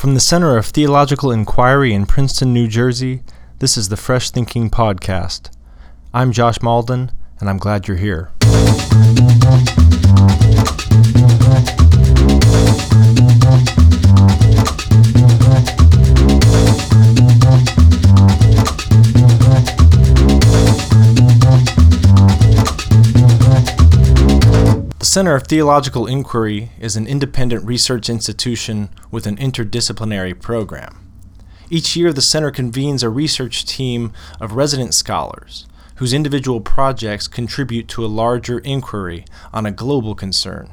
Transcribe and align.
From 0.00 0.14
the 0.14 0.20
Center 0.20 0.56
of 0.56 0.64
Theological 0.64 1.30
Inquiry 1.30 1.92
in 1.92 2.06
Princeton, 2.06 2.54
New 2.54 2.68
Jersey, 2.68 3.22
this 3.58 3.76
is 3.76 3.90
the 3.90 3.98
Fresh 3.98 4.30
Thinking 4.30 4.70
Podcast. 4.70 5.50
I'm 6.14 6.32
Josh 6.32 6.56
Mauldin, 6.60 7.10
and 7.38 7.50
I'm 7.50 7.58
glad 7.58 7.86
you're 7.86 7.98
here. 7.98 8.30
Center 25.20 25.34
of 25.34 25.46
Theological 25.48 26.06
Inquiry 26.06 26.70
is 26.80 26.96
an 26.96 27.06
independent 27.06 27.62
research 27.66 28.08
institution 28.08 28.88
with 29.10 29.26
an 29.26 29.36
interdisciplinary 29.36 30.40
program. 30.40 31.12
Each 31.68 31.94
year, 31.94 32.10
the 32.10 32.22
center 32.22 32.50
convenes 32.50 33.02
a 33.02 33.10
research 33.10 33.66
team 33.66 34.14
of 34.40 34.52
resident 34.52 34.94
scholars 34.94 35.66
whose 35.96 36.14
individual 36.14 36.62
projects 36.62 37.28
contribute 37.28 37.86
to 37.88 38.02
a 38.02 38.08
larger 38.08 38.60
inquiry 38.60 39.26
on 39.52 39.66
a 39.66 39.70
global 39.70 40.14
concern. 40.14 40.72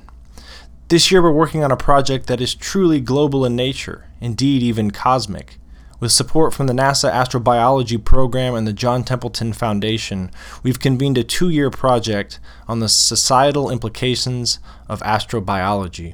This 0.88 1.12
year, 1.12 1.22
we're 1.22 1.32
working 1.34 1.66
on 1.66 1.72
a 1.74 1.76
project 1.76 2.28
that 2.28 2.40
is 2.40 2.56
truly 2.56 3.02
global 3.02 3.44
in 3.44 3.54
nature, 3.54 4.06
indeed, 4.22 4.64
even 4.64 4.92
cosmic. 4.92 5.60
With 6.00 6.12
support 6.12 6.54
from 6.54 6.68
the 6.68 6.74
NASA 6.74 7.12
Astrobiology 7.12 8.04
Program 8.04 8.54
and 8.54 8.68
the 8.68 8.74
John 8.74 9.04
Templeton 9.04 9.52
Foundation, 9.52 10.30
we've 10.62 10.80
convened 10.80 11.18
a 11.18 11.24
two 11.24 11.50
year 11.50 11.72
project 11.72 12.40
on 12.68 12.80
the 12.80 12.88
societal 12.90 13.72
implications 13.72 14.60
of 14.88 15.02
astrobiology. 15.02 16.14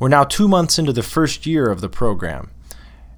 We're 0.00 0.08
now 0.08 0.24
two 0.24 0.48
months 0.48 0.76
into 0.76 0.92
the 0.92 1.04
first 1.04 1.46
year 1.46 1.70
of 1.70 1.80
the 1.80 1.88
program, 1.88 2.50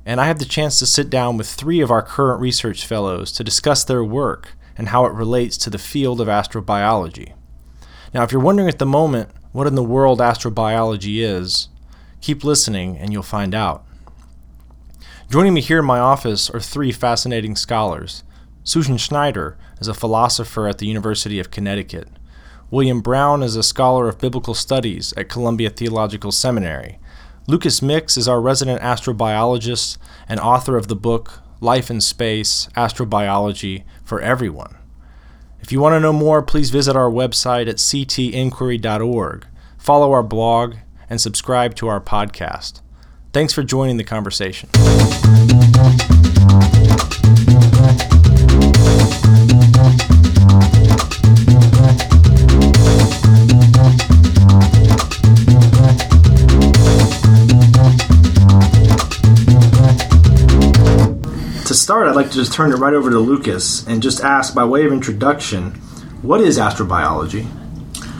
and 0.05 0.21
I 0.21 0.27
have 0.27 0.41
the 0.41 0.45
chance 0.45 0.79
to 0.79 0.87
sit 0.87 1.09
down 1.09 1.39
with 1.39 1.49
three 1.49 1.81
of 1.81 1.91
our 1.91 2.03
current 2.03 2.43
research 2.43 2.85
fellows 2.85 3.33
to 3.33 3.45
discuss 3.45 3.83
their 3.83 4.05
work 4.05 4.53
and 4.77 4.89
how 4.89 5.07
it 5.07 5.15
relates 5.15 5.57
to 5.59 5.71
the 5.71 5.79
field 5.79 6.21
of 6.21 6.29
astrobiology. 6.29 7.33
Now, 8.13 8.25
if 8.25 8.33
you're 8.33 8.43
wondering 8.43 8.69
at 8.69 8.79
the 8.79 8.85
moment 8.85 9.31
what 9.53 9.67
in 9.67 9.75
the 9.75 9.83
world 9.83 10.21
astrobiology 10.21 11.23
is, 11.23 11.71
keep 12.21 12.45
listening 12.45 12.99
and 12.99 13.11
you'll 13.11 13.23
find 13.23 13.55
out. 13.55 13.87
Joining 15.31 15.55
me 15.55 15.61
here 15.61 15.79
in 15.79 15.85
my 15.85 16.01
office 16.01 16.51
are 16.51 16.59
three 16.59 16.91
fascinating 16.91 17.55
scholars. 17.55 18.25
Susan 18.65 18.97
Schneider 18.97 19.57
is 19.81 19.87
a 19.87 19.95
philosopher 19.95 20.67
at 20.67 20.79
the 20.79 20.89
University 20.89 21.39
of 21.39 21.53
Connecticut. 21.53 22.09
William 22.69 23.01
Brown 23.01 23.41
is 23.45 23.55
a 23.55 23.63
scholar 23.63 24.09
of 24.09 24.19
biblical 24.19 24.55
studies 24.55 25.15
at 25.17 25.29
Columbia 25.29 25.71
Theological 25.71 26.33
Seminary. 26.33 26.99
Lucas 27.47 27.81
Mix 27.81 28.17
is 28.17 28.27
our 28.27 28.41
resident 28.41 28.83
astrobiologist 28.83 29.99
and 30.29 30.41
author 30.41 30.77
of 30.77 30.89
the 30.89 30.97
book 30.97 31.41
Life 31.61 31.93
in 31.93 32.01
Space 32.01 32.69
Astrobiology 32.77 33.85
for 34.03 34.21
Everyone. 34.21 34.77
If 35.61 35.71
you 35.71 35.79
want 35.79 35.93
to 35.93 36.01
know 36.01 36.13
more, 36.13 36.43
please 36.43 36.71
visit 36.71 36.97
our 36.97 37.09
website 37.09 37.69
at 37.69 37.77
ctinquiry.org, 37.77 39.47
follow 39.79 40.11
our 40.11 40.25
blog, 40.25 40.75
and 41.09 41.21
subscribe 41.21 41.77
to 41.77 41.87
our 41.87 42.01
podcast. 42.01 42.81
Thanks 43.33 43.53
for 43.53 43.63
joining 43.63 43.97
the 43.97 44.03
conversation. 44.03 44.71
Start, 61.91 62.07
I'd 62.07 62.15
like 62.15 62.29
to 62.29 62.35
just 62.35 62.53
turn 62.53 62.71
it 62.71 62.77
right 62.77 62.95
over 62.95 63.11
to 63.11 63.19
Lucas 63.19 63.85
and 63.89 64.01
just 64.01 64.21
ask, 64.21 64.55
by 64.55 64.65
way 64.65 64.87
of 64.87 64.93
introduction, 64.93 65.73
what 66.23 66.41
is 66.41 66.57
astrobiology? 66.57 67.51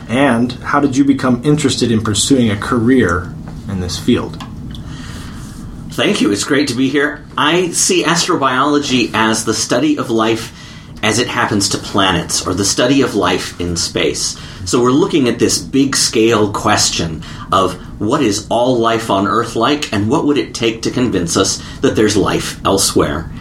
And 0.09 0.51
how 0.51 0.81
did 0.81 0.97
you 0.97 1.05
become 1.05 1.41
interested 1.45 1.89
in 1.89 2.01
pursuing 2.01 2.51
a 2.51 2.57
career 2.57 3.33
in 3.69 3.79
this 3.79 3.97
field? 3.97 4.43
Thank 5.91 6.19
you. 6.19 6.33
It's 6.33 6.43
great 6.43 6.67
to 6.67 6.73
be 6.73 6.89
here. 6.89 7.25
I 7.37 7.69
see 7.69 8.03
astrobiology 8.03 9.11
as 9.13 9.45
the 9.45 9.53
study 9.53 9.97
of 9.97 10.09
life 10.09 10.51
as 11.01 11.19
it 11.19 11.29
happens 11.29 11.69
to 11.69 11.77
planets, 11.77 12.45
or 12.45 12.53
the 12.53 12.65
study 12.65 13.03
of 13.03 13.15
life 13.15 13.57
in 13.61 13.77
space. 13.77 14.37
So 14.65 14.83
we're 14.83 14.91
looking 14.91 15.29
at 15.29 15.39
this 15.39 15.57
big 15.59 15.95
scale 15.95 16.51
question 16.51 17.23
of 17.53 17.75
what 18.01 18.21
is 18.21 18.47
all 18.49 18.77
life 18.79 19.09
on 19.09 19.27
Earth 19.27 19.55
like, 19.55 19.93
and 19.93 20.09
what 20.09 20.25
would 20.25 20.37
it 20.37 20.53
take 20.53 20.81
to 20.81 20.91
convince 20.91 21.37
us 21.37 21.63
that 21.79 21.95
there's 21.95 22.17
life 22.17 22.59
elsewhere. 22.65 23.31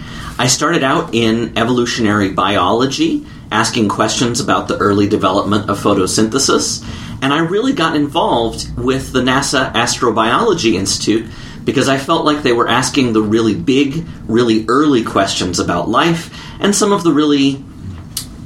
I 0.41 0.47
started 0.47 0.83
out 0.83 1.15
in 1.15 1.59
evolutionary 1.59 2.31
biology, 2.31 3.27
asking 3.53 3.91
questions 3.91 4.41
about 4.41 4.69
the 4.69 4.79
early 4.79 5.07
development 5.07 5.69
of 5.69 5.79
photosynthesis, 5.79 6.83
and 7.21 7.31
I 7.31 7.41
really 7.41 7.75
got 7.75 7.95
involved 7.95 8.75
with 8.79 9.13
the 9.13 9.21
NASA 9.21 9.71
Astrobiology 9.75 10.77
Institute 10.77 11.31
because 11.63 11.91
I 11.91 11.99
felt 11.99 12.25
like 12.25 12.43
they 12.43 12.55
were 12.55 12.69
asking 12.69 13.13
the 13.13 13.21
really 13.21 13.55
big, 13.55 14.07
really 14.27 14.65
early 14.67 15.05
questions 15.05 15.59
about 15.59 15.91
life 15.91 16.35
and 16.59 16.75
some 16.75 16.91
of 16.91 17.03
the 17.03 17.13
really 17.13 17.63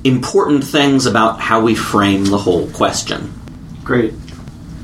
important 0.03 0.65
things 0.65 1.07
about 1.07 1.39
how 1.39 1.61
we 1.61 1.77
frame 1.77 2.25
the 2.25 2.39
whole 2.39 2.69
question. 2.71 3.33
Great. 3.85 4.15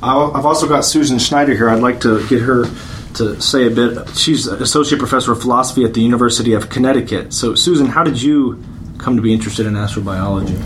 I've 0.01 0.47
also 0.47 0.69
got 0.69 0.85
Susan 0.85 1.19
Schneider 1.19 1.57
here. 1.57 1.71
I'd 1.71 1.83
like 1.83 2.03
to 2.03 2.25
get 2.29 2.43
her 2.43 2.67
to 3.15 3.41
say 3.41 3.67
a 3.67 3.71
bit. 3.71 4.17
She's 4.17 4.47
associate 4.47 4.99
professor 4.99 5.33
of 5.33 5.41
philosophy 5.41 5.85
at 5.85 5.95
the 5.95 6.01
University 6.01 6.53
of 6.53 6.69
Connecticut. 6.69 7.33
So, 7.33 7.55
Susan, 7.55 7.87
how 7.87 8.05
did 8.05 8.21
you 8.21 8.63
come 8.99 9.17
to 9.17 9.23
be 9.23 9.33
interested 9.33 9.67
in 9.67 9.75
astrobiology? 9.75 10.57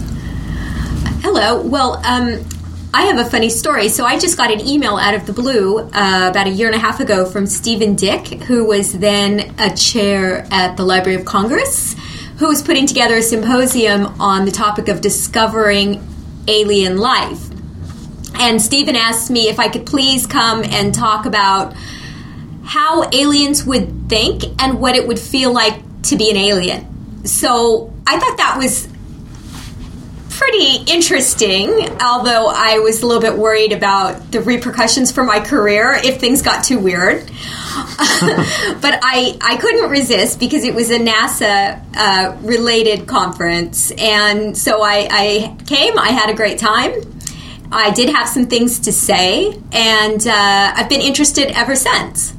Hello. 1.23 1.63
Well, 1.63 1.97
um, 2.05 2.45
I 2.95 3.07
have 3.07 3.19
a 3.19 3.29
funny 3.29 3.51
story. 3.51 3.89
So 3.89 4.05
I 4.05 4.21
just 4.21 4.37
got 4.37 4.53
an 4.53 4.61
email 4.61 4.97
out 4.97 5.15
of 5.15 5.27
the 5.27 5.33
blue 5.33 5.81
uh, 5.81 6.29
about 6.31 6.47
a 6.47 6.51
year 6.51 6.69
and 6.69 6.77
a 6.77 6.79
half 6.79 7.01
ago 7.01 7.27
from 7.27 7.45
Stephen 7.45 7.97
Dick, 7.97 8.27
who 8.45 8.65
was 8.65 8.93
then 8.93 9.53
a 9.59 9.75
chair 9.75 10.47
at 10.53 10.77
the 10.77 10.85
Library 10.85 11.19
of 11.19 11.25
Congress, 11.25 11.97
who 12.39 12.47
was 12.47 12.63
putting 12.63 12.87
together 12.87 13.17
a 13.17 13.23
symposium 13.23 14.21
on 14.21 14.45
the 14.45 14.53
topic 14.53 14.87
of 14.87 15.01
discovering 15.01 16.07
alien 16.47 16.99
life. 16.99 17.49
And 18.37 18.63
Stephen 18.63 18.95
asked 18.95 19.29
me 19.29 19.49
if 19.49 19.59
I 19.59 19.69
could 19.69 19.87
please 19.87 20.27
come 20.27 20.63
and 20.63 20.95
talk 20.95 21.27
about 21.27 21.75
how 22.65 23.09
aliens 23.11 23.65
would 23.65 24.09
think 24.09 24.43
and 24.59 24.81
what 24.81 24.97
it 24.97 25.07
would 25.07 25.19
feel 25.19 25.53
like 25.53 25.81
to 26.03 26.17
be 26.17 26.31
an 26.31 26.37
alien. 26.37 27.27
So 27.27 27.93
I 28.07 28.19
thought 28.19 28.37
that 28.37 28.57
was 28.59 28.89
pretty 30.31 30.91
interesting, 30.93 31.71
although 32.03 32.49
I 32.49 32.81
was 32.81 33.03
a 33.03 33.07
little 33.07 33.23
bit 33.23 33.39
worried 33.39 33.73
about 33.73 34.33
the 34.33 34.41
repercussions 34.41 35.13
for 35.13 35.23
my 35.23 35.39
career 35.41 35.93
if 35.93 36.19
things 36.19 36.43
got 36.43 36.65
too 36.65 36.79
weird. 36.79 37.25
but 37.27 38.99
I, 39.03 39.39
I 39.41 39.57
couldn't 39.61 39.91
resist 39.91 40.41
because 40.41 40.65
it 40.65 40.75
was 40.75 40.91
a 40.91 40.99
NASA 40.99 41.83
uh, 41.97 42.37
related 42.43 43.07
conference. 43.07 43.93
And 43.93 44.57
so 44.57 44.83
I, 44.83 45.09
I 45.11 45.57
came, 45.67 45.99
I 45.99 46.09
had 46.09 46.31
a 46.31 46.35
great 46.35 46.59
time. 46.59 46.93
I 47.71 47.91
did 47.91 48.09
have 48.11 48.29
some 48.29 48.47
things 48.47 48.81
to 48.81 48.93
say, 48.93 49.61
and 49.73 50.27
uh, 50.27 50.73
I've 50.77 50.89
been 50.89 51.01
interested 51.01 51.51
ever 51.57 51.75
since. 51.75 52.33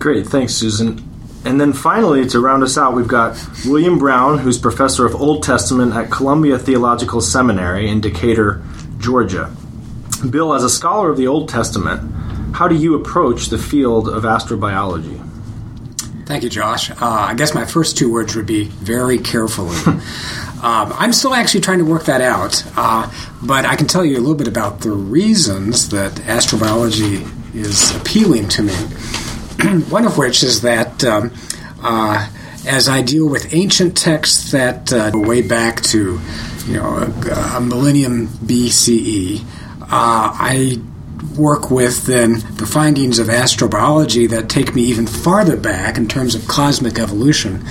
Great, 0.00 0.26
thanks, 0.26 0.54
Susan. 0.54 0.98
And 1.44 1.60
then 1.60 1.74
finally, 1.74 2.26
to 2.28 2.40
round 2.40 2.62
us 2.62 2.78
out, 2.78 2.94
we've 2.94 3.06
got 3.06 3.38
William 3.66 3.98
Brown, 3.98 4.38
who's 4.38 4.56
professor 4.56 5.04
of 5.04 5.14
Old 5.14 5.42
Testament 5.42 5.92
at 5.94 6.10
Columbia 6.10 6.58
Theological 6.58 7.20
Seminary 7.20 7.86
in 7.86 8.00
Decatur, 8.00 8.62
Georgia. 8.96 9.54
Bill, 10.30 10.54
as 10.54 10.64
a 10.64 10.70
scholar 10.70 11.10
of 11.10 11.18
the 11.18 11.26
Old 11.26 11.50
Testament, 11.50 12.54
how 12.54 12.66
do 12.66 12.76
you 12.76 12.94
approach 12.94 13.48
the 13.48 13.58
field 13.58 14.08
of 14.08 14.22
astrobiology? 14.22 15.18
Thank 16.26 16.44
you, 16.44 16.48
Josh. 16.48 16.90
Uh, 16.90 16.96
I 17.00 17.34
guess 17.34 17.54
my 17.54 17.66
first 17.66 17.98
two 17.98 18.10
words 18.10 18.34
would 18.36 18.46
be 18.46 18.64
very 18.64 19.18
carefully. 19.18 19.76
um, 20.62 20.94
I'm 20.94 21.12
still 21.12 21.34
actually 21.34 21.60
trying 21.60 21.80
to 21.80 21.84
work 21.84 22.04
that 22.04 22.22
out, 22.22 22.64
uh, 22.74 23.12
but 23.42 23.66
I 23.66 23.76
can 23.76 23.86
tell 23.86 24.06
you 24.06 24.16
a 24.16 24.20
little 24.20 24.34
bit 24.34 24.48
about 24.48 24.80
the 24.80 24.92
reasons 24.92 25.90
that 25.90 26.12
astrobiology 26.12 27.28
is 27.54 27.94
appealing 27.96 28.48
to 28.48 28.62
me. 28.62 28.76
one 29.90 30.06
of 30.06 30.16
which 30.18 30.42
is 30.42 30.62
that 30.62 31.04
um, 31.04 31.32
uh, 31.82 32.28
as 32.66 32.88
I 32.88 33.02
deal 33.02 33.28
with 33.28 33.52
ancient 33.54 33.96
texts 33.96 34.52
that 34.52 34.92
uh, 34.92 35.10
go 35.10 35.20
way 35.20 35.42
back 35.42 35.82
to 35.84 36.20
you 36.66 36.72
know 36.74 36.98
a, 36.98 37.56
a 37.56 37.60
millennium 37.60 38.28
BCE, 38.28 39.42
uh, 39.82 39.86
I 39.90 40.80
work 41.36 41.70
with 41.70 42.06
then 42.06 42.34
the 42.56 42.66
findings 42.66 43.18
of 43.18 43.28
astrobiology 43.28 44.28
that 44.30 44.48
take 44.48 44.74
me 44.74 44.82
even 44.82 45.06
farther 45.06 45.56
back 45.56 45.96
in 45.96 46.08
terms 46.08 46.34
of 46.34 46.46
cosmic 46.48 46.98
evolution. 46.98 47.64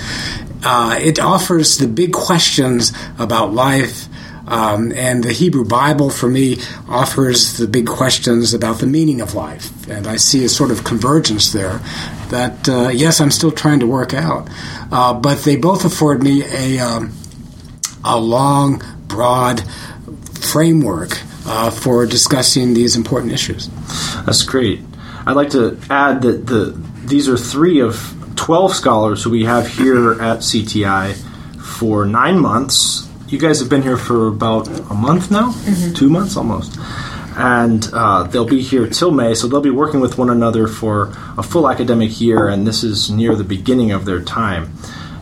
Uh, 0.62 0.98
it 1.00 1.18
offers 1.18 1.78
the 1.78 1.88
big 1.88 2.12
questions 2.12 2.92
about 3.18 3.52
life 3.52 4.06
Um, 4.50 4.92
and 4.92 5.22
the 5.22 5.32
Hebrew 5.32 5.64
Bible, 5.64 6.10
for 6.10 6.28
me, 6.28 6.58
offers 6.88 7.56
the 7.56 7.66
big 7.66 7.86
questions 7.86 8.52
about 8.52 8.80
the 8.80 8.86
meaning 8.86 9.20
of 9.20 9.34
life. 9.34 9.88
And 9.88 10.06
I 10.06 10.16
see 10.16 10.44
a 10.44 10.48
sort 10.48 10.70
of 10.70 10.84
convergence 10.84 11.52
there 11.52 11.80
that, 12.30 12.68
uh, 12.68 12.88
yes, 12.88 13.20
I'm 13.20 13.30
still 13.30 13.52
trying 13.52 13.80
to 13.80 13.86
work 13.86 14.12
out. 14.12 14.48
Uh, 14.90 15.14
but 15.14 15.38
they 15.44 15.56
both 15.56 15.84
afford 15.84 16.22
me 16.22 16.42
a, 16.44 16.80
um, 16.80 17.12
a 18.04 18.18
long, 18.18 18.82
broad 19.06 19.62
framework 20.40 21.18
uh, 21.46 21.70
for 21.70 22.06
discussing 22.06 22.74
these 22.74 22.96
important 22.96 23.32
issues. 23.32 23.68
That's 24.26 24.42
great. 24.42 24.80
I'd 25.26 25.36
like 25.36 25.50
to 25.50 25.78
add 25.90 26.22
that 26.22 26.46
the 26.46 26.90
these 27.04 27.28
are 27.28 27.36
three 27.36 27.80
of 27.80 28.14
12 28.36 28.74
scholars 28.74 29.24
who 29.24 29.30
we 29.30 29.44
have 29.44 29.66
here 29.66 30.12
at 30.12 30.38
CTI 30.38 31.14
for 31.60 32.06
nine 32.06 32.38
months. 32.38 33.09
You 33.30 33.38
guys 33.38 33.60
have 33.60 33.68
been 33.68 33.82
here 33.82 33.96
for 33.96 34.26
about 34.26 34.66
a 34.66 34.94
month 34.94 35.30
now, 35.30 35.52
mm-hmm. 35.52 35.94
two 35.94 36.08
months 36.08 36.36
almost. 36.36 36.76
And 37.36 37.88
uh, 37.92 38.24
they'll 38.24 38.44
be 38.44 38.60
here 38.60 38.88
till 38.88 39.12
May, 39.12 39.34
so 39.34 39.46
they'll 39.46 39.60
be 39.60 39.70
working 39.70 40.00
with 40.00 40.18
one 40.18 40.30
another 40.30 40.66
for 40.66 41.12
a 41.38 41.42
full 41.44 41.70
academic 41.70 42.20
year, 42.20 42.48
and 42.48 42.66
this 42.66 42.82
is 42.82 43.08
near 43.08 43.36
the 43.36 43.44
beginning 43.44 43.92
of 43.92 44.04
their 44.04 44.20
time. 44.20 44.72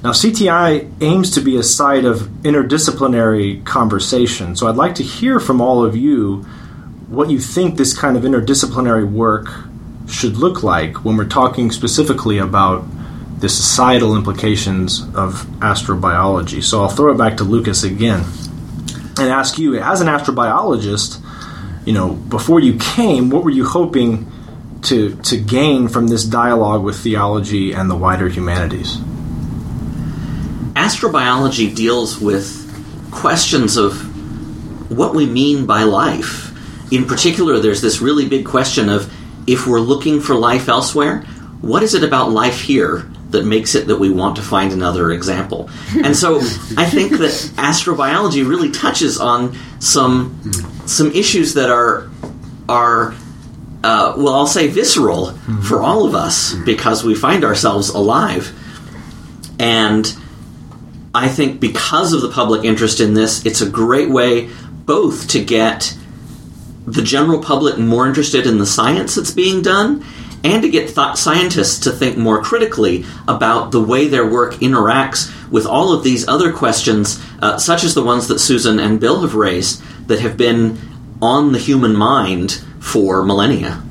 Now, 0.03 0.13
CTI 0.13 0.91
aims 1.03 1.31
to 1.33 1.43
be 1.43 1.59
a 1.59 1.63
site 1.63 2.07
of 2.07 2.21
interdisciplinary 2.45 3.63
conversation, 3.67 4.57
so 4.57 4.69
I'd 4.69 4.77
like 4.77 4.95
to 4.95 5.03
hear 5.03 5.39
from 5.39 5.61
all 5.61 5.85
of 5.85 5.95
you 5.95 6.47
what 7.09 7.29
you 7.29 7.39
think 7.39 7.77
this 7.77 7.95
kind 7.95 8.17
of 8.17 8.23
interdisciplinary 8.23 9.07
work 9.11 9.49
should 10.09 10.39
look 10.39 10.63
like 10.63 11.05
when 11.05 11.19
we're 11.19 11.27
talking 11.27 11.71
specifically 11.71 12.39
about 12.39 12.87
the 13.39 13.49
societal 13.49 14.17
implications 14.17 15.03
of 15.15 15.47
astrobiology. 15.61 16.63
So 16.63 16.83
I'll 16.83 16.89
throw 16.89 17.13
it 17.13 17.19
back 17.19 17.37
to 17.39 17.45
Lucas 17.45 17.85
again 17.85 18.25
and 19.19 19.31
ask 19.31 19.59
you, 19.59 19.79
as 19.79 20.01
an 20.01 20.09
astrobiologist, 20.09 21.25
you 21.87 21.93
know, 21.93 22.15
before 22.15 22.61
you 22.61 22.79
came, 22.79 23.31
what 23.31 23.45
were 23.45 23.51
you 23.51 23.65
hoping 23.65 24.31
to 24.83 25.17
to 25.17 25.37
gain 25.37 25.89
from 25.89 26.09
this 26.09 26.25
dialogue 26.25 26.85
with 26.85 26.97
theology 26.99 27.73
and 27.73 27.91
the 27.91 27.97
wider 27.97 28.29
humanities? 28.29 28.99
astrobiology 30.79 31.75
deals 31.75 32.21
with 32.21 32.65
questions 33.11 33.77
of 33.77 33.93
what 34.97 35.13
we 35.13 35.27
mean 35.27 35.67
by 35.67 35.83
life. 35.83 36.55
In 36.93 37.05
particular, 37.05 37.59
there's 37.59 37.83
this 37.83 38.01
really 38.01 38.29
big 38.29 38.47
question 38.47 38.89
of 38.89 39.13
if 39.47 39.67
we're 39.67 39.81
looking 39.81 40.21
for 40.21 40.35
life 40.37 40.69
elsewhere, 40.69 41.23
what 41.61 41.83
is 41.83 41.95
it 41.95 42.05
about 42.05 42.31
life 42.31 42.61
here 42.61 43.11
that 43.31 43.45
makes 43.45 43.75
it 43.75 43.87
that 43.89 43.99
we 43.99 44.11
want 44.11 44.37
to 44.37 44.43
find 44.43 44.73
another 44.73 45.11
example? 45.11 45.69
And 46.05 46.17
so 46.17 46.39
I 46.77 46.87
think 46.87 47.13
that 47.13 47.33
astrobiology 47.57 48.49
really 48.49 48.71
touches 48.71 49.19
on 49.19 49.57
some 49.81 50.41
some 50.87 51.11
issues 51.13 51.55
that 51.55 51.71
are 51.71 52.11
are 52.69 53.15
uh, 53.85 54.15
well, 54.17 54.35
I'll 54.35 54.47
say 54.47 54.67
visceral 54.67 55.33
for 55.63 55.83
all 55.83 56.05
of 56.05 56.15
us 56.15 56.55
because 56.55 57.05
we 57.05 57.15
find 57.15 57.45
ourselves 57.45 57.91
alive. 57.91 58.53
And 59.61 60.13
I 61.15 61.29
think 61.29 61.61
because 61.61 62.13
of 62.13 62.21
the 62.21 62.29
public 62.29 62.65
interest 62.65 63.01
in 63.01 63.15
this, 63.15 63.47
it's 63.47 63.61
a 63.61 63.69
great 63.69 64.11
way 64.11 64.51
both 64.85 65.29
to 65.29 65.45
get 65.45 65.97
the 66.87 67.03
general 67.03 67.41
public 67.41 67.79
more 67.79 68.07
interested 68.07 68.47
in 68.47 68.59
the 68.59 68.67
science 68.67 69.15
that's 69.15 69.31
being 69.31 69.63
done 69.63 70.05
and 70.45 70.63
to 70.63 70.69
get 70.69 70.95
th- 70.95 71.17
scientists 71.17 71.81
to 71.81 71.91
think 71.91 72.17
more 72.17 72.43
critically 72.43 73.05
about 73.27 73.73
the 73.73 73.83
way 73.83 74.09
their 74.09 74.27
work 74.27 74.55
interacts 74.55 75.33
with 75.51 75.67
all 75.67 75.93
of 75.93 76.05
these 76.05 76.27
other 76.29 76.53
questions, 76.53 77.21
uh, 77.41 77.59
such 77.59 77.85
as 77.85 77.95
the 77.95 78.03
ones 78.03 78.29
that 78.29 78.39
Susan 78.39 78.79
and 78.79 79.01
Bill 79.01 79.21
have 79.23 79.35
raised, 79.35 79.83
that 80.09 80.21
have 80.21 80.37
been 80.37 80.79
on 81.21 81.53
the 81.53 81.59
human 81.59 81.97
mind 81.97 82.63
for 82.81 83.25
millennia. 83.25 83.83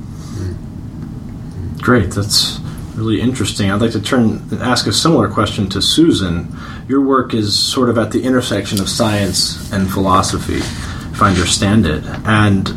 Great, 1.81 2.11
that's 2.11 2.59
really 2.95 3.21
interesting. 3.21 3.71
I'd 3.71 3.81
like 3.81 3.91
to 3.91 4.01
turn 4.01 4.47
and 4.51 4.61
ask 4.61 4.87
a 4.87 4.93
similar 4.93 5.29
question 5.29 5.69
to 5.69 5.81
Susan 5.81 6.55
your 6.87 7.01
work 7.01 7.33
is 7.33 7.57
sort 7.57 7.89
of 7.89 7.97
at 7.97 8.11
the 8.11 8.23
intersection 8.23 8.79
of 8.79 8.87
science 8.87 9.71
and 9.73 9.91
philosophy, 9.91 10.57
if 10.57 11.21
I 11.21 11.29
understand 11.29 11.85
it. 11.85 12.03
And 12.25 12.67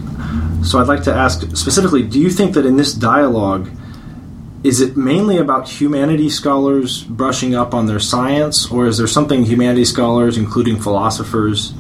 so 0.65 0.79
I'd 0.79 0.89
like 0.89 1.05
to 1.05 1.15
ask 1.15 1.43
specifically 1.57 2.03
do 2.03 2.21
you 2.21 2.31
think 2.31 2.55
that 2.55 2.67
in 2.67 2.77
this 2.77 2.93
dialogue, 2.93 3.71
is 4.63 4.81
it 4.81 4.97
mainly 4.97 5.39
about 5.39 5.69
humanity 5.69 6.29
scholars 6.29 7.03
brushing 7.05 7.55
up 7.55 7.73
on 7.73 7.87
their 7.87 8.01
science, 8.01 8.71
or 8.71 8.87
is 8.87 8.99
there 8.99 9.07
something 9.07 9.45
humanities 9.45 9.91
scholars, 9.91 10.37
including 10.37 10.79
philosophers, 10.81 11.73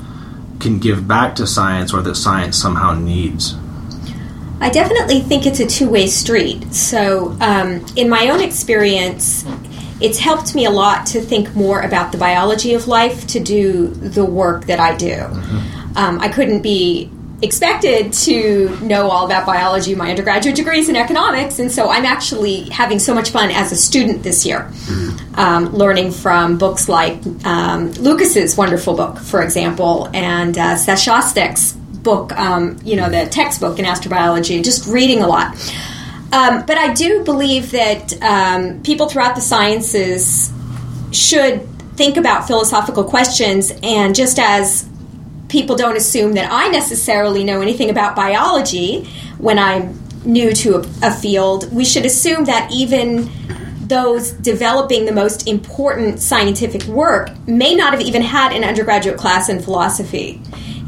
can 0.61 0.79
give 0.79 1.06
back 1.06 1.35
to 1.37 1.47
science 1.47 1.93
or 1.93 2.00
that 2.02 2.14
science 2.14 2.56
somehow 2.56 2.94
needs? 2.94 3.55
I 4.61 4.69
definitely 4.70 5.20
think 5.20 5.46
it's 5.46 5.61
a 5.61 5.67
two 5.67 5.88
way 5.88 6.06
street. 6.06 6.73
So, 6.73 7.37
um, 7.41 7.85
in 7.96 8.08
my 8.08 8.29
own 8.29 8.41
experience, 8.41 9.44
it's 10.00 10.19
helped 10.19 10.55
me 10.55 10.67
a 10.67 10.70
lot 10.70 11.06
to 11.06 11.20
think 11.20 11.55
more 11.55 11.81
about 11.81 12.12
the 12.12 12.19
biology 12.19 12.75
of 12.75 12.87
life 12.88 13.26
to 13.29 13.41
do 13.41 13.88
the 13.88 14.25
work 14.25 14.67
that 14.67 14.81
I 14.81 14.96
do. 14.96 15.14
Mm-hmm. 15.14 15.96
Um, 15.96 16.20
I 16.20 16.29
couldn't 16.29 16.62
be 16.62 17.11
expected 17.42 18.12
to 18.12 18.76
know 18.81 19.08
all 19.08 19.25
about 19.26 19.46
biology. 19.46 19.94
My 19.94 20.10
undergraduate 20.10 20.56
degree 20.56 20.81
is 20.81 20.88
in 20.88 20.96
economics, 20.96 21.58
and 21.58 21.72
so 21.72 21.88
I'm 21.88 22.04
actually 22.04 22.69
having 22.69 22.98
so 22.98 23.14
much 23.14 23.31
fun 23.31 23.50
as 23.50 23.72
a 23.72 23.76
student 23.76 24.22
this 24.22 24.44
year, 24.44 24.70
mm-hmm. 24.70 25.34
um, 25.38 25.72
learning 25.72 26.12
from 26.12 26.58
books 26.58 26.88
like 26.88 27.19
um, 27.44 27.92
Lucas's 27.92 28.56
wonderful 28.56 28.94
book, 28.94 29.19
for 29.19 29.42
example, 29.42 30.08
and 30.12 30.56
uh, 30.58 30.76
Seth 30.76 30.98
Shostak's 30.98 31.72
book, 31.72 32.32
um, 32.32 32.78
you 32.84 32.96
know, 32.96 33.08
the 33.08 33.26
textbook 33.31 33.78
in 33.78 33.84
astrobiology, 33.84 34.62
just 34.64 34.86
reading 34.86 35.22
a 35.22 35.26
lot. 35.26 35.54
Um, 36.32 36.64
but 36.66 36.78
I 36.78 36.94
do 36.94 37.25
believe 37.25 37.72
that 37.72 38.22
um, 38.22 38.82
people 38.82 39.08
throughout 39.08 39.34
the 39.34 39.40
sciences 39.40 40.52
should 41.10 41.66
think 41.96 42.16
about 42.16 42.46
philosophical 42.46 43.04
questions, 43.04 43.72
and 43.82 44.14
just 44.14 44.38
as 44.38 44.89
people 45.50 45.76
don't 45.76 45.97
assume 45.97 46.35
that 46.35 46.50
I 46.50 46.69
necessarily 46.69 47.44
know 47.44 47.61
anything 47.61 47.91
about 47.91 48.17
biology 48.17 49.05
when 49.38 49.58
I'm 49.58 49.99
new 50.25 50.52
to 50.52 50.76
a, 50.76 50.87
a 51.02 51.11
field, 51.11 51.73
we 51.73 51.85
should 51.85 52.06
assume 52.06 52.44
that 52.44 52.70
even 52.73 53.31
those 53.81 54.31
developing 54.31 55.05
the 55.05 55.12
most 55.12 55.49
important 55.49 56.20
scientific 56.20 56.85
work 56.85 57.31
may 57.49 57.75
not 57.75 57.93
have 57.93 58.00
even 58.00 58.23
had 58.23 58.52
an 58.52 58.62
undergraduate 58.62 59.19
class 59.19 59.49
in 59.49 59.61
philosophy. 59.61 60.41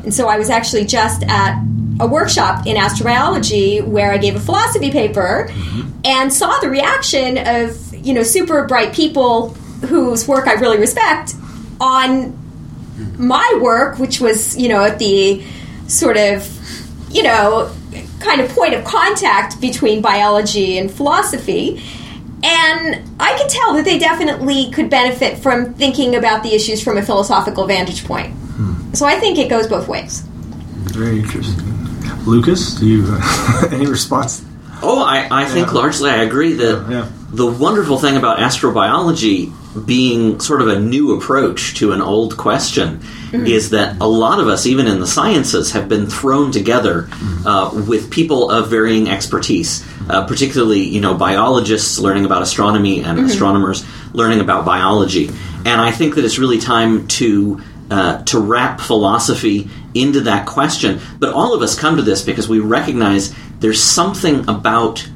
And 0.05 0.15
so 0.15 0.29
I 0.29 0.39
was 0.39 0.51
actually 0.51 0.85
just 0.85 1.25
at 1.25 1.61
a 2.01 2.07
workshop 2.07 2.67
in 2.67 2.77
astrobiology 2.77 3.85
where 3.85 4.13
I 4.13 4.19
gave 4.19 4.37
a 4.37 4.41
philosophy 4.41 4.91
paper 4.91 5.49
mm-hmm. 5.49 5.91
and 6.05 6.33
saw 6.33 6.59
the 6.61 6.71
reaction 6.71 7.39
of 7.39 7.95
you 7.95 8.15
know 8.15 8.23
super 8.23 8.67
bright 8.67 8.95
people 8.95 9.51
whose 9.87 10.27
work 10.27 10.47
I 10.47 10.55
really 10.55 10.79
respect 10.79 11.35
on 11.81 12.39
my 13.19 13.59
work, 13.61 13.99
which 13.99 14.21
was 14.21 14.57
you 14.57 14.69
know 14.69 14.85
at 14.85 14.99
the 14.99 15.45
sort 15.89 16.17
of 16.17 16.49
you 17.11 17.23
know 17.23 17.75
kind 18.21 18.41
of 18.41 18.49
point 18.51 18.75
of 18.75 18.85
contact 18.85 19.61
between 19.61 20.01
biology 20.01 20.79
and 20.79 20.91
philosophy. 20.91 21.83
And 22.45 23.09
I 23.21 23.39
could 23.39 23.49
tell 23.49 23.75
that 23.75 23.85
they 23.85 23.99
definitely 23.99 24.71
could 24.73 24.91
benefit 24.91 25.39
from 25.39 25.75
thinking 25.75 26.17
about 26.17 26.43
the 26.43 26.55
issues 26.55 26.83
from 26.83 26.99
a 26.99 27.03
philosophical 27.03 27.67
vantage 27.67 28.05
point. 28.05 28.33
Hmm. 28.33 28.95
So 28.95 29.07
I 29.07 29.21
think 29.21 29.39
it 29.39 29.49
goes 29.49 29.69
both 29.69 29.87
ways. 29.87 30.23
Very 30.91 31.21
interesting. 31.21 31.73
Lucas, 32.25 32.75
do 32.75 32.87
you 32.87 33.19
any 33.71 33.87
response? 33.87 34.45
Oh, 34.83 35.03
I, 35.03 35.29
I 35.31 35.45
think 35.45 35.69
yeah. 35.69 35.75
largely 35.75 36.11
I 36.11 36.23
agree 36.23 36.55
that 36.55 36.87
yeah, 36.89 36.91
yeah. 36.91 37.09
the 37.31 37.47
wonderful 37.47 37.99
thing 37.99 38.17
about 38.17 38.39
astrobiology 38.39 39.53
being 39.87 40.39
sort 40.41 40.61
of 40.61 40.69
a 40.69 40.79
new 40.79 41.17
approach 41.17 41.75
to 41.77 41.93
an 41.93 42.03
old 42.03 42.37
question 42.37 42.99
mm-hmm. 42.99 43.47
is 43.47 43.71
that 43.71 43.97
a 44.01 44.07
lot 44.07 44.39
of 44.39 44.49
us, 44.49 44.67
even 44.67 44.87
in 44.87 45.01
the 45.01 45.07
sciences, 45.07 45.73
have 45.73 45.89
been 45.89 46.07
thrown 46.07 46.53
together 46.53 47.03
mm-hmm. 47.03 47.47
uh, 47.47 47.73
with 47.89 48.11
people 48.11 48.51
of 48.51 48.69
varying 48.69 49.09
expertise. 49.09 49.85
Uh, 50.11 50.27
particularly, 50.27 50.81
you 50.81 51.01
know, 51.01 51.15
biologists 51.15 51.99
learning 51.99 52.25
about 52.25 52.43
astronomy 52.43 53.05
and 53.05 53.19
mm-hmm. 53.19 53.27
astronomers 53.27 53.85
learning 54.13 54.41
about 54.41 54.65
biology. 54.65 55.29
And 55.65 55.81
I 55.81 55.93
think 55.93 56.17
that 56.17 56.25
it's 56.25 56.41
really 56.41 56.59
time 56.59 57.07
to 57.09 57.63
uh, 57.91 58.23
to 58.25 58.41
wrap 58.41 58.81
philosophy 58.81 59.69
into 59.95 60.23
that 60.23 60.47
question. 60.47 61.01
But 61.19 61.35
all 61.35 61.55
of 61.55 61.63
us 61.63 61.79
come 61.79 61.97
to 61.97 62.03
this 62.03 62.23
because 62.23 62.49
we 62.49 62.59
recognize 62.59 63.35
there's 63.61 63.83
something 63.83 64.49
about, 64.49 65.07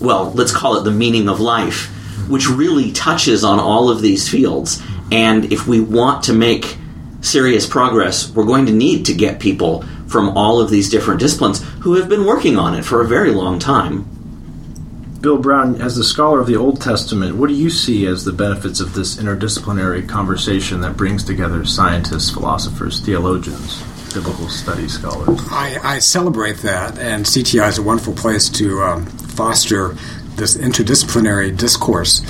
well, 0.00 0.30
let's 0.32 0.52
call 0.52 0.76
it 0.76 0.84
the 0.84 0.92
meaning 0.92 1.28
of 1.28 1.40
life, 1.40 1.92
which 2.28 2.48
really 2.48 2.92
touches 2.92 3.44
on 3.44 3.58
all 3.58 3.90
of 3.90 4.00
these 4.00 4.28
fields. 4.28 4.82
And 5.10 5.52
if 5.52 5.66
we 5.66 5.80
want 5.80 6.24
to 6.24 6.32
make 6.32 6.76
serious 7.20 7.66
progress, 7.66 8.30
we're 8.30 8.44
going 8.44 8.66
to 8.66 8.72
need 8.72 9.06
to 9.06 9.14
get 9.14 9.40
people 9.40 9.82
from 10.06 10.36
all 10.36 10.60
of 10.60 10.70
these 10.70 10.88
different 10.88 11.20
disciplines 11.20 11.62
who 11.80 11.94
have 11.94 12.08
been 12.08 12.24
working 12.24 12.58
on 12.58 12.74
it 12.74 12.84
for 12.84 13.00
a 13.00 13.06
very 13.06 13.30
long 13.30 13.58
time. 13.58 14.06
Bill 15.20 15.38
Brown, 15.38 15.80
as 15.82 15.96
the 15.96 16.04
scholar 16.04 16.40
of 16.40 16.46
the 16.46 16.56
Old 16.56 16.80
Testament, 16.80 17.36
what 17.36 17.48
do 17.48 17.54
you 17.54 17.70
see 17.70 18.06
as 18.06 18.24
the 18.24 18.32
benefits 18.32 18.80
of 18.80 18.94
this 18.94 19.16
interdisciplinary 19.16 20.08
conversation 20.08 20.80
that 20.82 20.96
brings 20.96 21.24
together 21.24 21.64
scientists, 21.64 22.30
philosophers, 22.30 23.00
theologians, 23.00 23.82
biblical 24.14 24.48
study 24.48 24.88
scholars? 24.88 25.40
I, 25.50 25.78
I 25.82 25.98
celebrate 25.98 26.58
that, 26.58 26.98
and 26.98 27.24
CTI 27.24 27.68
is 27.68 27.78
a 27.78 27.82
wonderful 27.82 28.14
place 28.14 28.48
to 28.50 28.80
um, 28.82 29.06
foster 29.06 29.96
this 30.38 30.56
interdisciplinary 30.56 31.56
discourse 31.56 32.22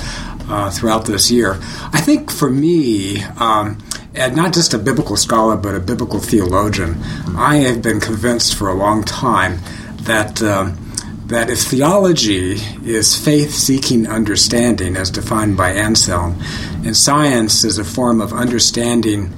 uh, 0.49 0.69
throughout 0.71 1.05
this 1.05 1.31
year. 1.31 1.57
I 1.93 2.01
think 2.01 2.31
for 2.31 2.49
me, 2.49 3.23
um, 3.39 3.77
and 4.13 4.35
not 4.35 4.53
just 4.53 4.73
a 4.73 4.77
biblical 4.77 5.15
scholar, 5.15 5.55
but 5.55 5.75
a 5.75 5.79
biblical 5.79 6.19
theologian, 6.19 7.01
I 7.37 7.57
have 7.57 7.81
been 7.81 7.99
convinced 7.99 8.55
for 8.55 8.69
a 8.69 8.73
long 8.73 9.03
time 9.03 9.59
that. 10.03 10.41
Um, 10.41 10.85
that 11.29 11.47
if 11.51 11.59
theology 11.59 12.53
is 12.83 13.15
faith 13.15 13.53
seeking 13.53 14.07
understanding, 14.07 14.97
as 14.97 15.11
defined 15.11 15.55
by 15.55 15.69
Anselm, 15.69 16.41
and 16.83 16.97
science 16.97 17.63
is 17.63 17.77
a 17.77 17.83
form 17.83 18.19
of 18.19 18.33
understanding 18.33 19.31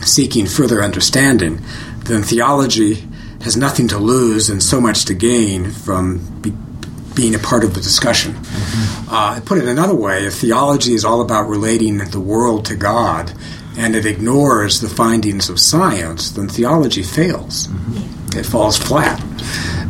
seeking 0.00 0.46
further 0.46 0.82
understanding, 0.82 1.60
then 2.04 2.22
theology 2.22 3.06
has 3.42 3.58
nothing 3.58 3.88
to 3.88 3.98
lose 3.98 4.48
and 4.48 4.62
so 4.62 4.80
much 4.80 5.04
to 5.04 5.14
gain 5.14 5.70
from 5.70 6.18
being 7.18 7.34
a 7.34 7.38
part 7.40 7.64
of 7.64 7.74
the 7.74 7.80
discussion. 7.80 8.32
Mm-hmm. 8.32 9.08
Uh, 9.10 9.40
put 9.44 9.58
it 9.58 9.66
another 9.66 9.94
way, 9.94 10.24
if 10.24 10.34
theology 10.34 10.94
is 10.94 11.04
all 11.04 11.20
about 11.20 11.48
relating 11.48 11.98
the 11.98 12.20
world 12.20 12.64
to 12.66 12.76
God 12.76 13.32
and 13.76 13.96
it 13.96 14.06
ignores 14.06 14.80
the 14.80 14.88
findings 14.88 15.50
of 15.50 15.58
science, 15.58 16.30
then 16.30 16.48
theology 16.48 17.02
fails. 17.02 17.66
Mm-hmm. 17.66 18.38
It 18.38 18.46
falls 18.46 18.78
flat. 18.78 19.20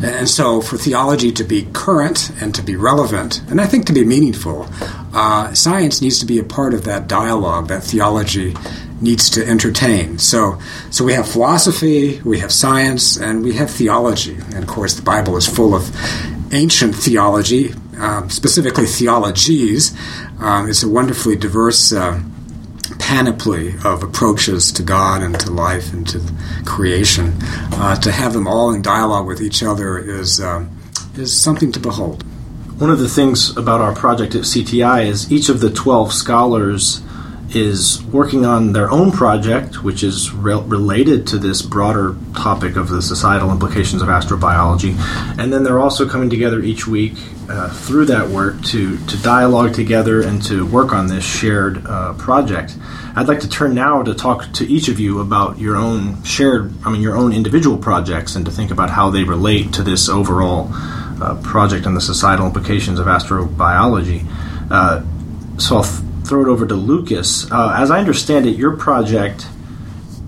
And 0.03 0.27
so, 0.27 0.63
for 0.63 0.79
theology 0.79 1.31
to 1.33 1.45
be 1.45 1.69
current 1.73 2.31
and 2.41 2.55
to 2.55 2.63
be 2.63 2.77
relevant, 2.77 3.43
and 3.51 3.61
I 3.61 3.67
think 3.67 3.85
to 3.87 3.93
be 3.93 4.05
meaningful, 4.05 4.67
uh, 5.13 5.53
science 5.53 6.01
needs 6.01 6.21
to 6.21 6.27
be 6.27 6.39
a 6.39 6.45
part 6.45 6.73
of 6.73 6.85
that 6.85 7.09
dialogue 7.09 7.69
that 7.69 7.83
theology 7.83 8.55
needs 9.03 9.29
to 9.31 9.47
entertain. 9.47 10.19
So, 10.19 10.59
so 10.91 11.05
we 11.05 11.13
have 11.13 11.29
philosophy, 11.29 12.21
we 12.25 12.39
have 12.39 12.53
science, 12.53 13.17
and 13.17 13.43
we 13.43 13.55
have 13.55 13.71
theology. 13.71 14.37
And 14.55 14.63
of 14.63 14.67
course, 14.67 14.95
the 14.95 15.03
Bible 15.03 15.37
is 15.37 15.47
full 15.47 15.75
of 15.75 15.91
ancient 16.53 16.95
theology, 16.95 17.75
um, 17.99 18.31
specifically 18.31 18.87
theologies. 18.87 19.97
Um, 20.41 20.69
it's 20.69 20.83
a 20.83 20.89
wonderfully 20.89 21.37
diverse. 21.37 21.93
Uh, 21.93 22.23
panoply 22.99 23.75
of 23.85 24.03
approaches 24.03 24.73
to 24.73 24.83
God 24.83 25.23
and 25.23 25.39
to 25.41 25.51
life 25.51 25.93
and 25.93 26.07
to 26.09 26.21
creation. 26.65 27.33
Uh, 27.73 27.97
to 27.97 28.11
have 28.13 28.33
them 28.33 28.47
all 28.47 28.71
in 28.73 28.83
dialogue 28.83 29.27
with 29.27 29.41
each 29.41 29.63
other 29.63 29.99
is 29.99 30.41
uh, 30.41 30.67
is 31.17 31.39
something 31.39 31.73
to 31.73 31.81
behold. 31.81 32.23
One 32.79 32.91
of 32.91 32.99
the 32.99 33.09
things 33.09 33.57
about 33.57 33.81
our 33.81 33.95
project 33.95 34.35
at 34.35 34.43
CTI 34.43 35.07
is 35.07 35.33
each 35.33 35.49
of 35.49 35.61
the 35.61 35.71
12 35.71 36.13
scholars 36.13 37.03
is 37.51 38.03
working 38.05 38.45
on 38.45 38.73
their 38.73 38.91
own 38.91 39.11
project, 39.11 39.83
which 39.83 40.03
is 40.03 40.33
re- 40.33 40.61
related 40.67 41.27
to 41.27 41.39
this 41.39 41.63
broader 41.63 42.15
topic 42.35 42.77
of 42.77 42.89
the 42.89 43.01
societal 43.01 43.51
implications 43.51 44.03
of 44.03 44.09
astrobiology. 44.09 44.95
And 45.39 45.53
then 45.53 45.63
they're 45.63 45.79
also 45.79 46.07
coming 46.07 46.29
together 46.29 46.61
each 46.61 46.87
week 46.87 47.15
uh, 47.49 47.71
through 47.71 48.05
that 48.07 48.29
work 48.29 48.61
to, 48.63 48.99
to 49.07 49.17
dialogue 49.23 49.73
together 49.73 50.21
and 50.21 50.43
to 50.45 50.67
work 50.67 50.93
on 50.93 51.07
this 51.07 51.25
shared 51.25 51.87
uh, 51.87 52.13
project. 52.15 52.77
I'd 53.17 53.29
like 53.29 53.41
to 53.41 53.49
turn 53.49 53.75
now 53.75 54.03
to 54.03 54.15
talk 54.15 54.53
to 54.55 54.67
each 54.67 54.89
of 54.89 55.01
you 55.01 55.21
about 55.21 55.59
your 55.59 55.77
own 55.77 56.23
shared, 56.25 56.73
I 56.85 56.91
mean, 56.91 57.01
your 57.01 57.17
own 57.17 57.33
individual 57.33 57.79
projects 57.79 58.37
and 58.37 58.45
to 58.45 58.53
think 58.53 58.71
about 58.71 58.91
how 58.91 59.09
they 59.11 59.25
relate 59.25 59.73
to 59.75 59.83
this 59.83 60.09
overall 60.09 60.69
uh, 61.23 61.41
project 61.43 61.87
and 61.87 61.97
the 61.97 62.01
societal 62.01 62.47
implications 62.47 63.01
of 63.01 63.07
astrobiology. 63.07 64.27
Uh, 64.71 65.03
so 65.59 65.79
I'll 65.79 66.08
throw 66.29 66.43
it 66.43 66.49
over 66.49 66.67
to 66.67 66.75
Lucas. 66.75 67.51
Uh, 67.51 67.75
as 67.77 67.91
I 67.91 67.99
understand 67.99 68.47
it, 68.47 68.57
your 68.57 68.77
project 68.77 69.47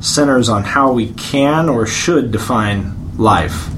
centers 0.01 0.49
on 0.49 0.65
how 0.65 0.93
we 0.93 1.13
can 1.13 1.69
or 1.69 1.87
should 1.87 2.33
define 2.33 3.19
life. 3.19 3.69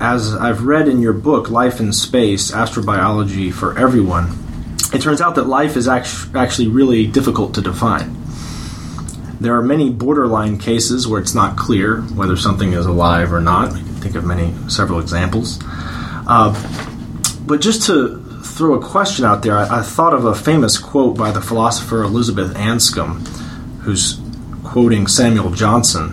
As 0.00 0.34
I've 0.34 0.64
read 0.64 0.88
in 0.88 1.00
your 1.00 1.12
book, 1.12 1.48
Life 1.48 1.80
in 1.80 1.92
Space 1.92 2.50
Astrobiology 2.50 3.52
for 3.52 3.78
Everyone, 3.78 4.36
it 4.92 5.00
turns 5.00 5.20
out 5.20 5.36
that 5.36 5.46
life 5.46 5.76
is 5.76 5.88
actually 5.88 6.68
really 6.68 7.06
difficult 7.06 7.54
to 7.54 7.62
define. 7.62 8.16
There 9.40 9.56
are 9.56 9.62
many 9.62 9.90
borderline 9.90 10.58
cases 10.58 11.08
where 11.08 11.20
it's 11.20 11.34
not 11.34 11.56
clear 11.56 12.02
whether 12.02 12.36
something 12.36 12.74
is 12.74 12.84
alive 12.84 13.32
or 13.32 13.40
not. 13.40 13.72
We 13.72 13.78
can 13.78 13.94
think 13.94 14.14
of 14.14 14.24
many, 14.24 14.52
several 14.68 15.00
examples. 15.00 15.58
Uh, 15.64 16.52
but 17.46 17.60
just 17.60 17.86
to 17.86 18.21
throw 18.52 18.74
a 18.74 18.80
question 18.80 19.24
out 19.24 19.42
there, 19.42 19.56
I, 19.56 19.78
I, 19.78 19.82
thought 19.82 20.12
of 20.12 20.24
a 20.24 20.34
famous 20.34 20.76
quote 20.76 21.16
by 21.16 21.30
the 21.30 21.40
philosopher 21.40 22.02
Elizabeth 22.02 22.54
Anscombe, 22.54 23.26
who's 23.80 24.20
quoting 24.62 25.06
Samuel 25.06 25.50
Johnson, 25.50 26.10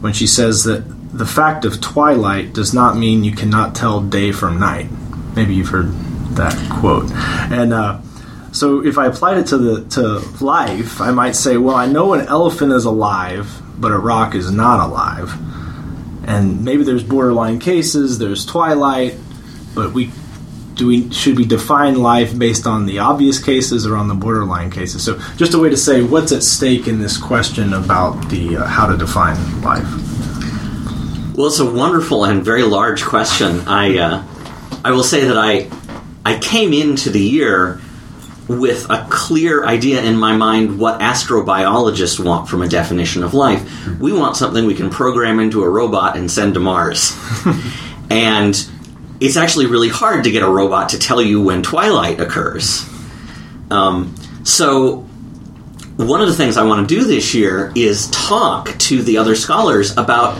when 0.00 0.12
she 0.12 0.26
says 0.26 0.64
that 0.64 0.84
the 1.12 1.26
fact 1.26 1.64
of 1.64 1.80
twilight 1.80 2.52
does 2.52 2.74
not 2.74 2.96
mean 2.96 3.22
you 3.22 3.32
cannot 3.32 3.74
tell 3.74 4.00
day 4.00 4.32
from 4.32 4.58
night. 4.58 4.88
Maybe 5.36 5.54
you've 5.54 5.68
heard 5.68 5.92
that 6.36 6.56
quote. 6.80 7.10
And 7.12 7.72
uh, 7.72 8.00
so, 8.52 8.84
if 8.84 8.98
I 8.98 9.06
applied 9.06 9.38
it 9.38 9.46
to 9.48 9.58
the 9.58 9.84
to 9.90 10.44
life, 10.44 11.00
I 11.00 11.10
might 11.12 11.36
say, 11.36 11.56
well, 11.58 11.76
I 11.76 11.86
know 11.86 12.14
an 12.14 12.26
elephant 12.26 12.72
is 12.72 12.84
alive, 12.84 13.62
but 13.78 13.92
a 13.92 13.98
rock 13.98 14.34
is 14.34 14.50
not 14.50 14.86
alive. 14.86 15.32
And 16.26 16.64
maybe 16.64 16.82
there's 16.82 17.04
borderline 17.04 17.58
cases. 17.58 18.18
There's 18.18 18.46
twilight, 18.46 19.16
but 19.74 19.92
we 19.92 20.10
do 20.74 20.86
we 20.86 21.10
should 21.10 21.36
we 21.36 21.44
define 21.44 21.96
life 21.96 22.36
based 22.38 22.66
on 22.66 22.86
the 22.86 22.98
obvious 22.98 23.42
cases 23.42 23.86
or 23.86 23.96
on 23.96 24.08
the 24.08 24.14
borderline 24.14 24.70
cases? 24.70 25.04
So, 25.04 25.18
just 25.36 25.54
a 25.54 25.58
way 25.58 25.70
to 25.70 25.76
say 25.76 26.02
what's 26.02 26.32
at 26.32 26.42
stake 26.42 26.88
in 26.88 27.00
this 27.00 27.16
question 27.16 27.72
about 27.74 28.28
the 28.30 28.56
uh, 28.56 28.64
how 28.64 28.86
to 28.86 28.96
define 28.96 29.36
life. 29.62 29.86
Well, 31.36 31.46
it's 31.46 31.60
a 31.60 31.70
wonderful 31.70 32.24
and 32.24 32.44
very 32.44 32.62
large 32.62 33.02
question. 33.04 33.60
I 33.66 33.98
uh, 33.98 34.24
I 34.84 34.92
will 34.92 35.04
say 35.04 35.24
that 35.24 35.38
I 35.38 35.70
I 36.24 36.38
came 36.38 36.72
into 36.72 37.10
the 37.10 37.20
year 37.20 37.80
with 38.48 38.90
a 38.90 39.06
clear 39.08 39.64
idea 39.64 40.02
in 40.02 40.16
my 40.16 40.36
mind 40.36 40.78
what 40.78 41.00
astrobiologists 41.00 42.22
want 42.22 42.48
from 42.48 42.62
a 42.62 42.68
definition 42.68 43.22
of 43.22 43.34
life. 43.34 43.62
We 43.98 44.12
want 44.12 44.36
something 44.36 44.66
we 44.66 44.74
can 44.74 44.90
program 44.90 45.38
into 45.40 45.62
a 45.62 45.68
robot 45.68 46.16
and 46.16 46.30
send 46.30 46.54
to 46.54 46.60
Mars. 46.60 47.16
and 48.10 48.54
it's 49.22 49.36
actually 49.36 49.66
really 49.66 49.88
hard 49.88 50.24
to 50.24 50.32
get 50.32 50.42
a 50.42 50.48
robot 50.48 50.88
to 50.88 50.98
tell 50.98 51.22
you 51.22 51.40
when 51.40 51.62
twilight 51.62 52.18
occurs. 52.18 52.84
Um, 53.70 54.16
so, 54.42 55.06
one 55.96 56.20
of 56.20 56.26
the 56.26 56.34
things 56.34 56.56
I 56.56 56.64
want 56.64 56.88
to 56.88 56.94
do 56.94 57.04
this 57.04 57.32
year 57.32 57.70
is 57.76 58.10
talk 58.10 58.76
to 58.78 59.00
the 59.00 59.18
other 59.18 59.36
scholars 59.36 59.96
about 59.96 60.38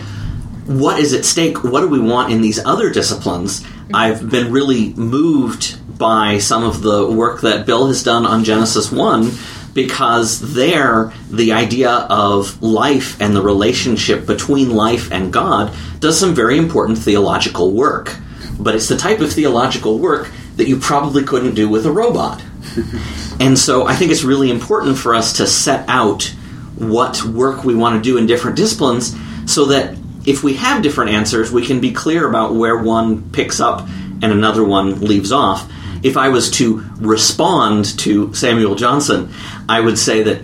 what 0.65 0.99
is 0.99 1.13
at 1.13 1.23
stake, 1.23 1.63
what 1.63 1.79
do 1.79 1.87
we 1.87 1.99
want 1.99 2.33
in 2.33 2.41
these 2.41 2.59
other 2.65 2.91
disciplines. 2.91 3.65
I've 3.93 4.29
been 4.29 4.51
really 4.51 4.93
moved 4.93 5.79
by 5.97 6.39
some 6.39 6.65
of 6.65 6.81
the 6.81 7.09
work 7.09 7.41
that 7.41 7.65
Bill 7.65 7.87
has 7.87 8.03
done 8.03 8.25
on 8.25 8.43
Genesis 8.43 8.91
1 8.91 9.31
because 9.73 10.53
there 10.53 11.13
the 11.31 11.53
idea 11.53 11.91
of 11.91 12.61
life 12.61 13.19
and 13.21 13.33
the 13.33 13.41
relationship 13.41 14.25
between 14.25 14.75
life 14.75 15.11
and 15.11 15.31
God 15.31 15.73
does 15.99 16.19
some 16.19 16.35
very 16.35 16.57
important 16.57 16.97
theological 16.97 17.71
work 17.71 18.17
but 18.59 18.75
it's 18.75 18.87
the 18.87 18.97
type 18.97 19.19
of 19.19 19.31
theological 19.31 19.99
work 19.99 20.31
that 20.55 20.67
you 20.67 20.77
probably 20.77 21.23
couldn't 21.23 21.55
do 21.55 21.67
with 21.67 21.85
a 21.85 21.91
robot. 21.91 22.41
and 23.39 23.57
so 23.57 23.85
I 23.85 23.95
think 23.95 24.11
it's 24.11 24.23
really 24.23 24.49
important 24.49 24.97
for 24.97 25.15
us 25.15 25.33
to 25.33 25.47
set 25.47 25.87
out 25.89 26.23
what 26.75 27.23
work 27.23 27.63
we 27.63 27.75
want 27.75 27.95
to 27.95 28.01
do 28.01 28.17
in 28.17 28.25
different 28.25 28.57
disciplines 28.57 29.15
so 29.45 29.65
that 29.65 29.97
if 30.25 30.43
we 30.43 30.53
have 30.55 30.81
different 30.81 31.11
answers, 31.11 31.51
we 31.51 31.65
can 31.65 31.81
be 31.81 31.91
clear 31.91 32.27
about 32.27 32.55
where 32.55 32.77
one 32.77 33.29
picks 33.31 33.59
up 33.59 33.87
and 34.21 34.25
another 34.25 34.63
one 34.63 35.01
leaves 35.01 35.31
off. 35.31 35.69
If 36.01 36.17
I 36.17 36.29
was 36.29 36.51
to 36.51 36.83
respond 36.97 37.97
to 37.99 38.33
Samuel 38.33 38.75
Johnson, 38.75 39.33
I 39.67 39.79
would 39.79 39.97
say 39.97 40.23
that 40.23 40.41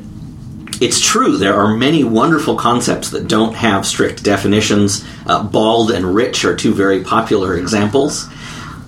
it's 0.80 1.02
true, 1.02 1.38
there 1.38 1.56
are 1.56 1.76
many 1.76 2.04
wonderful 2.04 2.56
concepts 2.56 3.10
that 3.10 3.28
don't 3.28 3.54
have 3.54 3.86
strict 3.86 4.24
definitions. 4.24 5.06
Uh, 5.26 5.44
bald 5.44 5.92
and 5.92 6.16
rich 6.16 6.46
are 6.46 6.56
two 6.56 6.74
very 6.74 7.04
popular 7.04 7.58
examples. 7.58 8.28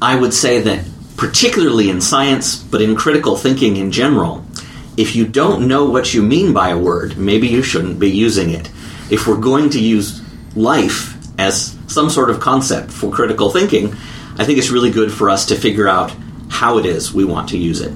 I 0.02 0.16
would 0.16 0.34
say 0.34 0.62
that, 0.62 0.86
particularly 1.18 1.90
in 1.90 2.00
science, 2.00 2.56
but 2.56 2.82
in 2.82 2.96
critical 2.96 3.36
thinking 3.36 3.76
in 3.76 3.92
general, 3.92 4.46
if 4.98 5.16
you 5.16 5.28
don't 5.28 5.68
know 5.68 5.86
what 5.86 6.14
you 6.14 6.22
mean 6.22 6.54
by 6.54 6.70
a 6.70 6.78
word, 6.78 7.18
maybe 7.18 7.48
you 7.48 7.62
shouldn't 7.62 8.00
be 8.00 8.10
using 8.10 8.52
it. 8.52 8.70
If 9.10 9.28
we're 9.28 9.40
going 9.40 9.70
to 9.72 9.80
use 9.80 10.22
life 10.56 11.18
as 11.40 11.78
some 11.88 12.10
sort 12.10 12.30
of 12.30 12.40
concept 12.40 12.92
for 12.92 13.12
critical 13.12 13.50
thinking, 13.50 13.94
I 14.38 14.46
think 14.46 14.58
it's 14.60 14.70
really 14.70 14.92
good 14.92 15.12
for 15.12 15.30
us 15.30 15.46
to 15.48 15.56
figure 15.56 15.88
out 15.88 16.16
how 16.50 16.78
it 16.78 16.86
is 16.86 17.14
we 17.14 17.26
want 17.26 17.50
to 17.50 17.58
use 17.58 17.82
it. 17.82 17.92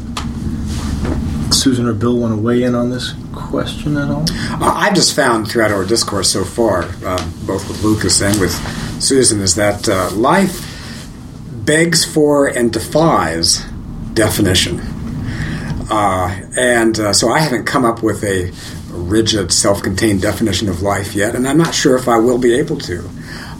Susan 1.52 1.86
or 1.88 1.94
Bill 1.94 2.18
want 2.18 2.36
to 2.36 2.42
weigh 2.42 2.64
in 2.64 2.76
on 2.76 2.90
this 2.90 3.14
question 3.34 3.98
at 3.98 4.10
all? 4.10 4.26
Uh, 4.30 4.74
I've 4.76 4.96
just 4.96 5.16
found 5.16 5.50
throughout 5.50 5.72
our 5.72 5.86
discourse 5.86 6.30
so 6.30 6.44
far, 6.44 6.84
uh, 7.06 7.32
both 7.46 7.68
with 7.68 7.84
Lucas 7.84 8.22
and 8.22 8.40
with 8.40 8.54
Susan, 9.02 9.42
is 9.42 9.56
that 9.56 9.88
uh, 9.88 10.12
life 10.12 10.72
begs 11.66 12.06
for 12.06 12.48
and 12.48 12.72
defies 12.72 13.64
definition. 14.14 14.80
Uh, 15.90 16.50
and 16.58 17.00
uh, 17.00 17.14
so 17.14 17.30
I 17.30 17.40
haven't 17.40 17.66
come 17.66 17.86
up 17.86 18.02
with 18.02 18.24
a 18.24 18.52
rigid, 18.90 19.52
self 19.52 19.84
contained 19.84 20.22
definition 20.22 20.70
of 20.70 20.82
life 20.82 21.14
yet, 21.14 21.36
and 21.36 21.48
I'm 21.48 21.58
not 21.58 21.76
sure 21.76 21.96
if 21.96 22.08
I 22.08 22.18
will 22.18 22.38
be 22.38 22.54
able 22.56 22.78
to. 22.80 23.10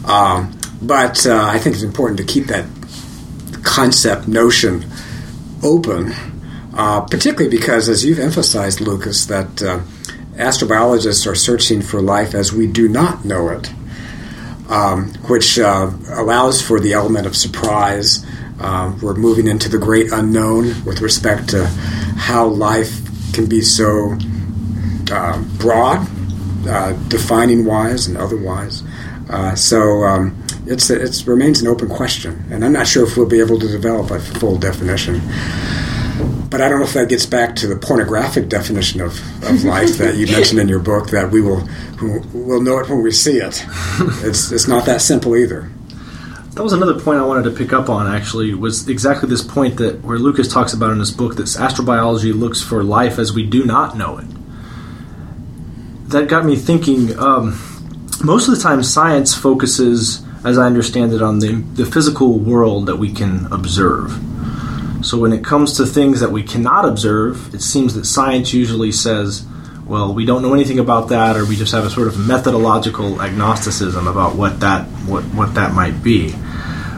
Um, 0.06 0.58
but 0.82 1.26
I 1.26 1.58
think 1.58 1.74
it's 1.74 1.82
important 1.82 2.18
to 2.18 2.24
keep 2.24 2.46
that 2.46 2.66
concept 3.62 4.28
notion 4.28 4.84
open, 5.62 6.14
uh, 6.76 7.00
particularly 7.00 7.48
because, 7.48 7.88
as 7.88 8.04
you've 8.04 8.18
emphasized, 8.18 8.80
Lucas, 8.82 9.24
that 9.26 9.62
uh, 9.62 9.80
astrobiologists 10.34 11.26
are 11.26 11.34
searching 11.34 11.80
for 11.80 12.02
life 12.02 12.34
as 12.34 12.52
we 12.52 12.66
do 12.66 12.86
not 12.86 13.24
know 13.24 13.48
it, 13.48 13.70
um, 14.68 15.14
which 15.28 15.58
uh, 15.58 15.90
allows 16.10 16.60
for 16.60 16.78
the 16.78 16.92
element 16.92 17.26
of 17.26 17.34
surprise. 17.34 18.26
Uh, 18.60 18.94
we're 19.00 19.14
moving 19.14 19.46
into 19.46 19.70
the 19.70 19.78
great 19.78 20.12
unknown 20.12 20.84
with 20.84 21.00
respect 21.00 21.48
to 21.48 21.64
how 22.16 22.46
life 22.46 23.00
can 23.32 23.46
be 23.46 23.62
so 23.62 24.16
uh, 25.10 25.42
broad, 25.58 26.06
uh, 26.68 26.92
defining 27.08 27.64
wise 27.64 28.06
and 28.06 28.18
otherwise. 28.18 28.82
So 29.54 30.04
um, 30.04 30.42
it's 30.66 30.90
it 30.90 31.26
remains 31.26 31.62
an 31.62 31.68
open 31.68 31.88
question, 31.88 32.44
and 32.50 32.64
I'm 32.64 32.72
not 32.72 32.86
sure 32.86 33.06
if 33.06 33.16
we'll 33.16 33.26
be 33.26 33.40
able 33.40 33.58
to 33.58 33.68
develop 33.68 34.10
a 34.10 34.20
full 34.20 34.56
definition. 34.56 35.22
But 36.56 36.64
I 36.64 36.70
don't 36.70 36.78
know 36.78 36.86
if 36.86 36.94
that 36.94 37.10
gets 37.10 37.26
back 37.26 37.54
to 37.56 37.66
the 37.66 37.76
pornographic 37.76 38.48
definition 38.48 39.02
of, 39.02 39.12
of 39.44 39.62
life 39.64 39.98
that 39.98 40.14
you 40.16 40.26
mentioned 40.26 40.58
in 40.58 40.70
your 40.70 40.78
book. 40.78 41.10
That 41.10 41.30
we 41.30 41.42
will 41.42 41.68
we'll 42.32 42.62
know 42.62 42.78
it 42.78 42.88
when 42.88 43.02
we 43.02 43.10
see 43.10 43.36
it. 43.36 43.62
It's 44.24 44.50
it's 44.52 44.66
not 44.66 44.86
that 44.86 45.02
simple 45.02 45.36
either. 45.36 45.70
That 46.54 46.62
was 46.62 46.72
another 46.72 46.98
point 46.98 47.18
I 47.18 47.24
wanted 47.26 47.42
to 47.42 47.50
pick 47.50 47.74
up 47.74 47.90
on. 47.90 48.06
Actually, 48.06 48.54
was 48.54 48.88
exactly 48.88 49.28
this 49.28 49.44
point 49.44 49.76
that 49.76 50.02
where 50.02 50.16
Lucas 50.18 50.50
talks 50.50 50.72
about 50.72 50.92
in 50.92 50.98
his 50.98 51.10
book 51.10 51.36
that 51.36 51.42
astrobiology 51.42 52.32
looks 52.32 52.62
for 52.62 52.82
life 52.82 53.18
as 53.18 53.34
we 53.34 53.44
do 53.44 53.66
not 53.66 53.98
know 53.98 54.16
it. 54.16 54.26
That 56.08 56.26
got 56.26 56.46
me 56.46 56.56
thinking. 56.56 57.18
Um, 57.18 57.60
most 58.24 58.48
of 58.48 58.56
the 58.56 58.62
time, 58.62 58.82
science 58.82 59.34
focuses, 59.34 60.24
as 60.42 60.56
I 60.56 60.64
understand 60.64 61.12
it, 61.12 61.20
on 61.20 61.40
the, 61.40 61.56
the 61.74 61.84
physical 61.84 62.38
world 62.38 62.86
that 62.86 62.96
we 62.96 63.12
can 63.12 63.44
observe. 63.52 64.18
So 65.06 65.16
when 65.18 65.32
it 65.32 65.44
comes 65.44 65.76
to 65.76 65.86
things 65.86 66.18
that 66.18 66.32
we 66.32 66.42
cannot 66.42 66.84
observe, 66.84 67.54
it 67.54 67.62
seems 67.62 67.94
that 67.94 68.06
science 68.06 68.52
usually 68.52 68.90
says, 68.90 69.46
well, 69.86 70.12
we 70.12 70.24
don't 70.24 70.42
know 70.42 70.52
anything 70.52 70.80
about 70.80 71.10
that, 71.10 71.36
or 71.36 71.46
we 71.46 71.54
just 71.54 71.72
have 71.72 71.84
a 71.84 71.90
sort 71.90 72.08
of 72.08 72.18
methodological 72.18 73.22
agnosticism 73.22 74.08
about 74.08 74.34
what 74.34 74.58
that 74.58 74.84
what, 75.06 75.22
what 75.26 75.54
that 75.54 75.74
might 75.74 76.02
be. 76.02 76.34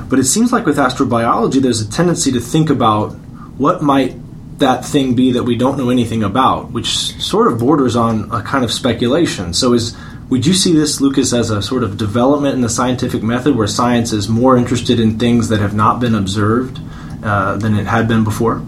But 0.09 0.19
it 0.19 0.25
seems 0.25 0.53
like 0.53 0.65
with 0.65 0.79
astrobiology, 0.79 1.61
there's 1.61 1.83
a 1.83 1.91
tendency 1.91 2.33
to 2.33 2.41
think 2.41 2.71
about 2.71 3.11
what 3.59 3.83
might 3.83 4.17
that 4.59 4.87
thing 4.87 5.15
be 5.15 5.33
that 5.33 5.45
we 5.45 5.59
don't 5.59 5.77
know 5.77 5.91
anything 5.91 6.23
about, 6.23 6.71
which 6.71 6.89
sort 7.21 7.53
of 7.53 7.59
borders 7.59 7.95
on 7.95 8.33
a 8.33 8.41
kind 8.41 8.65
of 8.65 8.73
speculation. 8.73 9.53
So 9.53 9.75
is 9.75 9.95
would 10.31 10.47
you 10.47 10.55
see 10.55 10.73
this, 10.73 11.03
Lucas, 11.03 11.35
as 11.35 11.51
a 11.51 11.61
sort 11.61 11.85
of 11.85 11.99
development 11.99 12.55
in 12.55 12.63
the 12.63 12.71
scientific 12.71 13.23
method 13.23 13.55
where 13.55 13.67
science 13.67 14.15
is 14.15 14.31
more 14.31 14.57
interested 14.57 14.99
in 14.99 15.19
things 15.19 15.51
that 15.51 15.61
have 15.61 15.75
not 15.75 16.01
been 16.01 16.15
observed 16.15 16.81
uh, 17.23 17.57
than 17.57 17.75
it 17.75 17.87
had 17.87 18.09
been 18.09 18.25
before? 18.25 18.63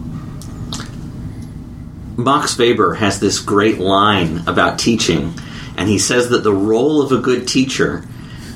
Max 2.17 2.57
Weber 2.59 2.95
has 2.95 3.21
this 3.21 3.39
great 3.39 3.79
line 3.79 4.43
about 4.47 4.79
teaching, 4.79 5.35
and 5.77 5.89
he 5.89 5.99
says 5.99 6.29
that 6.31 6.45
the 6.45 6.53
role 6.53 7.03
of 7.03 7.13
a 7.13 7.19
good 7.19 7.49
teacher 7.49 8.05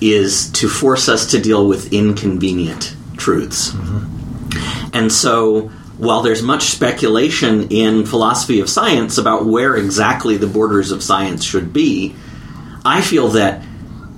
is 0.00 0.50
to 0.52 0.68
force 0.68 1.08
us 1.08 1.30
to 1.30 1.40
deal 1.40 1.66
with 1.66 1.92
inconvenient 1.92 2.94
truths. 3.16 3.72
Mm-hmm. 3.72 4.90
And 4.92 5.10
so, 5.10 5.68
while 5.96 6.22
there's 6.22 6.42
much 6.42 6.64
speculation 6.64 7.68
in 7.68 8.04
philosophy 8.04 8.60
of 8.60 8.68
science 8.68 9.16
about 9.16 9.46
where 9.46 9.76
exactly 9.76 10.36
the 10.36 10.46
borders 10.46 10.90
of 10.90 11.02
science 11.02 11.44
should 11.44 11.72
be, 11.72 12.14
I 12.84 13.00
feel 13.00 13.28
that 13.28 13.64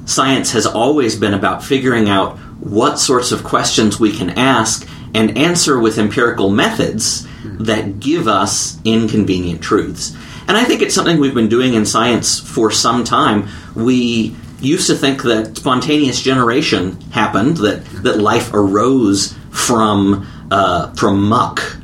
science 0.06 0.52
has 0.52 0.66
always 0.66 1.16
been 1.16 1.35
about 1.35 1.62
figuring 1.62 2.09
out 2.09 2.38
what 2.59 2.99
sorts 2.99 3.33
of 3.33 3.45
questions 3.45 4.00
we 4.00 4.16
can 4.16 4.30
ask 4.30 4.88
and 5.15 5.37
answer 5.39 5.79
with 5.79 5.99
empirical 5.99 6.51
methods 6.51 7.27
that 7.45 8.01
give 8.01 8.29
us 8.29 8.79
inconvenient 8.85 9.63
truths. 9.63 10.17
And 10.49 10.57
I 10.57 10.65
think 10.65 10.83
it's 10.83 10.95
something 10.95 11.19
we've 11.19 11.35
been 11.35 11.49
doing 11.49 11.75
in 11.75 11.87
science 11.87 12.39
for 12.39 12.71
some 12.71 13.04
time. 13.04 13.49
We 13.75 14.37
used 14.61 14.87
to 14.89 14.95
think 14.95 15.23
that 15.23 15.57
spontaneous 15.57 16.21
generation 16.21 17.00
happened, 17.11 17.59
that, 17.59 17.85
that 18.02 18.19
life 18.19 18.52
arose 18.52 19.35
from, 19.50 20.26
uh, 20.50 20.93
from 20.95 21.28
muck. 21.28 21.76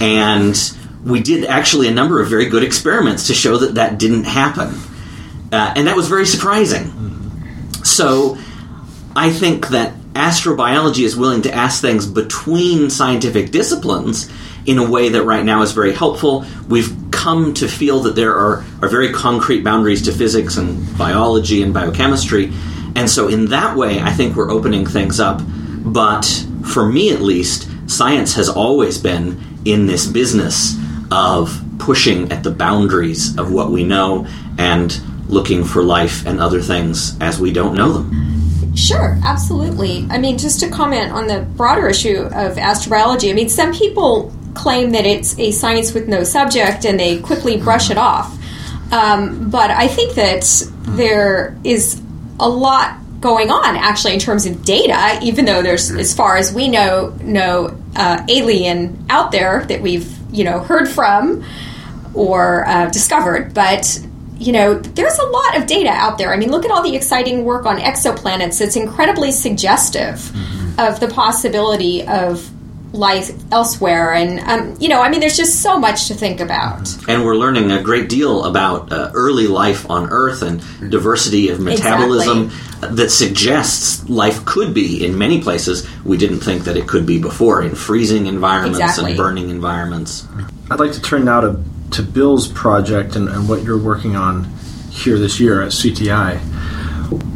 And 0.00 0.56
we 1.04 1.20
did 1.20 1.44
actually 1.44 1.88
a 1.88 1.92
number 1.92 2.20
of 2.20 2.28
very 2.28 2.46
good 2.46 2.62
experiments 2.62 3.26
to 3.28 3.34
show 3.34 3.58
that 3.58 3.74
that 3.74 3.98
didn't 3.98 4.24
happen. 4.24 4.74
Uh, 5.52 5.72
and 5.76 5.86
that 5.86 5.96
was 5.96 6.08
very 6.08 6.26
surprising. 6.26 6.92
So 7.84 8.36
I 9.14 9.30
think 9.30 9.68
that 9.68 9.94
astrobiology 10.18 11.04
is 11.04 11.16
willing 11.16 11.42
to 11.42 11.54
ask 11.54 11.80
things 11.80 12.04
between 12.04 12.90
scientific 12.90 13.52
disciplines 13.52 14.28
in 14.66 14.78
a 14.78 14.90
way 14.90 15.08
that 15.10 15.22
right 15.22 15.44
now 15.44 15.62
is 15.62 15.70
very 15.72 15.92
helpful. 15.92 16.44
We've 16.68 16.92
come 17.12 17.54
to 17.54 17.68
feel 17.68 18.00
that 18.00 18.16
there 18.16 18.34
are, 18.34 18.64
are 18.82 18.88
very 18.88 19.12
concrete 19.12 19.62
boundaries 19.62 20.02
to 20.02 20.12
physics 20.12 20.56
and 20.56 20.98
biology 20.98 21.62
and 21.62 21.72
biochemistry. 21.72 22.52
And 22.96 23.08
so, 23.08 23.28
in 23.28 23.46
that 23.46 23.76
way, 23.76 24.00
I 24.00 24.12
think 24.12 24.34
we're 24.34 24.50
opening 24.50 24.86
things 24.86 25.20
up. 25.20 25.40
But 25.84 26.24
for 26.66 26.84
me, 26.84 27.12
at 27.12 27.22
least, 27.22 27.68
science 27.88 28.34
has 28.34 28.48
always 28.48 28.98
been 28.98 29.40
in 29.64 29.86
this 29.86 30.06
business 30.06 30.76
of 31.12 31.62
pushing 31.78 32.32
at 32.32 32.42
the 32.42 32.50
boundaries 32.50 33.38
of 33.38 33.52
what 33.52 33.70
we 33.70 33.84
know 33.84 34.26
and 34.58 35.00
looking 35.28 35.62
for 35.62 35.82
life 35.82 36.26
and 36.26 36.40
other 36.40 36.60
things 36.60 37.16
as 37.20 37.38
we 37.40 37.52
don't 37.52 37.74
know 37.74 37.92
them. 37.92 38.37
Sure, 38.78 39.18
absolutely. 39.24 40.06
I 40.08 40.18
mean, 40.18 40.38
just 40.38 40.60
to 40.60 40.68
comment 40.70 41.10
on 41.10 41.26
the 41.26 41.40
broader 41.40 41.88
issue 41.88 42.20
of 42.20 42.56
astrobiology, 42.56 43.28
I 43.28 43.32
mean, 43.32 43.48
some 43.48 43.74
people 43.74 44.32
claim 44.54 44.92
that 44.92 45.04
it's 45.04 45.36
a 45.36 45.50
science 45.50 45.92
with 45.92 46.06
no 46.06 46.22
subject 46.22 46.84
and 46.84 46.98
they 46.98 47.18
quickly 47.18 47.56
brush 47.56 47.90
it 47.90 47.98
off. 47.98 48.38
Um, 48.92 49.50
but 49.50 49.72
I 49.72 49.88
think 49.88 50.14
that 50.14 50.62
there 50.82 51.58
is 51.64 52.00
a 52.38 52.48
lot 52.48 52.96
going 53.20 53.50
on 53.50 53.76
actually 53.76 54.14
in 54.14 54.20
terms 54.20 54.46
of 54.46 54.64
data, 54.64 55.18
even 55.22 55.44
though 55.44 55.60
there's, 55.60 55.90
as 55.90 56.14
far 56.14 56.36
as 56.36 56.54
we 56.54 56.68
know, 56.68 57.16
no 57.20 57.76
uh, 57.96 58.24
alien 58.28 59.04
out 59.10 59.32
there 59.32 59.64
that 59.64 59.82
we've 59.82 60.16
you 60.30 60.44
know 60.44 60.60
heard 60.60 60.88
from 60.88 61.44
or 62.14 62.64
uh, 62.68 62.88
discovered. 62.90 63.54
But 63.54 64.00
you 64.38 64.52
know, 64.52 64.74
there's 64.78 65.18
a 65.18 65.26
lot 65.26 65.56
of 65.56 65.66
data 65.66 65.90
out 65.90 66.16
there. 66.16 66.32
I 66.32 66.36
mean, 66.36 66.50
look 66.50 66.64
at 66.64 66.70
all 66.70 66.82
the 66.82 66.94
exciting 66.94 67.44
work 67.44 67.66
on 67.66 67.78
exoplanets 67.78 68.58
that's 68.58 68.76
incredibly 68.76 69.32
suggestive 69.32 70.14
mm-hmm. 70.14 70.80
of 70.80 71.00
the 71.00 71.08
possibility 71.08 72.06
of 72.06 72.48
life 72.94 73.30
elsewhere. 73.52 74.14
And, 74.14 74.40
um, 74.40 74.76
you 74.80 74.88
know, 74.88 75.02
I 75.02 75.10
mean, 75.10 75.20
there's 75.20 75.36
just 75.36 75.60
so 75.60 75.78
much 75.78 76.08
to 76.08 76.14
think 76.14 76.40
about. 76.40 76.88
And 77.08 77.24
we're 77.24 77.36
learning 77.36 77.70
a 77.72 77.82
great 77.82 78.08
deal 78.08 78.44
about 78.44 78.92
uh, 78.92 79.10
early 79.12 79.46
life 79.46 79.90
on 79.90 80.08
Earth 80.10 80.42
and 80.42 80.60
diversity 80.90 81.48
of 81.48 81.60
metabolism 81.60 82.44
exactly. 82.44 82.96
that 82.96 83.10
suggests 83.10 84.08
life 84.08 84.44
could 84.44 84.72
be 84.72 85.04
in 85.04 85.18
many 85.18 85.42
places 85.42 85.86
we 86.04 86.16
didn't 86.16 86.40
think 86.40 86.64
that 86.64 86.76
it 86.76 86.86
could 86.86 87.06
be 87.06 87.20
before 87.20 87.62
in 87.62 87.74
freezing 87.74 88.26
environments 88.26 88.78
exactly. 88.78 89.10
and 89.10 89.16
burning 89.16 89.50
environments. 89.50 90.26
I'd 90.70 90.80
like 90.80 90.92
to 90.92 91.02
turn 91.02 91.24
now 91.24 91.40
to 91.40 91.60
to 91.92 92.02
Bill's 92.02 92.48
project 92.48 93.16
and, 93.16 93.28
and 93.28 93.48
what 93.48 93.62
you're 93.62 93.78
working 93.78 94.16
on 94.16 94.44
here 94.90 95.18
this 95.18 95.40
year 95.40 95.62
at 95.62 95.68
CTI. 95.68 96.40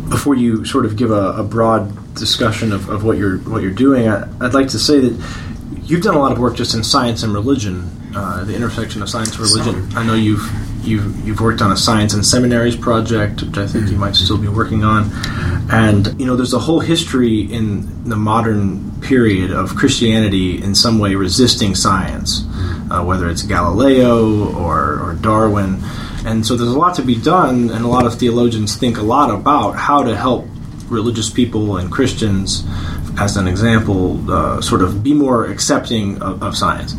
Before 0.08 0.34
you 0.34 0.64
sort 0.64 0.84
of 0.84 0.96
give 0.96 1.10
a, 1.10 1.32
a 1.32 1.42
broad 1.42 2.14
discussion 2.14 2.72
of, 2.72 2.88
of, 2.90 3.04
what 3.04 3.16
you're 3.16 3.38
what 3.38 3.62
you're 3.62 3.70
doing, 3.70 4.08
I, 4.08 4.26
would 4.40 4.54
like 4.54 4.68
to 4.68 4.78
say 4.78 5.00
that 5.00 5.36
you've 5.82 6.02
done 6.02 6.14
a 6.14 6.18
lot 6.18 6.32
of 6.32 6.38
work 6.38 6.54
just 6.54 6.74
in 6.74 6.84
science 6.84 7.22
and 7.22 7.32
religion, 7.32 7.90
uh, 8.14 8.44
the 8.44 8.54
intersection 8.54 9.00
of 9.02 9.08
science 9.08 9.30
and 9.30 9.40
religion. 9.40 9.88
I 9.96 10.04
know 10.04 10.14
you've 10.14 10.42
you've 10.82 11.26
you've 11.26 11.40
worked 11.40 11.62
on 11.62 11.72
a 11.72 11.76
science 11.76 12.14
and 12.14 12.24
seminaries 12.24 12.76
project, 12.76 13.42
which 13.42 13.58
I 13.58 13.66
think 13.66 13.90
you 13.90 13.96
might 13.96 14.14
still 14.14 14.38
be 14.38 14.48
working 14.48 14.84
on, 14.84 15.10
and 15.70 16.18
you 16.20 16.26
know 16.26 16.36
there's 16.36 16.54
a 16.54 16.58
whole 16.58 16.80
history 16.80 17.40
in 17.40 18.08
the 18.08 18.16
modern 18.16 19.00
period 19.00 19.50
of 19.50 19.74
Christianity 19.74 20.62
in 20.62 20.74
some 20.74 20.98
way 20.98 21.14
resisting 21.14 21.74
science 21.74 22.44
uh, 22.92 23.02
whether 23.02 23.28
it's 23.28 23.42
Galileo 23.42 24.54
or, 24.54 25.00
or 25.00 25.14
Darwin. 25.14 25.78
And 26.24 26.46
so 26.46 26.56
there's 26.56 26.70
a 26.70 26.78
lot 26.78 26.94
to 26.96 27.02
be 27.02 27.16
done, 27.16 27.70
and 27.70 27.84
a 27.84 27.88
lot 27.88 28.06
of 28.06 28.14
theologians 28.14 28.76
think 28.76 28.98
a 28.98 29.02
lot 29.02 29.30
about 29.30 29.72
how 29.72 30.02
to 30.02 30.16
help 30.16 30.46
religious 30.88 31.30
people 31.30 31.78
and 31.78 31.90
Christians 31.90 32.64
as 33.18 33.36
an 33.36 33.46
example, 33.46 34.30
uh, 34.30 34.60
sort 34.60 34.82
of 34.82 35.02
be 35.02 35.12
more 35.12 35.46
accepting 35.46 36.20
of, 36.22 36.42
of 36.42 36.56
science. 36.56 36.94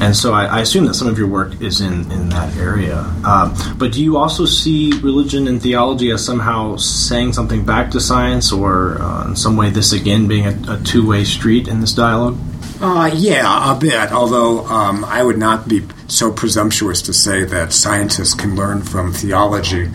And 0.00 0.14
so 0.14 0.32
I, 0.32 0.44
I, 0.44 0.60
assume 0.60 0.84
that 0.86 0.94
some 0.94 1.08
of 1.08 1.16
your 1.18 1.26
work 1.26 1.60
is 1.60 1.80
in, 1.80 2.10
in 2.12 2.28
that 2.28 2.54
area. 2.56 3.04
Uh, 3.24 3.74
but 3.76 3.92
do 3.92 4.02
you 4.02 4.18
also 4.18 4.44
see 4.44 4.92
religion 5.00 5.48
and 5.48 5.60
theology 5.60 6.10
as 6.10 6.24
somehow 6.24 6.76
saying 6.76 7.32
something 7.32 7.64
back 7.64 7.90
to 7.92 8.00
science, 8.00 8.52
or 8.52 9.00
uh, 9.00 9.28
in 9.28 9.36
some 9.36 9.56
way 9.56 9.70
this 9.70 9.92
again 9.92 10.28
being 10.28 10.46
a, 10.46 10.74
a 10.74 10.80
two 10.84 11.06
way 11.06 11.24
street 11.24 11.66
in 11.66 11.80
this 11.80 11.92
dialogue? 11.92 12.36
Uh, 12.78 13.10
yeah, 13.14 13.74
a 13.74 13.78
bit. 13.78 14.12
Although 14.12 14.66
um, 14.66 15.04
I 15.06 15.22
would 15.22 15.38
not 15.38 15.66
be 15.66 15.82
so 16.08 16.30
presumptuous 16.30 17.00
to 17.02 17.12
say 17.12 17.44
that 17.44 17.72
scientists 17.72 18.34
can 18.34 18.54
learn 18.54 18.82
from 18.82 19.12
theology 19.12 19.88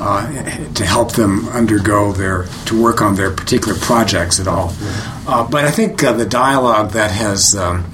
uh, 0.00 0.74
to 0.74 0.84
help 0.84 1.12
them 1.12 1.48
undergo 1.48 2.12
their 2.12 2.44
to 2.66 2.80
work 2.80 3.00
on 3.00 3.14
their 3.14 3.30
particular 3.30 3.78
projects 3.78 4.38
at 4.38 4.46
all. 4.46 4.74
Uh, 5.26 5.48
but 5.48 5.64
I 5.64 5.70
think 5.70 6.04
uh, 6.04 6.12
the 6.12 6.26
dialogue 6.26 6.90
that 6.90 7.10
has 7.10 7.56
um, 7.56 7.90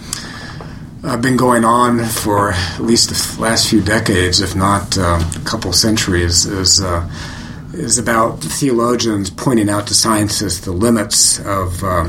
uh, 1.04 1.16
been 1.16 1.36
going 1.36 1.64
on 1.64 2.04
for 2.04 2.52
at 2.52 2.80
least 2.80 3.08
the 3.10 3.40
last 3.40 3.68
few 3.68 3.82
decades, 3.82 4.40
if 4.40 4.54
not 4.54 4.96
um, 4.98 5.20
a 5.20 5.42
couple 5.44 5.72
centuries, 5.72 6.46
is 6.46 6.80
uh, 6.80 7.08
is 7.72 7.98
about 7.98 8.40
theologians 8.40 9.30
pointing 9.30 9.68
out 9.68 9.86
to 9.86 9.94
scientists 9.94 10.60
the 10.60 10.72
limits 10.72 11.38
of 11.40 11.82
um, 11.82 12.08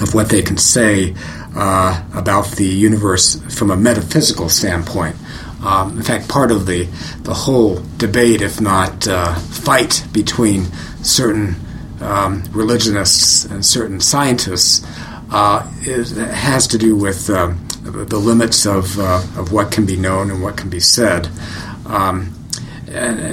of 0.00 0.14
what 0.14 0.28
they 0.28 0.42
can 0.42 0.56
say 0.56 1.14
uh, 1.54 2.02
about 2.14 2.46
the 2.52 2.66
universe 2.66 3.40
from 3.54 3.70
a 3.70 3.76
metaphysical 3.76 4.48
standpoint. 4.48 5.16
Um, 5.64 5.96
in 5.96 6.02
fact, 6.02 6.28
part 6.28 6.50
of 6.50 6.66
the 6.66 6.84
the 7.22 7.34
whole 7.34 7.82
debate, 7.98 8.40
if 8.40 8.60
not 8.60 9.06
uh, 9.06 9.34
fight, 9.34 10.04
between 10.12 10.64
certain 11.02 11.56
um, 12.00 12.44
religionists 12.52 13.44
and 13.44 13.64
certain 13.64 14.00
scientists, 14.00 14.86
uh, 15.30 15.70
is, 15.82 16.16
has 16.16 16.66
to 16.68 16.78
do 16.78 16.94
with 16.94 17.30
um, 17.30 17.65
the 17.90 18.18
limits 18.18 18.66
of 18.66 18.98
uh, 18.98 19.22
of 19.36 19.52
what 19.52 19.72
can 19.72 19.86
be 19.86 19.96
known 19.96 20.30
and 20.30 20.42
what 20.42 20.56
can 20.56 20.70
be 20.70 20.80
said. 20.80 21.28
Um, 21.86 22.32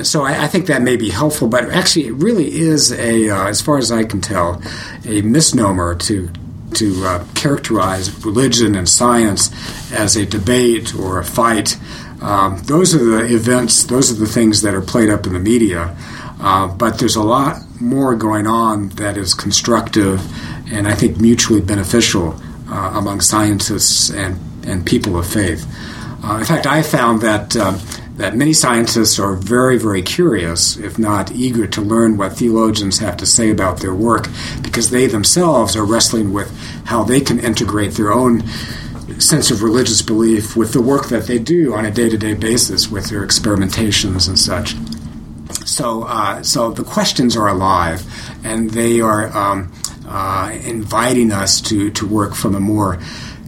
so 0.03 0.23
I, 0.23 0.43
I, 0.43 0.47
think 0.47 0.65
that 0.65 0.81
may 0.81 0.95
be 0.95 1.09
helpful, 1.09 1.47
but 1.47 1.69
actually, 1.69 2.07
it 2.07 2.13
really 2.13 2.53
is 2.59 2.91
a, 2.91 3.29
uh, 3.29 3.47
as 3.47 3.61
far 3.61 3.77
as 3.77 3.91
I 3.91 4.03
can 4.03 4.19
tell, 4.19 4.61
a 5.05 5.21
misnomer 5.21 5.95
to 5.95 6.29
to 6.75 7.05
uh, 7.05 7.25
characterize 7.35 8.25
religion 8.25 8.75
and 8.75 8.89
science 8.89 9.51
as 9.91 10.15
a 10.15 10.25
debate 10.25 10.95
or 10.95 11.19
a 11.19 11.23
fight. 11.23 11.77
Um, 12.21 12.61
those 12.63 12.95
are 12.95 13.03
the 13.03 13.35
events, 13.35 13.83
those 13.83 14.11
are 14.11 14.15
the 14.15 14.27
things 14.27 14.61
that 14.61 14.73
are 14.73 14.81
played 14.81 15.09
up 15.09 15.27
in 15.27 15.33
the 15.33 15.39
media. 15.39 15.95
Uh, 16.39 16.67
but 16.67 16.97
there's 16.99 17.15
a 17.15 17.23
lot 17.23 17.61
more 17.79 18.15
going 18.15 18.47
on 18.47 18.89
that 18.89 19.17
is 19.17 19.33
constructive 19.33 20.19
and 20.73 20.87
I 20.87 20.95
think 20.95 21.19
mutually 21.19 21.61
beneficial 21.61 22.39
uh, 22.73 22.93
among 22.95 23.21
scientists 23.21 24.09
and, 24.09 24.39
and 24.65 24.85
people 24.85 25.17
of 25.17 25.27
faith. 25.27 25.63
Uh, 26.23 26.37
in 26.37 26.45
fact, 26.45 26.65
I 26.65 26.81
found 26.81 27.21
that 27.21 27.55
um, 27.55 27.79
that 28.15 28.35
many 28.35 28.53
scientists 28.53 29.17
are 29.17 29.33
very, 29.35 29.77
very 29.77 30.01
curious, 30.01 30.77
if 30.77 30.99
not 30.99 31.31
eager, 31.31 31.65
to 31.65 31.81
learn 31.81 32.15
what 32.15 32.33
theologians 32.33 32.99
have 32.99 33.17
to 33.17 33.25
say 33.25 33.49
about 33.49 33.79
their 33.79 33.93
work 33.93 34.27
because 34.61 34.91
they 34.91 35.07
themselves 35.07 35.75
are 35.75 35.83
wrestling 35.83 36.31
with 36.31 36.49
how 36.85 37.03
they 37.03 37.19
can 37.19 37.39
integrate 37.39 37.93
their 37.93 38.11
own 38.13 38.47
sense 39.19 39.49
of 39.49 39.63
religious 39.63 40.01
belief 40.01 40.55
with 40.55 40.73
the 40.73 40.81
work 40.81 41.07
that 41.07 41.25
they 41.25 41.39
do 41.39 41.73
on 41.73 41.85
a 41.85 41.91
day 41.91 42.07
to 42.07 42.17
day 42.17 42.35
basis 42.35 42.89
with 42.89 43.09
their 43.09 43.25
experimentations 43.25 44.27
and 44.27 44.37
such. 44.37 44.75
So, 45.67 46.03
uh, 46.03 46.43
so 46.43 46.71
the 46.71 46.83
questions 46.83 47.35
are 47.35 47.47
alive, 47.47 48.05
and 48.43 48.69
they 48.71 49.01
are 49.01 49.35
um, 49.35 49.71
uh, 50.13 50.51
inviting 50.63 51.31
us 51.31 51.59
to, 51.59 51.89
to 51.89 52.07
work 52.07 52.35
from 52.35 52.53
a 52.55 52.59
more 52.59 52.99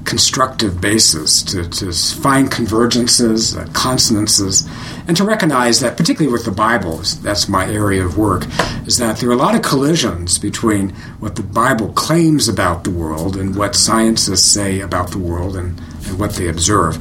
constructive 0.05 0.79
basis 0.79 1.41
to, 1.43 1.67
to 1.69 1.91
find 1.91 2.51
convergences, 2.51 3.57
uh, 3.57 3.71
consonances, 3.73 4.67
and 5.07 5.17
to 5.17 5.23
recognize 5.23 5.79
that, 5.79 5.97
particularly 5.97 6.31
with 6.31 6.45
the 6.45 6.51
Bible, 6.51 6.97
that's 7.21 7.49
my 7.49 7.65
area 7.71 8.05
of 8.05 8.17
work, 8.17 8.45
is 8.85 8.97
that 8.97 9.17
there 9.17 9.29
are 9.29 9.33
a 9.33 9.37
lot 9.37 9.55
of 9.55 9.61
collisions 9.61 10.37
between 10.37 10.89
what 11.19 11.35
the 11.35 11.43
Bible 11.43 11.89
claims 11.93 12.47
about 12.47 12.83
the 12.83 12.91
world 12.91 13.35
and 13.35 13.55
what 13.55 13.75
scientists 13.75 14.45
say 14.45 14.79
about 14.79 15.11
the 15.11 15.17
world 15.19 15.55
and, 15.55 15.79
and 16.07 16.19
what 16.19 16.33
they 16.33 16.47
observe. 16.47 16.97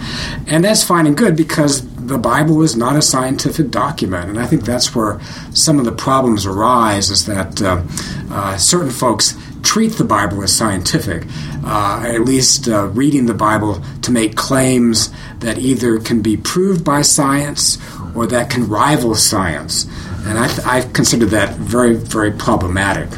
And 0.46 0.64
that's 0.64 0.82
fine 0.82 1.06
and 1.06 1.16
good 1.16 1.36
because 1.36 1.82
the 2.06 2.18
Bible 2.18 2.62
is 2.62 2.76
not 2.76 2.96
a 2.96 3.02
scientific 3.02 3.70
document. 3.70 4.28
And 4.28 4.38
I 4.38 4.46
think 4.46 4.64
that's 4.64 4.94
where 4.94 5.20
some 5.52 5.78
of 5.78 5.84
the 5.84 5.92
problems 5.92 6.46
arise 6.46 7.10
is 7.10 7.26
that 7.26 7.62
uh, 7.62 7.82
uh, 8.30 8.56
certain 8.56 8.90
folks 8.90 9.36
treat 9.62 9.92
the 9.92 10.04
Bible 10.04 10.42
as 10.42 10.54
scientific, 10.54 11.24
uh, 11.64 12.04
at 12.06 12.20
least 12.20 12.68
uh, 12.68 12.86
reading 12.88 13.26
the 13.26 13.34
Bible 13.34 13.82
to 14.02 14.12
make 14.12 14.36
claims 14.36 15.10
that 15.38 15.58
either 15.58 15.98
can 15.98 16.20
be 16.20 16.36
proved 16.36 16.84
by 16.84 17.00
science 17.02 17.78
or 18.14 18.26
that 18.26 18.50
can 18.50 18.68
rival 18.68 19.14
science. 19.14 19.86
And 20.26 20.38
I, 20.38 20.48
th- 20.48 20.66
I 20.66 20.80
consider 20.92 21.26
that 21.26 21.56
very, 21.56 21.94
very 21.94 22.30
problematic. 22.30 23.08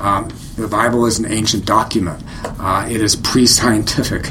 Um, 0.00 0.28
the 0.56 0.68
Bible 0.68 1.06
is 1.06 1.18
an 1.18 1.30
ancient 1.30 1.64
document. 1.64 2.22
Uh, 2.44 2.86
it 2.90 3.00
is 3.00 3.14
pre-scientific, 3.14 4.30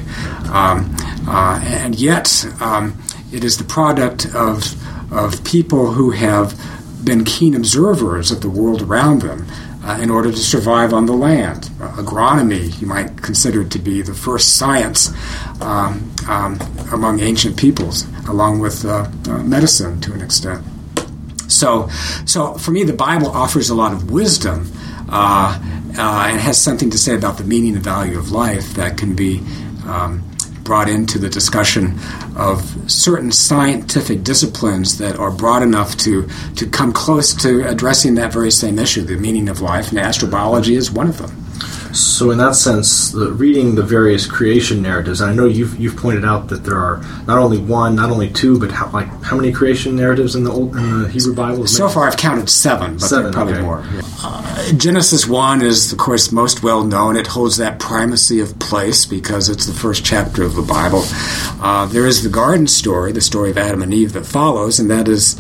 um, 0.49 0.93
uh, 1.27 1.59
and 1.63 1.95
yet 1.95 2.45
um, 2.59 3.01
it 3.31 3.43
is 3.43 3.57
the 3.57 3.63
product 3.63 4.25
of 4.33 4.75
of 5.11 5.43
people 5.43 5.91
who 5.91 6.11
have 6.11 6.59
been 7.03 7.23
keen 7.23 7.55
observers 7.55 8.31
of 8.31 8.41
the 8.41 8.49
world 8.49 8.81
around 8.81 9.21
them 9.21 9.47
uh, 9.83 9.97
in 10.01 10.09
order 10.09 10.31
to 10.31 10.37
survive 10.37 10.93
on 10.93 11.05
the 11.05 11.13
land. 11.13 11.69
Uh, 11.79 11.89
agronomy, 11.93 12.79
you 12.81 12.87
might 12.87 13.21
consider 13.21 13.63
to 13.63 13.79
be 13.79 14.01
the 14.01 14.13
first 14.13 14.57
science 14.57 15.09
um, 15.61 16.11
um, 16.27 16.59
among 16.91 17.21
ancient 17.21 17.55
peoples, 17.57 18.05
along 18.27 18.59
with 18.59 18.83
uh, 18.83 19.09
uh, 19.29 19.43
medicine 19.43 20.01
to 20.01 20.11
an 20.13 20.21
extent. 20.21 20.63
So, 21.47 21.87
so 22.25 22.55
for 22.55 22.71
me, 22.71 22.83
the 22.83 22.93
Bible 22.93 23.27
offers 23.27 23.69
a 23.69 23.75
lot 23.75 23.93
of 23.93 24.11
wisdom 24.11 24.69
uh, 25.09 25.57
uh, 25.97 26.27
and 26.29 26.41
has 26.41 26.61
something 26.61 26.89
to 26.89 26.97
say 26.97 27.15
about 27.15 27.37
the 27.37 27.45
meaning 27.45 27.75
and 27.75 27.83
value 27.83 28.19
of 28.19 28.31
life 28.31 28.73
that 28.73 28.97
can 28.97 29.15
be 29.15 29.39
um, 29.85 30.21
brought 30.67 30.89
into 30.89 31.17
the 31.17 31.29
discussion 31.29 31.97
of 32.35 32.61
certain 32.91 33.31
scientific 33.31 34.21
disciplines 34.21 34.97
that 34.97 35.15
are 35.17 35.31
broad 35.31 35.63
enough 35.63 35.95
to, 35.95 36.27
to 36.57 36.67
come 36.67 36.91
close 36.91 37.33
to 37.33 37.65
addressing 37.65 38.15
that 38.15 38.33
very 38.33 38.51
same 38.51 38.77
issue, 38.77 39.01
the 39.01 39.15
meaning 39.15 39.47
of 39.47 39.61
life, 39.61 39.89
and 39.89 39.97
astrobiology 39.97 40.75
is 40.75 40.91
one 40.91 41.07
of 41.07 41.17
them. 41.19 41.36
So, 41.97 42.29
in 42.29 42.37
that 42.37 42.55
sense, 42.55 43.11
the, 43.11 43.31
reading 43.31 43.73
the 43.73 43.81
various 43.81 44.27
creation 44.27 44.83
narratives, 44.83 45.19
I 45.19 45.33
know 45.33 45.45
you've 45.45 45.79
you've 45.79 45.97
pointed 45.97 46.23
out 46.23 46.49
that 46.49 46.63
there 46.63 46.77
are 46.77 47.01
not 47.25 47.39
only 47.39 47.57
one, 47.57 47.95
not 47.95 48.11
only 48.11 48.29
two, 48.29 48.59
but 48.59 48.71
how, 48.71 48.91
like 48.91 49.07
how 49.23 49.35
many 49.35 49.51
creation 49.51 49.95
narratives 49.95 50.35
in 50.35 50.43
the 50.43 50.51
old 50.51 50.75
in 50.75 51.01
the 51.01 51.09
Hebrew 51.09 51.33
Bible? 51.33 51.65
So 51.65 51.89
far, 51.89 52.07
I've 52.07 52.17
counted 52.17 52.49
seven, 52.49 52.93
but 52.93 53.01
seven, 53.01 53.33
probably 53.33 53.55
okay. 53.55 53.63
more. 53.63 53.83
Yeah. 53.91 54.01
Uh, 54.21 54.73
Genesis 54.73 55.25
one 55.25 55.63
is, 55.63 55.91
of 55.91 55.97
course, 55.97 56.31
most 56.31 56.61
well 56.61 56.83
known. 56.83 57.17
It 57.17 57.25
holds 57.25 57.57
that 57.57 57.79
primacy 57.79 58.41
of 58.41 58.59
place 58.59 59.07
because 59.07 59.49
it's 59.49 59.65
the 59.65 59.73
first 59.73 60.05
chapter 60.05 60.43
of 60.43 60.55
the 60.55 60.61
Bible. 60.61 61.03
Uh, 61.59 61.87
there 61.87 62.05
is 62.05 62.21
the 62.21 62.29
garden 62.29 62.67
story, 62.67 63.11
the 63.11 63.21
story 63.21 63.49
of 63.49 63.57
Adam 63.57 63.81
and 63.81 63.91
Eve, 63.91 64.13
that 64.13 64.25
follows, 64.27 64.79
and 64.79 64.91
that 64.91 65.07
is 65.07 65.35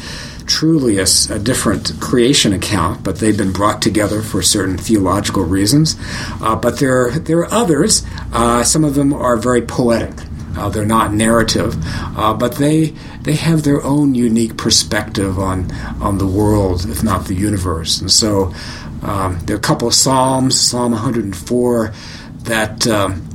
truly 0.47 0.97
a, 0.97 1.05
a, 1.29 1.39
different 1.39 1.99
creation 1.99 2.53
account, 2.53 3.03
but 3.03 3.17
they've 3.17 3.37
been 3.37 3.51
brought 3.51 3.81
together 3.81 4.21
for 4.21 4.41
certain 4.41 4.77
theological 4.77 5.43
reasons. 5.43 5.95
Uh, 6.41 6.55
but 6.55 6.79
there, 6.79 7.11
there 7.11 7.39
are 7.39 7.53
others. 7.53 8.05
Uh, 8.31 8.63
some 8.63 8.83
of 8.83 8.95
them 8.95 9.13
are 9.13 9.37
very 9.37 9.61
poetic. 9.61 10.13
Uh, 10.57 10.69
they're 10.69 10.85
not 10.85 11.13
narrative, 11.13 11.75
uh, 12.17 12.33
but 12.33 12.55
they 12.55 12.87
they 13.21 13.33
have 13.33 13.61
their 13.61 13.83
own 13.83 14.15
unique 14.15 14.57
perspective 14.57 15.37
on 15.37 15.71
on 16.01 16.17
the 16.17 16.25
world, 16.25 16.89
if 16.89 17.03
not 17.03 17.27
the 17.27 17.35
universe. 17.35 18.01
And 18.01 18.11
so 18.11 18.51
um, 19.03 19.39
there 19.45 19.55
are 19.55 19.59
a 19.59 19.61
couple 19.61 19.87
of 19.87 19.93
psalms, 19.93 20.59
Psalm 20.59 20.93
104, 20.93 21.93
that 22.43 22.87
um, 22.87 23.27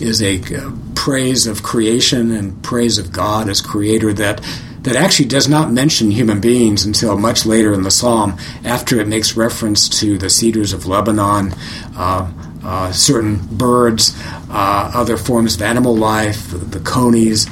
is 0.00 0.22
a 0.22 0.38
uh, 0.54 0.70
praise 0.94 1.46
of 1.46 1.62
creation 1.62 2.30
and 2.30 2.62
praise 2.62 2.98
of 2.98 3.10
God 3.10 3.48
as 3.48 3.62
creator 3.62 4.12
that 4.12 4.42
that 4.82 4.96
actually 4.96 5.26
does 5.26 5.48
not 5.48 5.70
mention 5.70 6.10
human 6.10 6.40
beings 6.40 6.84
until 6.84 7.18
much 7.18 7.44
later 7.44 7.72
in 7.72 7.82
the 7.82 7.90
psalm, 7.90 8.38
after 8.64 8.98
it 8.98 9.06
makes 9.06 9.36
reference 9.36 9.88
to 10.00 10.16
the 10.16 10.30
cedars 10.30 10.72
of 10.72 10.86
Lebanon, 10.86 11.52
uh, 11.96 12.32
uh, 12.64 12.92
certain 12.92 13.36
birds, 13.56 14.16
uh, 14.50 14.90
other 14.94 15.16
forms 15.16 15.56
of 15.56 15.62
animal 15.62 15.96
life, 15.96 16.50
the 16.50 16.80
conies. 16.80 17.46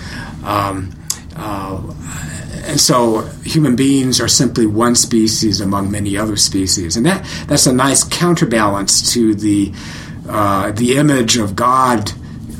Um, 0.44 0.94
uh, 1.36 1.80
and 2.64 2.80
so 2.80 3.22
human 3.44 3.76
beings 3.76 4.20
are 4.20 4.28
simply 4.28 4.66
one 4.66 4.94
species 4.94 5.60
among 5.60 5.90
many 5.90 6.16
other 6.16 6.36
species. 6.36 6.96
And 6.96 7.06
that, 7.06 7.26
that's 7.46 7.66
a 7.66 7.72
nice 7.72 8.04
counterbalance 8.04 9.12
to 9.14 9.34
the, 9.34 9.72
uh, 10.28 10.72
the 10.72 10.96
image 10.96 11.36
of 11.38 11.56
God 11.56 12.12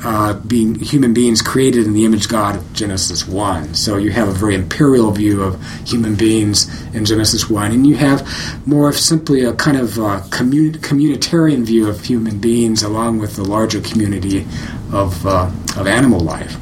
uh, 0.05 0.35
being 0.35 0.77
human 0.77 1.13
beings 1.13 1.43
created 1.43 1.87
in 1.87 1.93
the 1.93 2.05
image 2.05 2.29
God 2.29 2.57
of 2.57 2.73
Genesis 2.73 3.27
1. 3.27 3.75
So 3.75 3.97
you 3.97 4.11
have 4.11 4.29
a 4.29 4.33
very 4.33 4.55
imperial 4.55 5.11
view 5.11 5.43
of 5.43 5.61
human 5.87 6.15
beings 6.15 6.69
in 6.95 7.05
Genesis 7.05 7.51
1, 7.51 7.73
and 7.73 7.87
you 7.87 7.97
have 7.97 8.27
more 8.67 8.89
of 8.89 8.97
simply 8.97 9.45
a 9.45 9.53
kind 9.55 9.77
of 9.77 9.99
uh, 9.99 10.23
commun- 10.31 10.75
communitarian 10.75 11.63
view 11.65 11.89
of 11.89 12.05
human 12.05 12.39
beings 12.39 12.83
along 12.83 13.19
with 13.19 13.37
the 13.37 13.45
larger 13.45 13.81
community 13.81 14.47
of, 14.93 15.27
uh, 15.27 15.51
of 15.77 15.87
animal 15.87 16.21
life. 16.21 16.57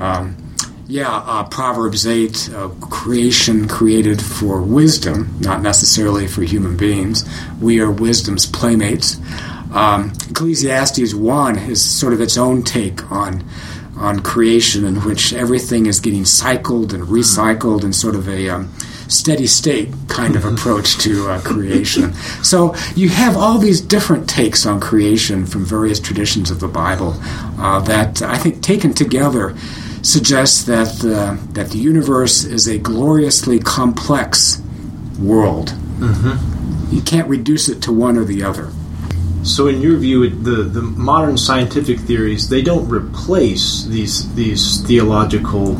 Um, 0.00 0.36
yeah, 0.88 1.22
uh, 1.24 1.44
Proverbs 1.44 2.06
8, 2.06 2.50
uh, 2.52 2.68
creation 2.80 3.66
created 3.66 4.20
for 4.20 4.60
wisdom, 4.60 5.34
not 5.40 5.62
necessarily 5.62 6.26
for 6.26 6.42
human 6.42 6.76
beings. 6.76 7.24
We 7.60 7.80
are 7.80 7.90
wisdom's 7.90 8.44
playmates. 8.44 9.16
Um, 9.72 10.12
Ecclesiastes 10.30 11.14
1 11.14 11.58
is 11.58 11.82
sort 11.82 12.12
of 12.12 12.20
its 12.20 12.36
own 12.36 12.62
take 12.62 13.10
on 13.10 13.44
on 13.96 14.20
creation, 14.20 14.84
in 14.84 14.96
which 15.02 15.32
everything 15.32 15.86
is 15.86 16.00
getting 16.00 16.24
cycled 16.24 16.92
and 16.92 17.04
recycled 17.04 17.84
in 17.84 17.92
sort 17.92 18.14
of 18.14 18.28
a 18.28 18.48
um, 18.48 18.72
steady 19.06 19.46
state 19.46 19.88
kind 20.08 20.34
of 20.34 20.44
approach 20.44 20.98
to 20.98 21.30
uh, 21.30 21.40
creation. 21.42 22.12
So 22.42 22.74
you 22.96 23.10
have 23.10 23.36
all 23.36 23.58
these 23.58 23.80
different 23.80 24.28
takes 24.28 24.66
on 24.66 24.80
creation 24.80 25.46
from 25.46 25.64
various 25.64 26.00
traditions 26.00 26.50
of 26.50 26.60
the 26.60 26.68
Bible 26.68 27.14
uh, 27.58 27.80
that 27.80 28.22
I 28.22 28.38
think 28.38 28.62
taken 28.62 28.94
together 28.94 29.54
suggests 30.02 30.64
that 30.64 31.04
uh, 31.04 31.36
that 31.52 31.70
the 31.70 31.78
universe 31.78 32.44
is 32.44 32.66
a 32.66 32.78
gloriously 32.78 33.58
complex 33.58 34.60
world. 35.20 35.68
Mm-hmm. 35.98 36.94
You 36.94 37.02
can't 37.02 37.28
reduce 37.28 37.68
it 37.68 37.82
to 37.82 37.92
one 37.92 38.16
or 38.16 38.24
the 38.24 38.42
other. 38.42 38.72
So, 39.42 39.66
in 39.66 39.80
your 39.80 39.96
view, 39.96 40.28
the 40.28 40.62
the 40.62 40.82
modern 40.82 41.36
scientific 41.36 41.98
theories 42.00 42.48
they 42.48 42.62
don't 42.62 42.88
replace 42.88 43.84
these 43.84 44.32
these 44.34 44.80
theological 44.82 45.76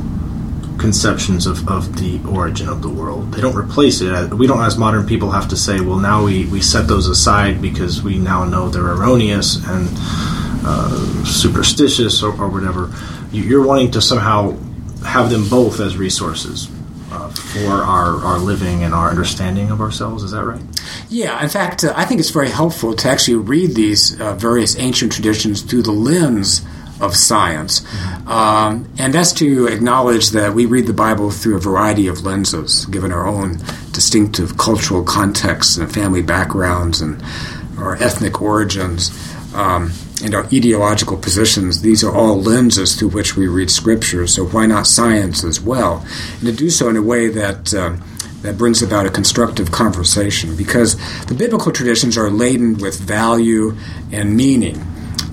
conceptions 0.79 1.47
of, 1.47 1.69
of 1.69 1.97
the 1.97 2.21
origin 2.29 2.69
of 2.69 2.83
the 2.83 2.89
world. 2.89 3.31
They 3.33 3.41
don't 3.41 3.55
replace 3.57 4.01
it. 4.01 4.35
We 4.35 4.49
don't, 4.49 4.61
as 4.61 4.77
modern 4.77 5.07
people, 5.07 5.31
have 5.31 5.49
to 5.49 5.57
say, 5.57 5.81
well, 5.81 5.99
now 5.99 6.25
we, 6.25 6.47
we 6.47 6.61
set 6.61 6.89
those 6.89 7.07
aside 7.07 7.63
because 7.63 8.03
we 8.03 8.19
now 8.19 8.45
know 8.45 8.69
they're 8.69 8.91
erroneous 8.91 9.65
and 9.65 9.89
uh, 10.65 11.25
superstitious 11.25 12.21
or, 12.25 12.33
or 12.33 12.49
whatever. 12.49 12.93
You're 13.31 13.65
wanting 13.65 13.93
to 13.93 14.03
somehow 14.03 14.57
have 15.07 15.31
them 15.31 15.49
both 15.49 15.79
as 15.79 15.97
resources 15.97 16.69
uh, 17.13 17.29
for 17.29 17.71
our, 17.71 18.17
our 18.25 18.39
living 18.39 18.85
and 18.85 18.95
our 18.95 19.11
understanding 19.11 19.71
of 19.71 19.81
ourselves. 19.81 20.23
Is 20.23 20.31
that 20.31 20.45
right? 20.45 20.63
Yeah, 21.11 21.43
in 21.43 21.49
fact, 21.49 21.85
uh, 21.85 21.93
I 21.95 22.05
think 22.07 22.21
it's 22.21 22.31
very 22.31 22.49
helpful 22.49 22.95
to 22.95 23.09
actually 23.09 23.37
read 23.37 23.75
these 23.75 24.19
uh, 24.21 24.35
various 24.35 24.79
ancient 24.79 25.13
traditions 25.13 25.61
through 25.61 25.83
the 25.83 25.93
lens 25.93 26.63
of 27.01 27.15
science. 27.15 27.81
Mm-hmm. 27.81 28.29
Um, 28.29 28.89
and 28.99 29.13
that's 29.13 29.33
to 29.35 29.67
acknowledge 29.67 30.31
that 30.31 30.55
we 30.55 30.67
read 30.67 30.87
the 30.87 30.95
Bible 30.95 31.31
through 31.31 31.57
a 31.57 31.61
variety 31.61 32.07
of 32.07 32.25
lenses, 32.25 32.87
given 32.87 33.13
our 33.13 33.27
own 33.27 33.59
distinctive 33.93 34.57
cultural 34.57 35.05
contexts 35.05 35.77
and 35.77 35.93
family 35.93 36.23
backgrounds 36.23 37.01
and 37.01 37.23
our 37.77 37.97
ethnic 37.97 38.41
origins. 38.41 39.11
Um, 39.55 39.93
and 40.23 40.35
our 40.35 40.45
ideological 40.45 41.17
positions, 41.17 41.83
these 41.83 42.05
are 42.05 42.15
all 42.15 42.41
lenses 42.41 42.95
through 42.95 43.11
which 43.11 43.37
we 43.37 43.49
read 43.49 43.71
Scripture. 43.71 44.27
So 44.27 44.47
why 44.47 44.67
not 44.67 44.87
science 44.87 45.45
as 45.45 45.61
well? 45.61 46.05
And 46.39 46.47
to 46.47 46.53
do 46.53 46.71
so 46.71 46.89
in 46.89 46.97
a 46.97 47.03
way 47.03 47.29
that 47.29 47.75
uh, 47.75 47.97
that 48.43 48.59
brings 48.59 48.83
about 48.83 49.07
a 49.07 49.11
constructive 49.11 49.71
conversation 49.71 50.57
because 50.57 50.97
the 51.27 51.35
biblical 51.35 51.73
traditions 51.73 52.19
are 52.19 52.29
laden 52.29 52.77
with 52.79 52.99
value 52.99 53.77
and 54.11 54.37
meaning. 54.37 54.85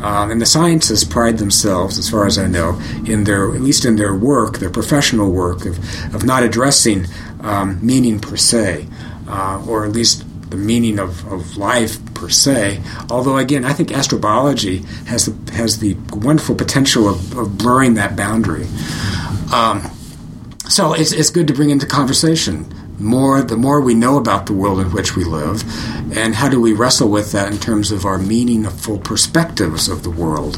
Um, 0.02 0.32
and 0.32 0.40
the 0.40 0.46
scientists 0.46 1.04
pride 1.04 1.40
themselves, 1.40 1.98
as 1.98 2.10
far 2.10 2.26
as 2.26 2.38
I 2.38 2.48
know, 2.48 2.80
in 3.06 3.26
their 3.26 3.54
at 3.54 3.62
least 3.62 3.84
in 3.84 3.98
their 3.98 4.16
work, 4.16 4.60
their 4.60 4.70
professional 4.70 5.30
work, 5.30 5.66
of, 5.66 5.78
of 6.16 6.24
not 6.24 6.44
addressing 6.44 7.06
um, 7.42 7.86
meaning 7.86 8.20
per 8.20 8.38
se, 8.38 8.88
uh, 9.28 9.62
or 9.68 9.86
at 9.86 9.92
least 9.92 10.24
the 10.50 10.58
meaning 10.58 11.00
of, 11.00 11.26
of 11.32 11.58
life 11.58 11.98
per 12.14 12.30
se. 12.30 12.82
Although, 13.10 13.38
again, 13.38 13.66
I 13.66 13.74
think 13.74 13.90
astrobiology 13.90 14.86
has 15.06 15.26
the, 15.26 15.52
has 15.54 15.80
the 15.80 15.96
wonderful 16.12 16.56
potential 16.56 17.08
of, 17.08 17.38
of 17.38 17.58
blurring 17.58 17.96
that 17.96 18.16
boundary. 18.16 18.66
Um, 19.54 19.90
so 20.68 20.94
it's, 20.94 21.12
it's 21.12 21.30
good 21.30 21.48
to 21.48 21.54
bring 21.54 21.70
into 21.70 21.86
conversation 21.86 22.74
more 23.00 23.42
the 23.42 23.56
more 23.56 23.80
we 23.80 23.94
know 23.94 24.18
about 24.18 24.46
the 24.46 24.54
world 24.54 24.80
in 24.80 24.92
which 24.92 25.16
we 25.16 25.24
live 25.24 25.64
and 26.18 26.36
how 26.36 26.50
do 26.50 26.60
we 26.60 26.74
wrestle 26.74 27.10
with 27.10 27.32
that 27.32 27.52
in 27.52 27.58
terms 27.58 27.92
of 27.92 28.06
our 28.06 28.18
meaningful 28.18 28.98
perspectives 29.00 29.88
of 29.88 30.04
the 30.04 30.10
world 30.10 30.58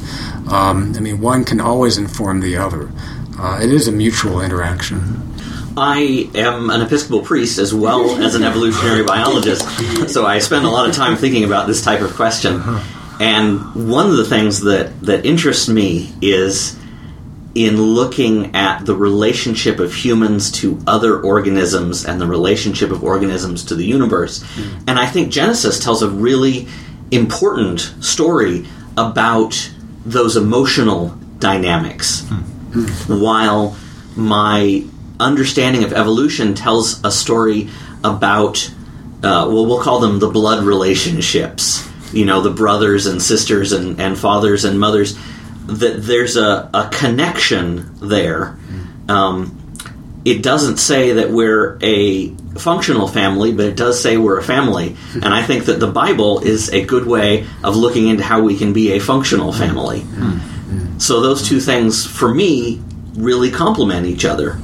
um, 0.49 0.93
i 0.95 0.99
mean 0.99 1.21
one 1.21 1.43
can 1.43 1.62
always 1.62 1.97
inform 1.97 2.41
the 2.41 2.58
other 2.58 2.91
uh, 3.39 3.60
it 3.62 3.71
is 3.71 3.88
a 3.88 3.91
mutual 3.91 4.41
interaction 4.41 5.31
I 5.77 6.29
am 6.36 6.69
an 6.69 6.81
Episcopal 6.81 7.21
priest 7.21 7.57
as 7.57 7.73
well 7.73 8.21
as 8.23 8.36
an 8.36 8.43
evolutionary 8.43 9.03
biologist, 9.03 9.67
so 10.10 10.25
I 10.25 10.39
spend 10.39 10.65
a 10.65 10.69
lot 10.69 10.89
of 10.89 10.95
time 10.95 11.15
thinking 11.17 11.43
about 11.43 11.67
this 11.67 11.84
type 11.84 12.01
of 12.01 12.13
question. 12.15 12.62
And 13.19 13.89
one 13.89 14.10
of 14.10 14.17
the 14.17 14.25
things 14.25 14.62
that, 14.62 14.99
that 15.01 15.25
interests 15.25 15.69
me 15.69 16.12
is 16.21 16.75
in 17.53 17.79
looking 17.79 18.55
at 18.55 18.86
the 18.86 18.95
relationship 18.95 19.79
of 19.79 19.93
humans 19.93 20.51
to 20.51 20.79
other 20.88 21.21
organisms 21.21 22.05
and 22.05 22.19
the 22.19 22.25
relationship 22.25 22.91
of 22.91 23.03
organisms 23.03 23.65
to 23.65 23.75
the 23.75 23.86
universe. 23.86 24.39
Mm. 24.39 24.84
And 24.88 24.99
I 24.99 25.05
think 25.05 25.31
Genesis 25.31 25.79
tells 25.79 26.01
a 26.01 26.10
really 26.10 26.67
important 27.12 27.81
story 27.99 28.65
about 28.97 29.71
those 30.05 30.38
emotional 30.38 31.10
dynamics. 31.39 32.21
Mm. 32.21 33.21
While 33.21 33.75
my 34.15 34.86
understanding 35.21 35.84
of 35.84 35.93
evolution 35.93 36.53
tells 36.53 37.03
a 37.03 37.12
story 37.12 37.69
about, 38.03 38.69
uh, 39.23 39.47
well, 39.47 39.65
we'll 39.65 39.81
call 39.81 39.99
them 39.99 40.19
the 40.19 40.29
blood 40.29 40.63
relationships. 40.63 41.88
You 42.13 42.25
know, 42.25 42.41
the 42.41 42.51
brothers 42.51 43.05
and 43.05 43.21
sisters 43.21 43.71
and, 43.71 43.99
and 44.01 44.17
fathers 44.17 44.65
and 44.65 44.79
mothers 44.79 45.17
that 45.67 46.03
there's 46.03 46.36
a, 46.36 46.69
a 46.73 46.89
connection 46.91 47.95
there. 47.99 48.57
Um, 49.07 49.57
it 50.25 50.43
doesn't 50.43 50.77
say 50.77 51.13
that 51.13 51.31
we're 51.31 51.79
a 51.81 52.29
functional 52.57 53.07
family, 53.07 53.53
but 53.53 53.65
it 53.65 53.75
does 53.77 54.01
say 54.01 54.17
we're 54.17 54.39
a 54.39 54.43
family. 54.43 54.95
And 55.13 55.25
I 55.25 55.41
think 55.43 55.65
that 55.65 55.79
the 55.79 55.88
Bible 55.88 56.39
is 56.39 56.69
a 56.69 56.86
good 56.86 57.07
way 57.07 57.47
of 57.63 57.75
looking 57.75 58.07
into 58.07 58.23
how 58.23 58.41
we 58.41 58.57
can 58.57 58.73
be 58.73 58.91
a 58.93 58.99
functional 58.99 59.51
family. 59.53 60.03
So 60.99 61.21
those 61.21 61.47
two 61.47 61.60
things, 61.60 62.05
for 62.05 62.34
me, 62.34 62.81
really 63.15 63.49
complement 63.51 64.05
each 64.05 64.25
other. 64.25 64.60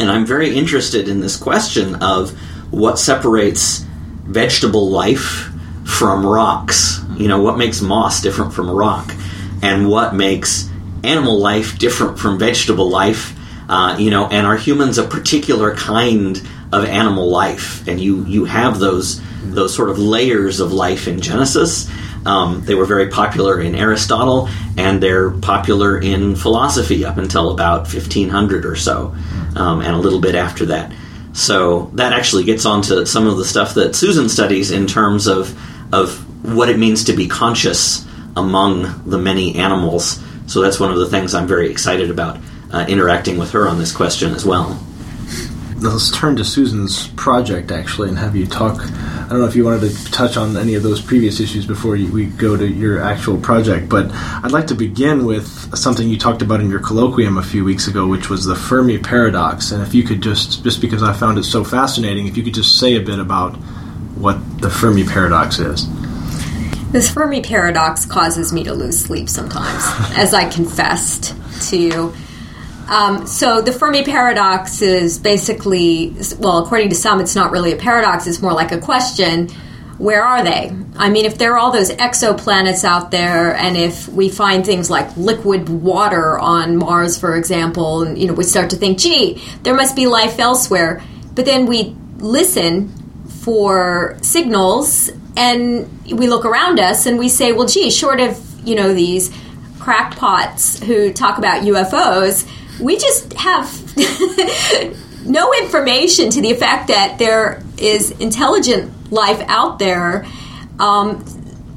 And 0.00 0.10
I'm 0.10 0.26
very 0.26 0.54
interested 0.54 1.08
in 1.08 1.20
this 1.20 1.36
question 1.36 1.96
of 1.96 2.30
what 2.72 2.98
separates 2.98 3.84
vegetable 4.24 4.90
life 4.90 5.50
from 5.84 6.24
rocks. 6.24 7.00
You 7.16 7.28
know, 7.28 7.42
what 7.42 7.58
makes 7.58 7.80
moss 7.80 8.20
different 8.22 8.52
from 8.52 8.68
a 8.68 8.74
rock? 8.74 9.12
and 9.62 9.88
what 9.88 10.14
makes 10.14 10.68
animal 11.04 11.38
life 11.38 11.78
different 11.78 12.18
from 12.18 12.38
vegetable 12.38 12.90
life. 12.90 13.38
Uh, 13.68 13.96
you 13.98 14.10
know, 14.10 14.26
and 14.26 14.44
are 14.44 14.56
humans 14.56 14.98
a 14.98 15.04
particular 15.04 15.74
kind 15.74 16.42
of 16.72 16.84
animal 16.84 17.30
life? 17.30 17.86
And 17.88 18.00
you 18.00 18.24
you 18.26 18.44
have 18.44 18.80
those 18.80 19.22
those 19.44 19.74
sort 19.74 19.88
of 19.88 19.98
layers 19.98 20.60
of 20.60 20.72
life 20.72 21.08
in 21.08 21.20
Genesis. 21.20 21.88
Um, 22.24 22.62
they 22.64 22.74
were 22.74 22.84
very 22.84 23.08
popular 23.08 23.60
in 23.60 23.74
Aristotle, 23.74 24.48
and 24.76 25.02
they're 25.02 25.30
popular 25.30 25.98
in 25.98 26.36
philosophy 26.36 27.04
up 27.04 27.16
until 27.18 27.50
about 27.50 27.92
1500 27.92 28.64
or 28.64 28.76
so, 28.76 29.14
um, 29.56 29.80
and 29.80 29.94
a 29.94 29.98
little 29.98 30.20
bit 30.20 30.34
after 30.34 30.66
that. 30.66 30.92
So 31.32 31.90
that 31.94 32.12
actually 32.12 32.44
gets 32.44 32.66
onto 32.66 33.06
some 33.06 33.26
of 33.26 33.38
the 33.38 33.44
stuff 33.44 33.74
that 33.74 33.96
Susan 33.96 34.28
studies 34.28 34.70
in 34.70 34.86
terms 34.86 35.26
of 35.26 35.56
of 35.92 36.18
what 36.44 36.68
it 36.68 36.78
means 36.78 37.04
to 37.04 37.12
be 37.12 37.28
conscious 37.28 38.06
among 38.36 39.02
the 39.04 39.18
many 39.18 39.56
animals. 39.56 40.20
So 40.46 40.60
that's 40.60 40.80
one 40.80 40.90
of 40.90 40.98
the 40.98 41.06
things 41.06 41.34
I'm 41.34 41.46
very 41.46 41.70
excited 41.70 42.10
about 42.10 42.38
uh, 42.72 42.86
interacting 42.88 43.38
with 43.38 43.52
her 43.52 43.68
on 43.68 43.78
this 43.78 43.92
question 43.92 44.34
as 44.34 44.44
well. 44.44 44.80
Let's 45.82 46.12
turn 46.12 46.36
to 46.36 46.44
Susan's 46.44 47.08
project 47.08 47.72
actually 47.72 48.08
and 48.08 48.16
have 48.16 48.36
you 48.36 48.46
talk. 48.46 48.80
I 48.80 49.26
don't 49.28 49.40
know 49.40 49.46
if 49.46 49.56
you 49.56 49.64
wanted 49.64 49.90
to 49.90 50.12
touch 50.12 50.36
on 50.36 50.56
any 50.56 50.74
of 50.74 50.84
those 50.84 51.00
previous 51.00 51.40
issues 51.40 51.66
before 51.66 51.96
you, 51.96 52.12
we 52.12 52.26
go 52.26 52.56
to 52.56 52.64
your 52.64 53.02
actual 53.02 53.36
project, 53.36 53.88
but 53.88 54.08
I'd 54.12 54.52
like 54.52 54.68
to 54.68 54.76
begin 54.76 55.24
with 55.24 55.76
something 55.76 56.08
you 56.08 56.16
talked 56.18 56.40
about 56.40 56.60
in 56.60 56.70
your 56.70 56.78
colloquium 56.78 57.36
a 57.36 57.42
few 57.42 57.64
weeks 57.64 57.88
ago, 57.88 58.06
which 58.06 58.30
was 58.30 58.44
the 58.44 58.54
Fermi 58.54 58.98
paradox. 58.98 59.72
And 59.72 59.82
if 59.82 59.92
you 59.92 60.04
could 60.04 60.22
just, 60.22 60.62
just 60.62 60.80
because 60.80 61.02
I 61.02 61.12
found 61.14 61.38
it 61.38 61.44
so 61.44 61.64
fascinating, 61.64 62.28
if 62.28 62.36
you 62.36 62.44
could 62.44 62.54
just 62.54 62.78
say 62.78 62.94
a 62.94 63.00
bit 63.00 63.18
about 63.18 63.56
what 64.14 64.38
the 64.60 64.70
Fermi 64.70 65.02
paradox 65.02 65.58
is. 65.58 65.88
This 66.92 67.12
Fermi 67.12 67.42
paradox 67.42 68.06
causes 68.06 68.52
me 68.52 68.62
to 68.64 68.72
lose 68.72 69.00
sleep 69.00 69.28
sometimes, 69.28 69.82
as 70.16 70.32
I 70.32 70.48
confessed 70.48 71.34
to. 71.70 72.14
Um, 72.88 73.26
so 73.26 73.60
the 73.62 73.72
Fermi 73.72 74.04
paradox 74.04 74.82
is 74.82 75.18
basically, 75.18 76.14
well, 76.38 76.64
according 76.64 76.90
to 76.90 76.94
some, 76.94 77.20
it's 77.20 77.34
not 77.34 77.50
really 77.50 77.72
a 77.72 77.76
paradox; 77.76 78.26
it's 78.26 78.42
more 78.42 78.52
like 78.52 78.72
a 78.72 78.78
question. 78.78 79.48
where 79.98 80.24
are 80.24 80.42
they? 80.42 80.72
I 80.96 81.10
mean, 81.10 81.24
if 81.26 81.38
there 81.38 81.52
are 81.54 81.58
all 81.58 81.70
those 81.70 81.90
exoplanets 81.90 82.82
out 82.82 83.10
there, 83.12 83.54
and 83.54 83.76
if 83.76 84.08
we 84.08 84.28
find 84.28 84.66
things 84.66 84.90
like 84.90 85.16
liquid 85.16 85.68
water 85.68 86.38
on 86.38 86.76
Mars, 86.76 87.16
for 87.18 87.36
example, 87.36 88.02
and 88.02 88.18
you 88.18 88.26
know, 88.26 88.32
we 88.32 88.42
start 88.44 88.70
to 88.70 88.76
think, 88.76 88.98
gee, 88.98 89.40
there 89.62 89.74
must 89.74 89.94
be 89.94 90.06
life 90.06 90.38
elsewhere. 90.40 91.02
But 91.34 91.44
then 91.44 91.66
we 91.66 91.94
listen 92.16 92.88
for 93.42 94.18
signals, 94.22 95.10
and 95.36 95.88
we 96.10 96.26
look 96.28 96.44
around 96.44 96.80
us, 96.80 97.06
and 97.06 97.18
we 97.18 97.28
say, 97.28 97.52
well, 97.52 97.68
gee, 97.68 97.90
short 97.90 98.20
of 98.20 98.38
you 98.66 98.74
know 98.74 98.92
these 98.94 99.30
crackpots 99.78 100.82
who 100.84 101.12
talk 101.12 101.38
about 101.38 101.62
UFOs, 101.62 102.46
we 102.82 102.96
just 102.96 103.32
have 103.34 103.96
no 105.26 105.52
information 105.54 106.30
to 106.30 106.40
the 106.40 106.50
effect 106.50 106.88
that 106.88 107.18
there 107.18 107.62
is 107.78 108.10
intelligent 108.12 109.12
life 109.12 109.42
out 109.46 109.78
there. 109.78 110.26
Um, 110.78 111.24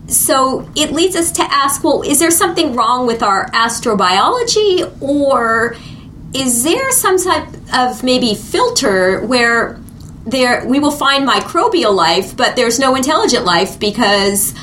so 0.07 0.69
it 0.75 0.91
leads 0.91 1.15
us 1.15 1.31
to 1.33 1.43
ask 1.43 1.83
well, 1.83 2.01
is 2.01 2.19
there 2.19 2.31
something 2.31 2.75
wrong 2.75 3.07
with 3.07 3.23
our 3.23 3.49
astrobiology, 3.51 5.01
or 5.01 5.75
is 6.33 6.63
there 6.63 6.91
some 6.91 7.17
type 7.17 7.47
of 7.73 8.03
maybe 8.03 8.35
filter 8.35 9.25
where 9.25 9.79
there 10.25 10.65
we 10.65 10.79
will 10.79 10.91
find 10.91 11.27
microbial 11.27 11.93
life, 11.93 12.35
but 12.35 12.55
there's 12.55 12.79
no 12.79 12.95
intelligent 12.95 13.45
life 13.45 13.79
because 13.79 14.53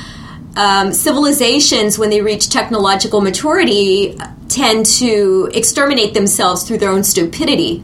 um, 0.55 0.93
civilizations, 0.93 1.97
when 1.97 2.09
they 2.09 2.21
reach 2.21 2.49
technological 2.49 3.21
maturity, 3.21 4.17
tend 4.53 4.85
to 4.85 5.49
exterminate 5.53 6.13
themselves 6.13 6.63
through 6.63 6.77
their 6.77 6.91
own 6.91 7.03
stupidity. 7.03 7.83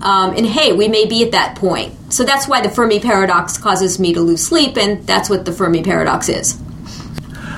Um, 0.00 0.34
and 0.36 0.46
hey, 0.46 0.72
we 0.72 0.88
may 0.88 1.06
be 1.06 1.24
at 1.24 1.32
that 1.32 1.56
point. 1.56 1.94
So 2.12 2.24
that's 2.24 2.46
why 2.46 2.60
the 2.60 2.68
Fermi 2.68 3.00
paradox 3.00 3.56
causes 3.56 3.98
me 3.98 4.12
to 4.12 4.20
lose 4.20 4.44
sleep, 4.44 4.76
and 4.76 5.06
that's 5.06 5.30
what 5.30 5.44
the 5.44 5.52
Fermi 5.52 5.82
paradox 5.82 6.28
is. 6.28 6.60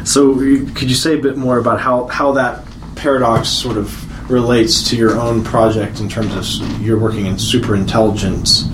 So, 0.04 0.34
could 0.34 0.90
you 0.90 0.94
say 0.94 1.18
a 1.18 1.22
bit 1.22 1.36
more 1.36 1.58
about 1.58 1.80
how, 1.80 2.06
how 2.06 2.32
that 2.32 2.64
paradox 2.94 3.48
sort 3.48 3.78
of 3.78 4.30
relates 4.30 4.88
to 4.90 4.96
your 4.96 5.18
own 5.18 5.42
project 5.42 6.00
in 6.00 6.08
terms 6.08 6.60
of 6.60 6.82
you're 6.82 6.98
working 6.98 7.26
in 7.26 7.34
superintelligence? 7.34 8.68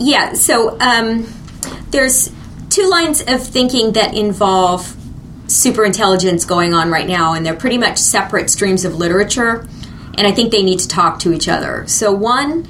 Yeah, 0.00 0.32
so 0.34 0.78
um, 0.80 1.32
there's 1.90 2.32
two 2.70 2.88
lines 2.90 3.20
of 3.20 3.42
thinking 3.46 3.92
that 3.92 4.14
involve 4.14 4.96
superintelligence 5.46 6.46
going 6.46 6.74
on 6.74 6.90
right 6.90 7.06
now, 7.06 7.34
and 7.34 7.44
they're 7.44 7.54
pretty 7.54 7.78
much 7.78 7.98
separate 7.98 8.50
streams 8.50 8.84
of 8.84 8.94
literature, 8.94 9.66
and 10.16 10.26
I 10.26 10.32
think 10.32 10.52
they 10.52 10.62
need 10.62 10.78
to 10.80 10.88
talk 10.88 11.18
to 11.20 11.32
each 11.32 11.48
other. 11.48 11.86
So, 11.86 12.12
one 12.12 12.68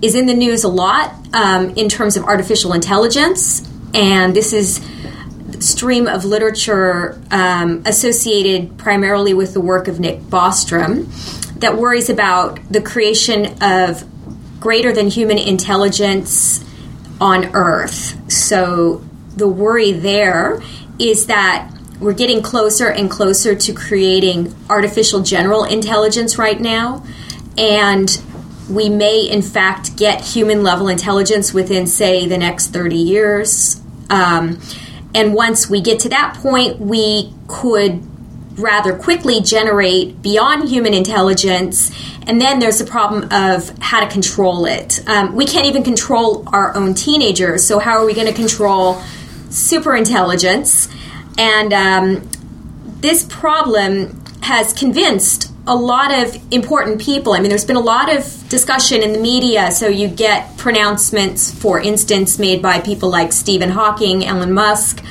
is 0.00 0.14
in 0.14 0.26
the 0.26 0.34
news 0.34 0.64
a 0.64 0.68
lot 0.68 1.14
um, 1.32 1.70
in 1.70 1.88
terms 1.88 2.16
of 2.16 2.24
artificial 2.24 2.72
intelligence, 2.72 3.68
and 3.94 4.34
this 4.34 4.52
is 4.52 4.80
stream 5.60 6.08
of 6.08 6.24
literature 6.24 7.20
um, 7.30 7.82
associated 7.86 8.76
primarily 8.78 9.32
with 9.34 9.54
the 9.54 9.60
work 9.60 9.88
of 9.88 10.00
Nick 10.00 10.20
Bostrom 10.20 11.06
that 11.60 11.76
worries 11.76 12.10
about 12.10 12.60
the 12.70 12.82
creation 12.82 13.62
of 13.62 14.04
greater 14.60 14.92
than 14.92 15.08
human 15.08 15.38
intelligence 15.38 16.64
on 17.20 17.54
Earth. 17.54 18.30
So 18.30 19.04
the 19.36 19.48
worry 19.48 19.92
there 19.92 20.60
is 20.98 21.26
that 21.26 21.71
we're 22.02 22.12
getting 22.12 22.42
closer 22.42 22.88
and 22.88 23.10
closer 23.10 23.54
to 23.54 23.72
creating 23.72 24.54
artificial 24.68 25.22
general 25.22 25.64
intelligence 25.64 26.36
right 26.36 26.60
now. 26.60 27.04
And 27.56 28.20
we 28.68 28.88
may, 28.88 29.28
in 29.28 29.42
fact, 29.42 29.96
get 29.96 30.22
human 30.22 30.62
level 30.62 30.88
intelligence 30.88 31.54
within, 31.54 31.86
say, 31.86 32.26
the 32.26 32.38
next 32.38 32.68
30 32.68 32.96
years. 32.96 33.80
Um, 34.10 34.60
and 35.14 35.34
once 35.34 35.68
we 35.68 35.80
get 35.80 36.00
to 36.00 36.08
that 36.08 36.38
point, 36.40 36.80
we 36.80 37.32
could 37.46 38.02
rather 38.58 38.94
quickly 38.94 39.40
generate 39.40 40.20
beyond 40.22 40.68
human 40.68 40.94
intelligence. 40.94 41.90
And 42.26 42.40
then 42.40 42.58
there's 42.58 42.78
the 42.78 42.84
problem 42.84 43.28
of 43.32 43.76
how 43.78 44.00
to 44.00 44.10
control 44.10 44.66
it. 44.66 45.02
Um, 45.08 45.34
we 45.34 45.46
can't 45.46 45.66
even 45.66 45.82
control 45.82 46.44
our 46.48 46.74
own 46.76 46.94
teenagers. 46.94 47.64
So, 47.64 47.78
how 47.78 47.98
are 47.98 48.04
we 48.04 48.14
going 48.14 48.26
to 48.26 48.32
control 48.32 49.02
super 49.50 49.94
intelligence? 49.96 50.88
And 51.38 51.72
um, 51.72 52.28
this 53.00 53.24
problem 53.24 54.22
has 54.42 54.72
convinced 54.72 55.52
a 55.66 55.76
lot 55.76 56.12
of 56.12 56.36
important 56.52 57.00
people. 57.00 57.32
I 57.32 57.40
mean, 57.40 57.48
there's 57.48 57.64
been 57.64 57.76
a 57.76 57.80
lot 57.80 58.14
of 58.14 58.48
discussion 58.48 59.02
in 59.02 59.12
the 59.12 59.18
media, 59.18 59.70
so 59.70 59.86
you 59.86 60.08
get 60.08 60.56
pronouncements, 60.56 61.52
for 61.54 61.80
instance, 61.80 62.38
made 62.38 62.60
by 62.60 62.80
people 62.80 63.10
like 63.10 63.32
Stephen 63.32 63.70
Hawking, 63.70 64.24
Elon 64.24 64.52
Musk, 64.52 65.02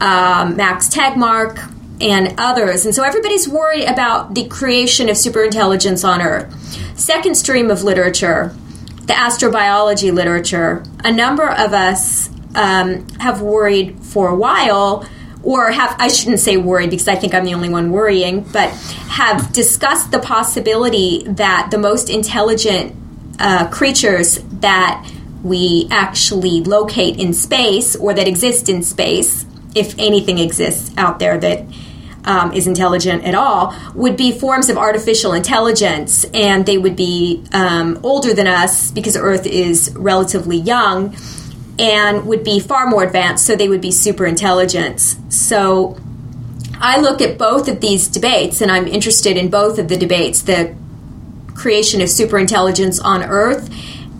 um, 0.00 0.56
Max 0.56 0.88
Tegmark, 0.88 1.68
and 2.00 2.34
others. 2.38 2.84
And 2.84 2.94
so 2.94 3.02
everybody's 3.02 3.48
worried 3.48 3.84
about 3.84 4.34
the 4.34 4.46
creation 4.46 5.08
of 5.08 5.16
superintelligence 5.16 6.08
on 6.08 6.20
Earth. 6.20 6.52
Second 6.98 7.36
stream 7.36 7.70
of 7.70 7.82
literature, 7.82 8.54
the 9.02 9.14
astrobiology 9.14 10.12
literature. 10.12 10.84
A 11.04 11.10
number 11.10 11.48
of 11.48 11.72
us 11.72 12.28
um, 12.54 13.08
have 13.18 13.40
worried 13.40 13.98
for 14.00 14.28
a 14.28 14.34
while 14.34 15.08
or 15.42 15.70
have 15.70 15.96
I 15.98 16.08
shouldn't 16.08 16.40
say 16.40 16.56
worried 16.56 16.90
because 16.90 17.08
I 17.08 17.16
think 17.16 17.34
I'm 17.34 17.44
the 17.44 17.54
only 17.54 17.68
one 17.68 17.90
worrying, 17.90 18.42
but 18.42 18.70
have 19.08 19.52
discussed 19.52 20.10
the 20.10 20.18
possibility 20.18 21.24
that 21.26 21.68
the 21.70 21.78
most 21.78 22.10
intelligent 22.10 22.94
uh, 23.38 23.68
creatures 23.68 24.38
that 24.60 25.08
we 25.42 25.88
actually 25.90 26.60
locate 26.60 27.18
in 27.18 27.32
space 27.32 27.96
or 27.96 28.14
that 28.14 28.28
exist 28.28 28.68
in 28.68 28.82
space, 28.82 29.44
if 29.74 29.98
anything 29.98 30.38
exists 30.38 30.92
out 30.96 31.18
there 31.18 31.38
that 31.38 31.64
um, 32.24 32.52
is 32.52 32.68
intelligent 32.68 33.24
at 33.24 33.34
all, 33.34 33.74
would 33.94 34.16
be 34.16 34.38
forms 34.38 34.68
of 34.68 34.78
artificial 34.78 35.32
intelligence, 35.32 36.24
and 36.32 36.64
they 36.64 36.78
would 36.78 36.94
be 36.94 37.44
um, 37.52 37.98
older 38.04 38.32
than 38.32 38.46
us 38.46 38.92
because 38.92 39.16
Earth 39.16 39.46
is 39.46 39.92
relatively 39.96 40.56
young 40.56 41.16
and 41.78 42.26
would 42.26 42.44
be 42.44 42.60
far 42.60 42.86
more 42.86 43.02
advanced, 43.02 43.46
so 43.46 43.56
they 43.56 43.68
would 43.68 43.80
be 43.80 43.90
super 43.90 44.26
intelligence. 44.26 45.16
So 45.30 45.98
I 46.78 47.00
look 47.00 47.20
at 47.20 47.38
both 47.38 47.68
of 47.68 47.80
these 47.80 48.08
debates, 48.08 48.60
and 48.60 48.70
I'm 48.70 48.86
interested 48.86 49.36
in 49.36 49.48
both 49.48 49.78
of 49.78 49.88
the 49.88 49.96
debates 49.96 50.42
the 50.42 50.74
creation 51.54 52.00
of 52.00 52.08
super 52.08 52.38
intelligence 52.38 52.98
on 52.98 53.22
Earth 53.22 53.70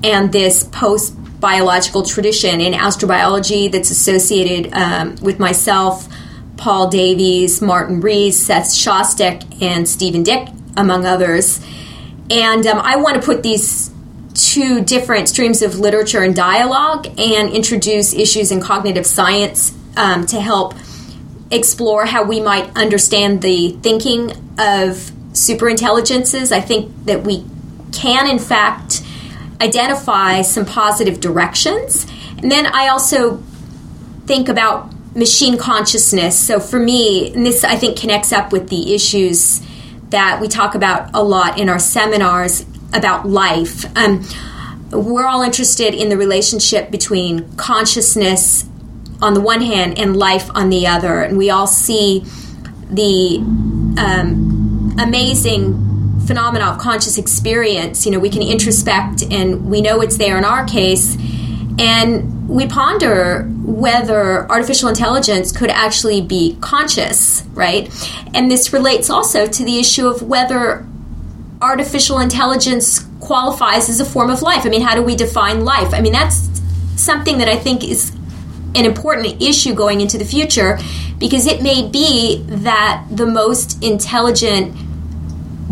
and 0.05 0.33
this 0.33 0.65
post 0.65 1.17
biological 1.41 2.03
tradition 2.03 2.61
in 2.61 2.73
astrobiology 2.73 3.71
that's 3.71 3.91
associated 3.91 4.73
um, 4.73 5.17
with 5.17 5.39
myself, 5.39 6.09
Paul 6.57 6.89
Davies, 6.89 7.61
Martin 7.61 8.01
Rees, 8.01 8.41
Seth 8.41 8.69
Shostak, 8.69 9.61
and 9.61 9.89
Stephen 9.89 10.23
Dick, 10.23 10.49
among 10.77 11.05
others. 11.05 11.61
And 12.31 12.65
um, 12.67 12.79
I 12.79 12.97
want 12.97 13.17
to 13.17 13.23
put 13.23 13.43
these 13.43 13.92
two 14.43 14.83
different 14.83 15.29
streams 15.29 15.63
of 15.63 15.79
literature 15.79 16.23
and 16.23 16.35
dialogue 16.35 17.07
and 17.19 17.51
introduce 17.51 18.13
issues 18.13 18.51
in 18.51 18.61
cognitive 18.61 19.07
science 19.07 19.73
um, 19.97 20.27
to 20.27 20.41
help 20.41 20.75
explore 21.53 22.07
how 22.07 22.25
we 22.25 22.41
might 22.41 22.77
understand 22.77 23.41
the 23.41 23.71
thinking 23.83 24.33
of 24.59 25.13
superintelligences. 25.33 26.51
I 26.51 26.61
think 26.61 26.93
that 27.05 27.23
we 27.23 27.45
can, 27.93 28.29
in 28.29 28.39
fact, 28.39 29.03
identify 29.61 30.43
some 30.43 30.67
positive 30.67 31.21
directions. 31.21 32.07
And 32.39 32.51
then 32.51 32.67
I 32.67 32.89
also 32.89 33.37
think 34.27 34.49
about 34.49 34.93
machine 35.15 35.57
consciousness. 35.57 36.37
So 36.39 36.59
for 36.59 36.81
me, 36.81 37.33
and 37.33 37.47
this 37.47 37.63
I 37.63 37.77
think 37.77 37.97
connects 37.97 38.33
up 38.33 38.51
with 38.51 38.71
the 38.71 38.95
issues 38.95 39.61
that 40.09 40.41
we 40.41 40.49
talk 40.49 40.75
about 40.75 41.11
a 41.15 41.23
lot 41.23 41.59
in 41.59 41.69
our 41.69 41.79
seminars 41.79 42.67
about 42.93 43.29
life. 43.29 43.85
Um, 43.97 44.25
we're 44.91 45.27
all 45.27 45.43
interested 45.43 45.95
in 45.95 46.09
the 46.09 46.17
relationship 46.17 46.91
between 46.91 47.57
consciousness 47.57 48.67
on 49.23 49.35
the 49.35 49.41
one 49.41 49.63
hand 49.63 49.99
and 49.99 50.17
life 50.17 50.51
on 50.55 50.69
the 50.69 50.87
other, 50.87 51.23
and 51.23 51.39
we 51.39 51.49
all 51.49 51.67
see 51.67 52.25
the 52.91 53.39
um, 53.99 54.95
amazing 54.99 56.21
phenomena 56.27 56.67
of 56.67 56.79
conscious 56.79 57.19
experience. 57.19 58.05
You 58.05 58.13
know, 58.13 58.19
we 58.19 58.31
can 58.31 58.43
introspect 58.43 59.23
and 59.23 59.71
we 59.71 59.81
know 59.81 60.01
it's 60.01 60.19
there 60.19 60.37
in 60.37 60.45
our 60.45 60.67
case, 60.67 61.17
and 61.79 62.49
we 62.49 62.67
ponder 62.67 63.45
whether 63.65 64.51
artificial 64.51 64.89
intelligence 64.89 65.53
could 65.53 65.71
actually 65.71 66.21
be 66.21 66.59
conscious, 66.61 67.45
right? 67.55 67.91
And 68.35 68.51
this 68.51 68.73
relates 68.73 69.09
also 69.09 69.47
to 69.47 69.65
the 69.65 69.79
issue 69.79 70.07
of 70.07 70.23
whether 70.23 70.87
artificial 71.63 72.19
intelligence 72.19 73.07
qualifies 73.21 73.89
as 73.89 74.01
a 74.01 74.05
form 74.05 74.31
of 74.31 74.43
life. 74.43 74.67
I 74.67 74.69
mean, 74.69 74.83
how 74.83 74.95
do 74.95 75.03
we 75.03 75.17
define 75.17 75.65
life? 75.65 75.95
I 75.95 76.01
mean, 76.01 76.13
that's 76.13 76.51
something 76.97 77.39
that 77.39 77.49
I 77.49 77.57
think 77.57 77.85
is 77.85 78.11
an 78.75 78.85
important 78.85 79.41
issue 79.41 79.75
going 79.75 80.01
into 80.01 80.19
the 80.19 80.25
future 80.25 80.79
because 81.19 81.47
it 81.47 81.63
may 81.63 81.89
be 81.89 82.43
that 82.49 83.07
the 83.11 83.27
most 83.27 83.83
intelligent 83.83 84.77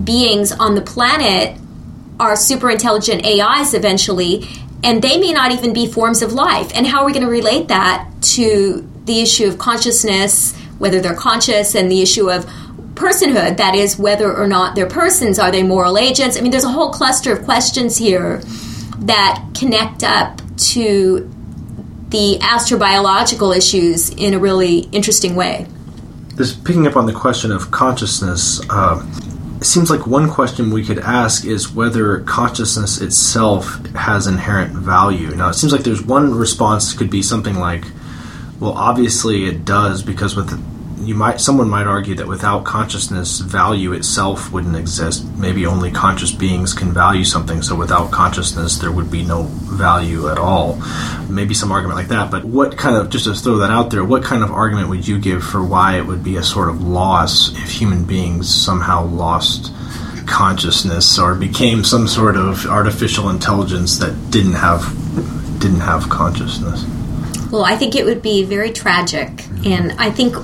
beings 0.05 0.53
on 0.53 0.75
the 0.75 0.81
planet 0.81 1.59
are 2.21 2.37
super 2.37 2.71
intelligent 2.71 3.25
AIs 3.25 3.75
eventually, 3.75 4.47
and 4.85 5.03
they 5.03 5.19
may 5.19 5.33
not 5.33 5.51
even 5.53 5.73
be 5.73 5.87
forms 5.87 6.23
of 6.23 6.33
life. 6.33 6.71
And 6.75 6.87
how 6.87 7.01
are 7.01 7.07
we 7.07 7.13
going 7.13 7.25
to 7.25 7.31
relate 7.31 7.69
that 7.69 8.09
to 8.23 8.89
the 9.07 9.21
issue 9.21 9.47
of 9.49 9.59
consciousness, 9.59 10.55
whether 10.79 11.01
they're 11.01 11.15
conscious, 11.15 11.75
and 11.75 11.91
the 11.91 12.03
issue 12.03 12.31
of 12.31 12.49
personhood, 13.01 13.57
that 13.57 13.75
is, 13.75 13.99
whether 13.99 14.33
or 14.33 14.47
not 14.47 14.75
they're 14.75 14.87
persons, 14.87 15.39
are 15.39 15.51
they 15.51 15.63
moral 15.63 15.97
agents? 15.97 16.37
I 16.37 16.43
mean, 16.43 16.51
there's 16.51 16.65
a 16.65 16.69
whole 16.69 16.91
cluster 16.91 17.33
of 17.33 17.45
questions 17.45 17.97
here 17.97 18.43
that 19.01 19.43
connect 19.59 20.05
up 20.05 20.41
to 20.75 21.29
the 22.11 22.39
astrobiological 22.43 23.57
issues 23.57 24.11
in 24.11 24.35
a 24.35 24.39
really 24.39 24.81
interesting 24.93 25.35
way. 25.35 25.67
This 26.35 26.53
picking 26.53 26.87
up 26.87 26.97
on 26.97 27.07
the 27.07 27.13
question 27.13 27.53
of 27.53 27.71
consciousness, 27.71 28.61
uh, 28.69 29.03
it 29.61 29.65
seems 29.65 29.91
like 29.91 30.07
one 30.07 30.29
question 30.29 30.71
we 30.71 30.85
could 30.85 30.99
ask 30.99 31.45
is 31.45 31.73
whether 31.73 32.21
consciousness 32.21 33.01
itself 33.01 33.85
has 33.95 34.27
inherent 34.27 34.73
value. 34.73 35.35
Now, 35.35 35.49
it 35.49 35.55
seems 35.55 35.73
like 35.73 35.83
there's 35.83 36.03
one 36.03 36.35
response 36.35 36.93
could 36.93 37.11
be 37.11 37.23
something 37.23 37.57
like, 37.57 37.85
well, 38.59 38.73
obviously 38.73 39.47
it 39.47 39.65
does 39.65 40.03
because 40.03 40.37
with 40.37 40.51
you 41.01 41.15
might 41.15 41.41
someone 41.41 41.69
might 41.69 41.87
argue 41.87 42.15
that 42.15 42.27
without 42.27 42.65
consciousness 42.65 43.41
value 43.41 43.93
itself 43.93 44.53
wouldn't 44.53 44.77
exist 44.77 45.25
maybe 45.37 45.67
only 45.67 45.91
conscious 45.91 46.31
beings 46.31 46.75
can 46.75 46.93
value 46.93 47.25
something 47.25 47.63
so 47.63 47.75
without 47.75 48.11
consciousness 48.11 48.77
there 48.79 48.93
would 48.93 49.11
be 49.11 49.23
no 49.23 49.43
value 49.43 50.29
at 50.29 50.39
all 50.39 50.77
maybe 51.29 51.55
some 51.55 51.73
argument 51.73 51.97
like 51.97 52.09
that 52.09 52.31
but 52.31 52.45
what 52.45 52.77
kind 52.77 52.97
of 52.97 53.09
just 53.11 53.25
to 53.25 53.35
throw 53.35 53.59
that 53.59 53.71
out 53.71 53.91
there 53.91 54.05
what 54.05 54.23
kind 54.23 54.43
of 54.43 54.51
argument 54.51 54.89
would 54.89 55.07
you 55.07 55.19
give 55.19 55.43
for 55.43 55.65
why 55.65 55.97
it 55.97 56.07
would 56.07 56.23
be 56.23 56.37
a 56.37 56.43
sort 56.43 56.69
of 56.69 56.83
loss 56.83 57.53
if 57.63 57.71
human 57.71 58.05
beings 58.05 58.53
somehow 58.53 59.05
lost 59.07 59.73
consciousness 60.27 61.19
or 61.19 61.35
became 61.35 61.83
some 61.83 62.07
sort 62.07 62.37
of 62.37 62.67
artificial 62.67 63.31
intelligence 63.31 63.99
that 63.99 64.31
didn't 64.31 64.53
have 64.53 64.83
didn't 65.61 65.81
have 65.81 66.09
consciousness 66.09 66.85
well, 67.51 67.65
I 67.65 67.77
think 67.77 67.97
it 67.97 68.05
would 68.05 68.23
be 68.23 68.45
very 68.45 68.71
tragic. 68.71 69.45
And 69.65 69.93
I 69.99 70.11
think 70.11 70.37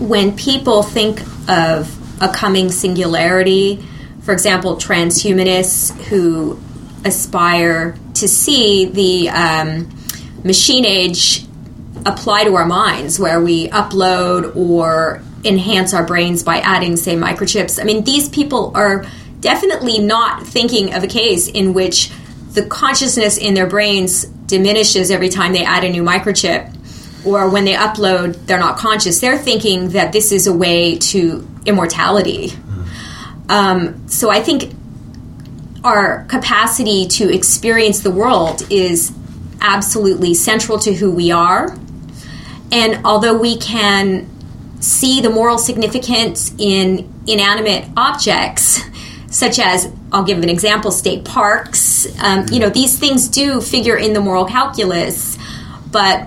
when 0.00 0.34
people 0.34 0.82
think 0.82 1.20
of 1.48 2.22
a 2.22 2.28
coming 2.28 2.70
singularity, 2.70 3.86
for 4.22 4.32
example, 4.32 4.76
transhumanists 4.76 5.92
who 6.04 6.58
aspire 7.04 7.96
to 8.14 8.28
see 8.28 8.86
the 8.86 9.28
um, 9.30 9.88
machine 10.42 10.84
age 10.84 11.46
apply 12.06 12.44
to 12.44 12.56
our 12.56 12.66
minds, 12.66 13.18
where 13.18 13.40
we 13.40 13.68
upload 13.68 14.56
or 14.56 15.22
enhance 15.44 15.94
our 15.94 16.04
brains 16.04 16.42
by 16.42 16.58
adding, 16.58 16.96
say, 16.96 17.14
microchips. 17.14 17.80
I 17.80 17.84
mean, 17.84 18.04
these 18.04 18.28
people 18.28 18.72
are 18.74 19.04
definitely 19.40 19.98
not 19.98 20.46
thinking 20.46 20.94
of 20.94 21.02
a 21.02 21.06
case 21.06 21.48
in 21.48 21.72
which 21.72 22.10
the 22.52 22.66
consciousness 22.66 23.36
in 23.36 23.54
their 23.54 23.66
brains 23.66 24.24
diminishes 24.24 25.10
every 25.10 25.28
time 25.28 25.52
they 25.52 25.64
add 25.64 25.84
a 25.84 25.88
new 25.88 26.02
microchip 26.02 26.74
or 27.24 27.48
when 27.48 27.64
they 27.64 27.74
upload, 27.74 28.46
they're 28.46 28.58
not 28.58 28.78
conscious. 28.78 29.20
They're 29.20 29.38
thinking 29.38 29.90
that 29.90 30.12
this 30.12 30.32
is 30.32 30.46
a 30.46 30.52
way 30.52 30.96
to 30.98 31.46
immortality. 31.66 32.52
Um, 33.48 34.08
so 34.08 34.30
I 34.30 34.40
think 34.40 34.72
our 35.82 36.24
capacity 36.24 37.06
to 37.06 37.34
experience 37.34 38.00
the 38.00 38.10
world 38.10 38.62
is 38.70 39.12
absolutely 39.60 40.34
central 40.34 40.78
to 40.78 40.94
who 40.94 41.10
we 41.10 41.30
are. 41.32 41.76
And 42.72 43.04
although 43.04 43.36
we 43.36 43.58
can 43.58 44.28
see 44.80 45.20
the 45.20 45.30
moral 45.30 45.58
significance 45.58 46.54
in 46.58 47.12
inanimate 47.26 47.88
objects, 47.96 48.80
such 49.30 49.58
as 49.58 49.92
I'll 50.12 50.24
give 50.24 50.38
an 50.38 50.48
example: 50.48 50.90
state 50.90 51.24
parks. 51.24 52.06
Um, 52.22 52.46
you 52.50 52.60
know, 52.60 52.70
these 52.70 52.98
things 52.98 53.28
do 53.28 53.60
figure 53.60 53.96
in 53.96 54.12
the 54.12 54.20
moral 54.20 54.44
calculus, 54.44 55.38
but 55.90 56.26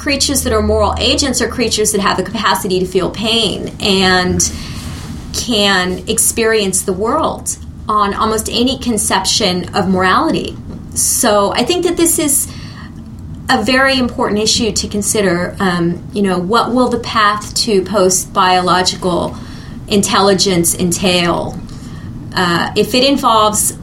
creatures 0.00 0.44
that 0.44 0.52
are 0.54 0.62
moral 0.62 0.94
agents 0.98 1.42
are 1.42 1.48
creatures 1.48 1.92
that 1.92 2.00
have 2.00 2.16
the 2.16 2.22
capacity 2.22 2.80
to 2.80 2.86
feel 2.86 3.10
pain 3.10 3.68
and 3.80 4.50
can 5.34 6.08
experience 6.08 6.82
the 6.82 6.92
world 6.92 7.58
on 7.86 8.14
almost 8.14 8.48
any 8.50 8.78
conception 8.78 9.74
of 9.74 9.90
morality. 9.90 10.56
So 10.94 11.52
I 11.52 11.64
think 11.64 11.84
that 11.84 11.98
this 11.98 12.18
is 12.18 12.50
a 13.50 13.62
very 13.62 13.98
important 13.98 14.40
issue 14.40 14.72
to 14.72 14.88
consider. 14.88 15.54
Um, 15.60 16.02
you 16.14 16.22
know, 16.22 16.38
what 16.38 16.72
will 16.72 16.88
the 16.88 17.00
path 17.00 17.52
to 17.66 17.84
post 17.84 18.32
biological 18.32 19.36
intelligence 19.86 20.74
entail? 20.74 21.60
Uh, 22.34 22.72
if 22.74 22.94
it 22.94 23.04
involves 23.04 23.76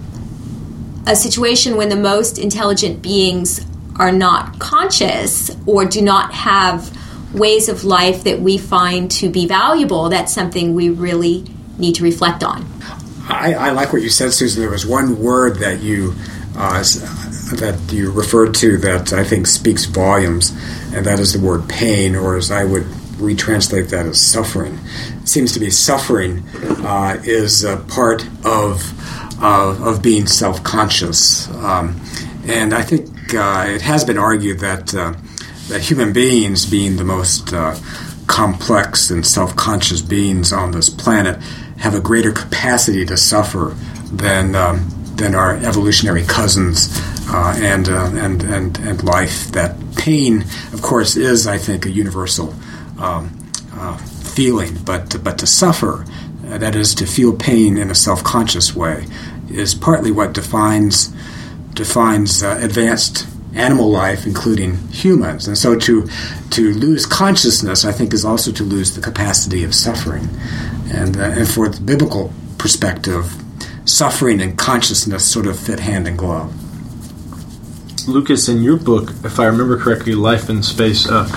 a 1.05 1.15
situation 1.15 1.78
when 1.78 1.89
the 1.89 1.95
most 1.95 2.39
intelligent 2.39 3.03
beings 3.03 3.63
are 3.99 4.11
not 4.11 4.59
conscious 4.59 5.51
or 5.65 5.85
do 5.85 6.01
not 6.01 6.33
have 6.33 6.95
ways 7.33 7.69
of 7.69 7.83
life 7.83 8.23
that 8.23 8.39
we 8.39 8.57
find 8.57 9.11
to 9.11 9.29
be 9.29 9.47
valuable, 9.47 10.09
that's 10.09 10.33
something 10.33 10.73
we 10.73 10.89
really 10.89 11.45
need 11.77 11.95
to 11.95 12.03
reflect 12.03 12.43
on. 12.43 12.65
I, 13.29 13.53
I 13.53 13.71
like 13.71 13.91
what 13.91 14.01
you 14.01 14.09
said, 14.09 14.31
Susan. 14.31 14.61
There 14.61 14.71
was 14.71 14.85
one 14.85 15.21
word 15.21 15.57
that 15.59 15.81
you 15.81 16.15
uh, 16.57 16.81
that 17.57 17.77
you 17.91 18.11
referred 18.11 18.55
to 18.55 18.77
that 18.77 19.13
I 19.13 19.23
think 19.23 19.47
speaks 19.47 19.85
volumes, 19.85 20.51
and 20.93 21.05
that 21.05 21.19
is 21.19 21.33
the 21.33 21.39
word 21.39 21.67
pain, 21.69 22.15
or 22.15 22.35
as 22.35 22.51
I 22.51 22.63
would 22.63 22.83
retranslate 23.17 23.89
that 23.89 24.05
as 24.05 24.19
suffering. 24.21 24.79
It 25.21 25.27
seems 25.27 25.51
to 25.53 25.59
be 25.59 25.69
suffering 25.69 26.47
uh, 26.85 27.21
is 27.23 27.63
a 27.63 27.77
part 27.77 28.25
of 28.45 28.81
uh, 29.43 29.77
of 29.81 30.01
being 30.01 30.25
self 30.25 30.63
conscious, 30.63 31.49
um, 31.55 31.99
and 32.47 32.73
I 32.73 32.81
think 32.81 33.09
it 33.34 33.82
has 33.82 34.03
been 34.03 34.17
argued 34.17 34.59
that 34.59 34.93
uh, 34.93 35.13
that 35.69 35.82
human 35.82 36.13
beings, 36.13 36.65
being 36.65 36.95
the 36.95 37.03
most 37.03 37.53
uh, 37.53 37.75
complex 38.28 39.09
and 39.09 39.25
self-conscious 39.25 40.01
beings 40.01 40.53
on 40.53 40.71
this 40.71 40.89
planet, 40.89 41.41
have 41.78 41.93
a 41.93 41.99
greater 41.99 42.32
capacity 42.32 43.05
to 43.05 43.17
suffer 43.17 43.75
than 44.11 44.55
um, 44.55 44.89
than 45.15 45.36
our 45.36 45.55
evolutionary 45.57 46.23
cousins, 46.23 46.89
uh, 47.30 47.53
and 47.57 47.89
uh, 47.89 48.11
and 48.15 48.43
and 48.43 48.78
and 48.80 49.03
life. 49.03 49.51
That 49.51 49.75
pain, 49.95 50.41
of 50.73 50.82
course, 50.82 51.15
is 51.15 51.47
I 51.47 51.57
think 51.57 51.86
a 51.86 51.89
universal 51.89 52.53
um, 52.99 53.51
uh, 53.73 53.97
feeling, 53.97 54.78
but 54.86 55.23
but 55.23 55.38
to 55.39 55.47
suffer, 55.47 56.05
that 56.43 56.75
is 56.75 56.95
to 56.95 57.05
feel 57.05 57.36
pain 57.36 57.78
in 57.78 57.91
a 57.91 57.95
self-conscious 57.95 58.75
way, 58.75 59.05
is 59.49 59.73
partly 59.73 60.11
what 60.11 60.34
defines 60.34 61.13
defines 61.78 62.43
uh, 62.43 62.57
advanced 62.61 63.28
animal 63.55 63.89
life, 63.89 64.25
including 64.28 64.78
humans. 64.89 65.47
And 65.47 65.57
so 65.57 65.75
to 65.78 66.07
to 66.51 66.73
lose 66.73 67.05
consciousness, 67.05 67.86
I 67.86 67.91
think, 67.91 68.13
is 68.13 68.25
also 68.25 68.51
to 68.51 68.63
lose 68.63 68.95
the 68.95 69.01
capacity 69.01 69.63
of 69.63 69.73
suffering. 69.73 70.28
And 70.91 71.15
uh, 71.17 71.39
and 71.39 71.47
for 71.47 71.69
the 71.69 71.82
biblical 71.82 72.34
perspective, 72.57 73.23
suffering 73.86 74.41
and 74.41 74.57
consciousness 74.57 75.23
sort 75.25 75.47
of 75.47 75.57
fit 75.57 75.80
hand 75.80 76.07
in 76.07 76.17
glove. 76.17 76.51
Lucas, 78.07 78.47
in 78.47 78.63
your 78.63 78.78
book, 78.78 79.11
if 79.23 79.39
I 79.39 79.45
remember 79.45 79.78
correctly, 79.78 80.15
Life 80.15 80.49
in 80.49 80.63
Space, 80.63 81.09
uh, 81.09 81.28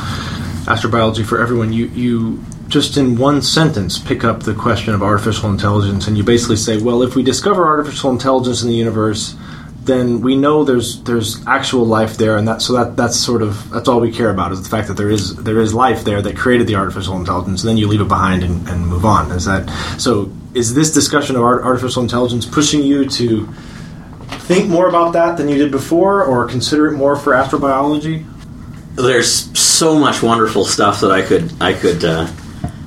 Astrobiology 0.66 1.24
for 1.24 1.40
Everyone, 1.40 1.72
you, 1.72 1.86
you 1.86 2.44
just 2.68 2.96
in 2.96 3.18
one 3.18 3.42
sentence 3.42 3.98
pick 3.98 4.22
up 4.22 4.44
the 4.44 4.54
question 4.54 4.94
of 4.94 5.02
artificial 5.02 5.50
intelligence, 5.50 6.06
and 6.06 6.16
you 6.16 6.22
basically 6.22 6.56
say, 6.56 6.80
well, 6.80 7.02
if 7.02 7.16
we 7.16 7.24
discover 7.24 7.66
artificial 7.66 8.10
intelligence 8.10 8.62
in 8.62 8.68
the 8.68 8.74
universe, 8.74 9.34
then 9.82 10.20
we 10.20 10.36
know 10.36 10.64
there's 10.64 11.02
there's 11.04 11.44
actual 11.46 11.86
life 11.86 12.16
there, 12.18 12.36
and 12.36 12.46
that 12.48 12.60
so 12.60 12.74
that 12.74 12.96
that's 12.96 13.16
sort 13.16 13.42
of 13.42 13.70
that's 13.70 13.88
all 13.88 14.00
we 14.00 14.12
care 14.12 14.30
about 14.30 14.52
is 14.52 14.62
the 14.62 14.68
fact 14.68 14.88
that 14.88 14.94
there 14.94 15.10
is 15.10 15.34
there 15.36 15.58
is 15.58 15.72
life 15.72 16.04
there 16.04 16.20
that 16.20 16.36
created 16.36 16.66
the 16.66 16.74
artificial 16.74 17.16
intelligence. 17.16 17.62
And 17.62 17.70
then 17.70 17.76
you 17.78 17.88
leave 17.88 18.00
it 18.00 18.08
behind 18.08 18.42
and, 18.42 18.68
and 18.68 18.86
move 18.86 19.04
on. 19.04 19.30
Is 19.32 19.46
that 19.46 19.68
so? 19.98 20.30
Is 20.52 20.74
this 20.74 20.92
discussion 20.92 21.36
of 21.36 21.42
art, 21.42 21.62
artificial 21.62 22.02
intelligence 22.02 22.44
pushing 22.44 22.82
you 22.82 23.08
to 23.08 23.46
think 24.50 24.68
more 24.68 24.88
about 24.88 25.12
that 25.14 25.36
than 25.36 25.48
you 25.48 25.56
did 25.56 25.70
before, 25.70 26.24
or 26.24 26.46
consider 26.46 26.88
it 26.88 26.96
more 26.96 27.16
for 27.16 27.32
astrobiology? 27.32 28.26
There's 28.96 29.58
so 29.58 29.98
much 29.98 30.22
wonderful 30.22 30.64
stuff 30.66 31.00
that 31.00 31.10
I 31.10 31.22
could 31.22 31.52
I 31.60 31.72
could 31.72 32.04
uh, 32.04 32.28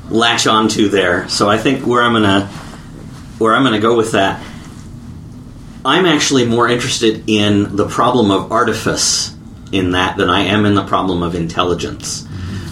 latch 0.09 0.45
onto 0.45 0.89
there. 0.89 1.27
So 1.27 1.49
I 1.49 1.57
think 1.57 1.87
where 1.87 2.03
I'm 2.03 2.13
gonna 2.13 2.45
where 3.39 3.55
I'm 3.55 3.63
gonna 3.63 3.79
go 3.79 3.97
with 3.97 4.11
that 4.11 4.43
I'm 5.85 6.05
actually 6.05 6.45
more 6.45 6.69
interested 6.69 7.23
in 7.27 7.75
the 7.75 7.87
problem 7.87 8.31
of 8.31 8.51
artifice 8.51 9.35
in 9.73 9.91
that 9.91 10.15
than 10.15 10.29
I 10.29 10.41
am 10.41 10.65
in 10.65 10.75
the 10.75 10.85
problem 10.85 11.23
of 11.23 11.35
intelligence. 11.35 12.25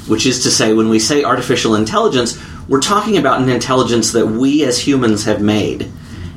Which 0.07 0.26
is 0.26 0.43
to 0.43 0.51
say, 0.51 0.74
when 0.74 0.88
we 0.88 0.99
say 0.99 1.24
artificial 1.24 1.76
intelligence, 1.76 2.41
we're 2.70 2.82
talking 2.82 3.18
about 3.18 3.41
an 3.41 3.49
intelligence 3.49 4.14
that 4.14 4.28
we 4.28 4.64
as 4.64 4.80
humans 4.80 5.26
have 5.26 5.41
made. 5.41 5.91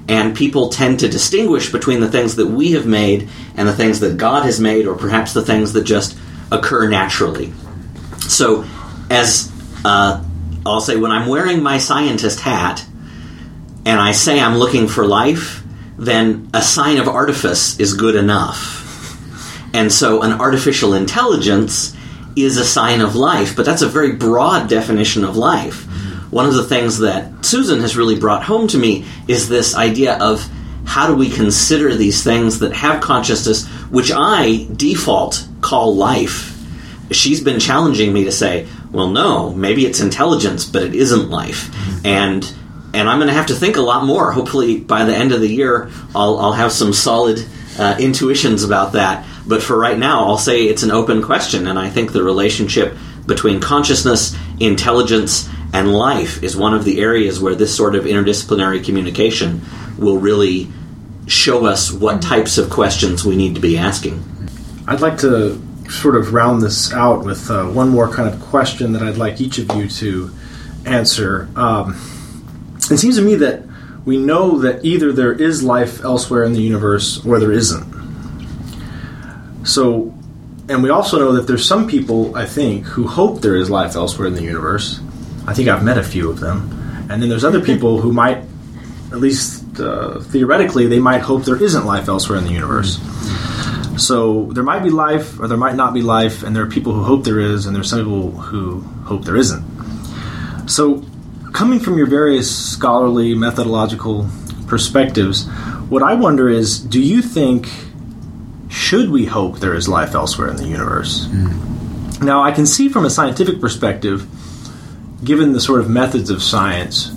And 0.08 0.36
people 0.36 0.68
tend 0.68 1.00
to 1.00 1.08
distinguish 1.08 1.70
between 1.70 2.00
the 2.00 2.10
things 2.10 2.36
that 2.36 2.46
we 2.46 2.72
have 2.72 2.86
made 2.86 3.28
and 3.56 3.68
the 3.68 3.72
things 3.72 4.00
that 4.00 4.16
God 4.16 4.44
has 4.44 4.60
made, 4.60 4.86
or 4.86 4.96
perhaps 4.96 5.32
the 5.32 5.42
things 5.42 5.72
that 5.74 5.84
just 5.84 6.18
occur 6.50 6.88
naturally. 6.88 7.52
So, 8.20 8.64
as 9.10 9.50
uh, 9.84 10.22
I'll 10.66 10.80
say, 10.80 10.96
when 10.96 11.12
I'm 11.12 11.28
wearing 11.28 11.62
my 11.62 11.78
scientist 11.78 12.40
hat 12.40 12.84
and 13.86 14.00
I 14.00 14.12
say 14.12 14.40
I'm 14.40 14.56
looking 14.56 14.88
for 14.88 15.06
life, 15.06 15.63
then 15.96 16.50
a 16.52 16.62
sign 16.62 16.98
of 16.98 17.08
artifice 17.08 17.78
is 17.78 17.94
good 17.94 18.14
enough. 18.14 18.82
And 19.72 19.92
so 19.92 20.22
an 20.22 20.32
artificial 20.32 20.94
intelligence 20.94 21.96
is 22.36 22.56
a 22.56 22.64
sign 22.64 23.00
of 23.00 23.16
life, 23.16 23.56
but 23.56 23.64
that's 23.64 23.82
a 23.82 23.88
very 23.88 24.12
broad 24.12 24.68
definition 24.68 25.24
of 25.24 25.36
life. 25.36 25.84
One 26.30 26.46
of 26.46 26.54
the 26.54 26.64
things 26.64 26.98
that 26.98 27.44
Susan 27.44 27.80
has 27.80 27.96
really 27.96 28.18
brought 28.18 28.42
home 28.42 28.66
to 28.68 28.78
me 28.78 29.04
is 29.28 29.48
this 29.48 29.76
idea 29.76 30.18
of 30.18 30.48
how 30.84 31.06
do 31.06 31.14
we 31.14 31.30
consider 31.30 31.94
these 31.94 32.22
things 32.22 32.58
that 32.58 32.72
have 32.72 33.00
consciousness, 33.00 33.66
which 33.90 34.12
I 34.14 34.66
default 34.74 35.46
call 35.60 35.94
life. 35.94 36.50
She's 37.10 37.40
been 37.40 37.60
challenging 37.60 38.12
me 38.12 38.24
to 38.24 38.32
say, 38.32 38.66
well, 38.90 39.08
no, 39.08 39.50
maybe 39.50 39.86
it's 39.86 40.00
intelligence, 40.00 40.64
but 40.64 40.82
it 40.82 40.94
isn't 40.94 41.30
life. 41.30 41.74
And 42.04 42.44
and 42.94 43.08
I'm 43.08 43.18
going 43.18 43.28
to 43.28 43.34
have 43.34 43.46
to 43.46 43.54
think 43.54 43.76
a 43.76 43.82
lot 43.82 44.04
more. 44.04 44.32
Hopefully, 44.32 44.78
by 44.78 45.04
the 45.04 45.14
end 45.14 45.32
of 45.32 45.40
the 45.40 45.48
year, 45.48 45.90
I'll, 46.14 46.38
I'll 46.38 46.52
have 46.52 46.72
some 46.72 46.92
solid 46.92 47.44
uh, 47.78 47.96
intuitions 47.98 48.62
about 48.62 48.92
that. 48.92 49.26
But 49.46 49.62
for 49.62 49.76
right 49.76 49.98
now, 49.98 50.24
I'll 50.24 50.38
say 50.38 50.64
it's 50.64 50.82
an 50.82 50.90
open 50.90 51.22
question, 51.22 51.66
and 51.66 51.78
I 51.78 51.90
think 51.90 52.12
the 52.12 52.22
relationship 52.22 52.96
between 53.26 53.60
consciousness, 53.60 54.36
intelligence, 54.60 55.48
and 55.72 55.92
life 55.92 56.42
is 56.42 56.56
one 56.56 56.72
of 56.72 56.84
the 56.84 57.00
areas 57.00 57.40
where 57.40 57.54
this 57.54 57.76
sort 57.76 57.96
of 57.96 58.04
interdisciplinary 58.04 58.84
communication 58.84 59.60
will 59.98 60.18
really 60.18 60.68
show 61.26 61.66
us 61.66 61.90
what 61.90 62.22
types 62.22 62.58
of 62.58 62.70
questions 62.70 63.24
we 63.24 63.34
need 63.34 63.54
to 63.56 63.60
be 63.60 63.76
asking. 63.76 64.22
I'd 64.86 65.00
like 65.00 65.18
to 65.18 65.60
sort 65.90 66.16
of 66.16 66.32
round 66.32 66.62
this 66.62 66.92
out 66.92 67.24
with 67.24 67.50
uh, 67.50 67.66
one 67.66 67.88
more 67.88 68.08
kind 68.08 68.32
of 68.32 68.40
question 68.40 68.92
that 68.92 69.02
I'd 69.02 69.16
like 69.16 69.40
each 69.40 69.58
of 69.58 69.74
you 69.76 69.88
to 69.88 70.30
answer. 70.86 71.48
Um, 71.56 71.98
it 72.90 72.98
seems 72.98 73.16
to 73.16 73.22
me 73.22 73.36
that 73.36 73.62
we 74.04 74.18
know 74.18 74.58
that 74.58 74.84
either 74.84 75.12
there 75.12 75.32
is 75.32 75.62
life 75.62 76.02
elsewhere 76.04 76.44
in 76.44 76.52
the 76.52 76.60
universe 76.60 77.24
or 77.24 77.38
there 77.38 77.52
isn't. 77.52 77.94
So, 79.64 80.14
and 80.68 80.82
we 80.82 80.90
also 80.90 81.18
know 81.18 81.32
that 81.32 81.46
there's 81.46 81.66
some 81.66 81.88
people, 81.88 82.36
I 82.36 82.44
think, 82.44 82.84
who 82.84 83.06
hope 83.06 83.40
there 83.40 83.56
is 83.56 83.70
life 83.70 83.96
elsewhere 83.96 84.28
in 84.28 84.34
the 84.34 84.42
universe. 84.42 85.00
I 85.46 85.54
think 85.54 85.68
I've 85.68 85.82
met 85.82 85.96
a 85.96 86.02
few 86.02 86.30
of 86.30 86.40
them. 86.40 86.70
And 87.10 87.22
then 87.22 87.28
there's 87.28 87.44
other 87.44 87.60
people 87.70 88.00
who 88.00 88.12
might, 88.12 88.38
at 89.10 89.18
least 89.18 89.80
uh, 89.80 90.20
theoretically, 90.20 90.86
they 90.86 91.00
might 91.00 91.22
hope 91.22 91.44
there 91.44 91.62
isn't 91.62 91.86
life 91.86 92.08
elsewhere 92.08 92.38
in 92.38 92.44
the 92.44 92.52
universe. 92.52 92.98
So 93.96 94.50
there 94.52 94.64
might 94.64 94.82
be 94.82 94.90
life 94.90 95.38
or 95.40 95.48
there 95.48 95.56
might 95.56 95.76
not 95.76 95.94
be 95.94 96.02
life, 96.02 96.42
and 96.42 96.54
there 96.54 96.64
are 96.64 96.70
people 96.70 96.92
who 96.92 97.04
hope 97.04 97.24
there 97.24 97.38
is, 97.38 97.64
and 97.64 97.74
there's 97.74 97.88
some 97.88 98.00
people 98.00 98.32
who 98.32 98.80
hope 99.04 99.24
there 99.24 99.36
isn't. 99.36 99.64
So 100.66 101.04
coming 101.54 101.78
from 101.78 101.96
your 101.96 102.06
various 102.06 102.54
scholarly 102.54 103.34
methodological 103.34 104.28
perspectives, 104.66 105.46
what 105.88 106.02
I 106.02 106.14
wonder 106.14 106.48
is 106.48 106.80
do 106.80 107.00
you 107.00 107.22
think, 107.22 107.68
should 108.68 109.08
we 109.08 109.24
hope 109.24 109.60
there 109.60 109.74
is 109.74 109.88
life 109.88 110.14
elsewhere 110.14 110.48
in 110.48 110.56
the 110.56 110.66
universe? 110.66 111.26
Mm. 111.28 112.22
Now, 112.22 112.42
I 112.42 112.50
can 112.50 112.66
see 112.66 112.88
from 112.88 113.06
a 113.06 113.10
scientific 113.10 113.60
perspective, 113.60 114.26
given 115.22 115.52
the 115.52 115.60
sort 115.60 115.80
of 115.80 115.88
methods 115.88 116.28
of 116.28 116.42
science, 116.42 117.12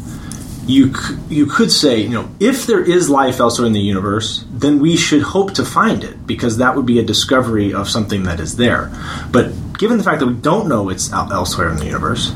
you 0.68 0.94
you 1.30 1.46
could 1.46 1.72
say, 1.72 2.02
you 2.02 2.10
know, 2.10 2.30
if 2.40 2.68
there 2.68 2.84
is 2.84 3.10
life 3.10 3.40
elsewhere 3.40 3.66
in 3.66 3.74
the 3.74 3.80
universe, 3.80 4.46
then 4.52 4.80
we 4.80 4.98
should 4.98 5.22
hope 5.22 5.54
to 5.54 5.64
find 5.66 6.04
it 6.04 6.28
because 6.28 6.58
that 6.58 6.76
would 6.76 6.86
be 6.86 7.00
a 7.00 7.04
discovery 7.04 7.74
of 7.74 7.90
something 7.90 8.24
that 8.24 8.40
is 8.40 8.58
there. 8.58 8.92
But 9.32 9.78
given 9.78 9.98
the 9.98 10.04
fact 10.04 10.20
that 10.20 10.28
we 10.28 10.34
don't 10.34 10.68
know 10.68 10.90
it's 10.90 11.12
elsewhere 11.12 11.70
in 11.70 11.78
the 11.78 11.86
universe, 11.86 12.34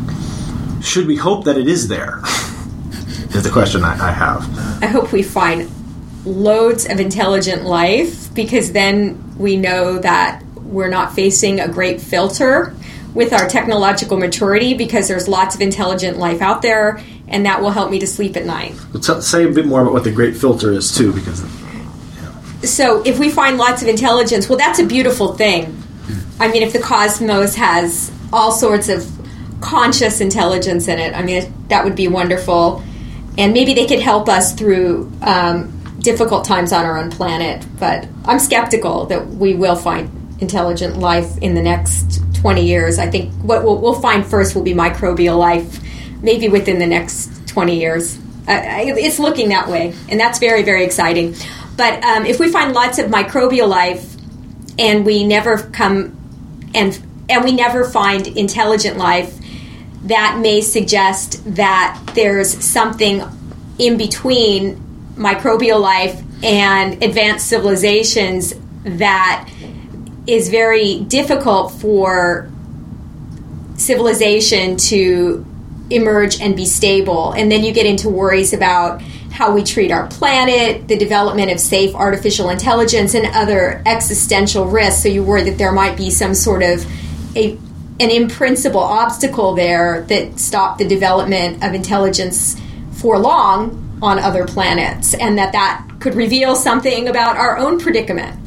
should 0.82 1.08
we 1.08 1.16
hope 1.16 1.46
that 1.46 1.58
it 1.58 1.68
is 1.68 1.88
there? 1.88 2.22
is 3.36 3.44
the 3.44 3.50
question 3.50 3.84
I, 3.84 4.10
I 4.10 4.12
have. 4.12 4.84
I 4.84 4.88
hope 4.88 5.12
we 5.12 5.24
find 5.24 5.70
loads 6.26 6.86
of 6.86 7.00
intelligent 7.00 7.64
life 7.64 8.34
because 8.34 8.72
then 8.72 9.38
we 9.38 9.58
know 9.58 9.98
that 10.00 10.44
we're 10.58 10.90
not 10.90 11.14
facing 11.14 11.60
a 11.60 11.68
great 11.68 12.00
filter 12.02 12.76
with 13.14 13.34
our 13.34 13.48
technological 13.48 14.18
maturity 14.18 14.74
because 14.74 15.08
there's 15.08 15.28
lots 15.28 15.56
of 15.56 15.62
intelligent 15.62 16.18
life 16.18 16.42
out 16.42 16.62
there 16.62 17.02
and 17.28 17.46
that 17.46 17.62
will 17.62 17.72
help 17.72 17.90
me 17.90 18.00
to 18.00 18.08
sleep 18.08 18.36
at 18.36 18.46
night. 18.46 18.74
Well, 18.94 19.22
say 19.22 19.46
a 19.46 19.50
bit 19.50 19.66
more 19.66 19.82
about 19.82 19.94
what 19.94 20.04
the 20.04 20.12
great 20.12 20.36
filter 20.36 20.72
is 20.72 20.96
too 20.96 21.14
because 21.14 21.44
so 22.64 23.02
if 23.06 23.18
we 23.18 23.30
find 23.30 23.58
lots 23.58 23.82
of 23.82 23.88
intelligence 23.88 24.48
well 24.48 24.58
that's 24.58 24.80
a 24.80 24.86
beautiful 24.86 25.34
thing 25.34 25.76
i 26.40 26.48
mean 26.52 26.62
if 26.62 26.74
the 26.74 26.80
cosmos 26.80 27.56
has 27.56 28.12
all 28.32 28.52
sorts 28.52 28.88
of 28.88 29.21
conscious 29.62 30.20
intelligence 30.20 30.88
in 30.88 30.99
it. 30.99 31.16
I 31.16 31.24
mean, 31.24 31.53
that 31.70 31.84
would 31.86 31.95
be 31.95 32.07
wonderful. 32.07 32.84
And 33.38 33.53
maybe 33.53 33.74
they 33.74 33.86
could 33.86 33.99
help 33.99 34.28
us 34.28 34.53
through 34.53 35.12
um, 35.22 35.82
difficult 35.99 36.43
times 36.43 36.74
on 36.74 36.86
our 36.86 36.97
own 36.97 37.12
planet. 37.12 37.66
But 37.80 38.07
I'm 38.26 38.39
skeptical 38.39 39.05
that 39.05 39.28
we 39.28 39.55
will 39.55 39.76
find 39.76 40.09
intelligent 40.41 40.97
life 40.97 41.38
in 41.38 41.53
the 41.53 41.62
next 41.62 42.20
20 42.36 42.66
years. 42.66 42.99
I 42.99 43.09
think 43.09 43.32
what 43.43 43.64
we'll, 43.64 43.78
we'll 43.78 44.01
find 44.01 44.26
first 44.26 44.55
will 44.55 44.64
be 44.64 44.74
microbial 44.74 45.38
life, 45.38 45.80
maybe 46.22 46.49
within 46.49 46.80
the 46.80 46.88
next 46.88 47.47
20 47.47 47.80
years. 47.80 48.18
Uh, 48.47 48.59
it's 48.97 49.20
looking 49.20 49.49
that 49.49 49.70
way, 49.70 49.93
and 50.09 50.20
that's 50.20 50.39
very, 50.39 50.64
very 50.64 50.84
exciting. 50.84 51.36
But 51.78 52.03
um, 52.03 52.26
if 52.26 52.39
we 52.39 52.51
find 52.51 52.74
lots 52.74 52.97
of 52.97 53.09
microbial 53.12 53.70
life 53.70 54.16
and 54.80 55.05
we 55.05 55.24
never 55.24 55.57
come 55.57 56.18
and 56.74 56.99
and 57.30 57.43
we 57.43 57.53
never 57.53 57.86
find 57.86 58.28
intelligent 58.28 58.97
life, 58.97 59.39
that 60.04 60.39
may 60.39 60.62
suggest 60.62 61.43
that 61.56 62.02
there's 62.16 62.64
something 62.64 63.24
in 63.78 63.97
between 63.97 64.76
microbial 65.16 65.80
life 65.80 66.22
and 66.43 67.04
advanced 67.04 67.47
civilizations 67.47 68.54
that 68.84 69.49
is 70.26 70.49
very 70.49 71.02
difficult 71.02 71.72
for 71.72 72.49
civilization 73.78 74.78
to 74.78 75.45
emerge 75.89 76.39
and 76.39 76.56
be 76.56 76.66
stable. 76.66 77.34
And 77.34 77.52
then 77.52 77.64
you 77.64 77.74
get 77.74 77.86
into 77.86 78.10
worries 78.10 78.54
about 78.54 79.02
how 79.32 79.54
we 79.54 79.64
treat 79.64 79.91
our 79.91 80.08
planet, 80.08 80.88
the 80.88 80.97
development 80.97 81.52
of 81.52 81.60
safe 81.60 81.95
artificial 81.95 82.49
intelligence, 82.49 83.14
and 83.14 83.28
other 83.28 83.82
existential 83.86 84.66
risks. 84.66 85.04
So 85.04 85.10
you 85.10 85.24
worry 85.24 85.43
that 85.43 85.58
there 85.58 85.72
might 85.72 85.97
be 85.97 86.10
some 86.10 86.34
sort 86.34 86.64
of 86.64 86.86
a 87.36 87.58
an 88.02 88.10
in 88.10 88.28
principle 88.28 88.82
obstacle 88.82 89.54
there 89.54 90.02
that 90.10 90.39
stopped 90.39 90.80
the 90.80 90.88
development 90.88 91.64
of 91.64 91.74
intelligence 91.76 92.60
for 92.93 93.20
long 93.20 93.99
on 94.02 94.18
other 94.18 94.45
planets, 94.45 95.14
and 95.14 95.38
that 95.38 95.52
that 95.52 95.88
could 95.99 96.16
reveal 96.16 96.56
something 96.56 97.08
about 97.08 97.38
our 97.38 97.58
own 97.58 97.80
predicament. 97.80 98.38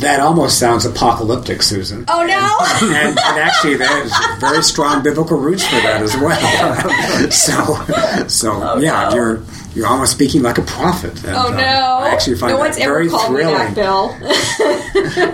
That 0.00 0.20
almost 0.20 0.58
sounds 0.58 0.84
apocalyptic, 0.84 1.62
Susan. 1.62 2.04
Oh 2.08 2.26
no! 2.26 2.94
and, 2.94 3.08
and, 3.08 3.18
actually, 3.18 3.76
there's 3.76 4.12
very 4.38 4.62
strong 4.62 5.02
biblical 5.02 5.38
roots 5.38 5.64
for 5.64 5.76
that 5.76 6.02
as 6.02 6.14
well. 6.16 7.30
so, 7.30 8.26
so 8.26 8.52
oh, 8.62 8.80
yeah, 8.80 9.08
no. 9.08 9.14
you're 9.14 9.44
you're 9.74 9.86
almost 9.86 10.12
speaking 10.12 10.42
like 10.42 10.58
a 10.58 10.62
prophet. 10.62 11.24
And, 11.24 11.34
oh 11.34 11.50
no! 11.50 11.56
Uh, 11.56 12.00
I 12.04 12.08
actually 12.10 12.36
find 12.36 12.52
no 12.52 12.62
that 12.62 12.76
very 12.76 13.08
thrilling. 13.08 13.54
That, 13.54 13.74
Bill. 13.74 14.10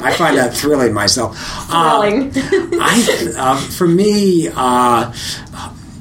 I 0.03 0.15
find 0.17 0.37
that 0.39 0.55
thrilling 0.55 0.95
myself. 0.95 1.39
Thrilling. 1.71 2.31
Uh, 2.37 2.79
I, 2.81 3.33
uh, 3.37 3.57
for 3.57 3.87
me, 3.87 4.49
uh, 4.55 5.13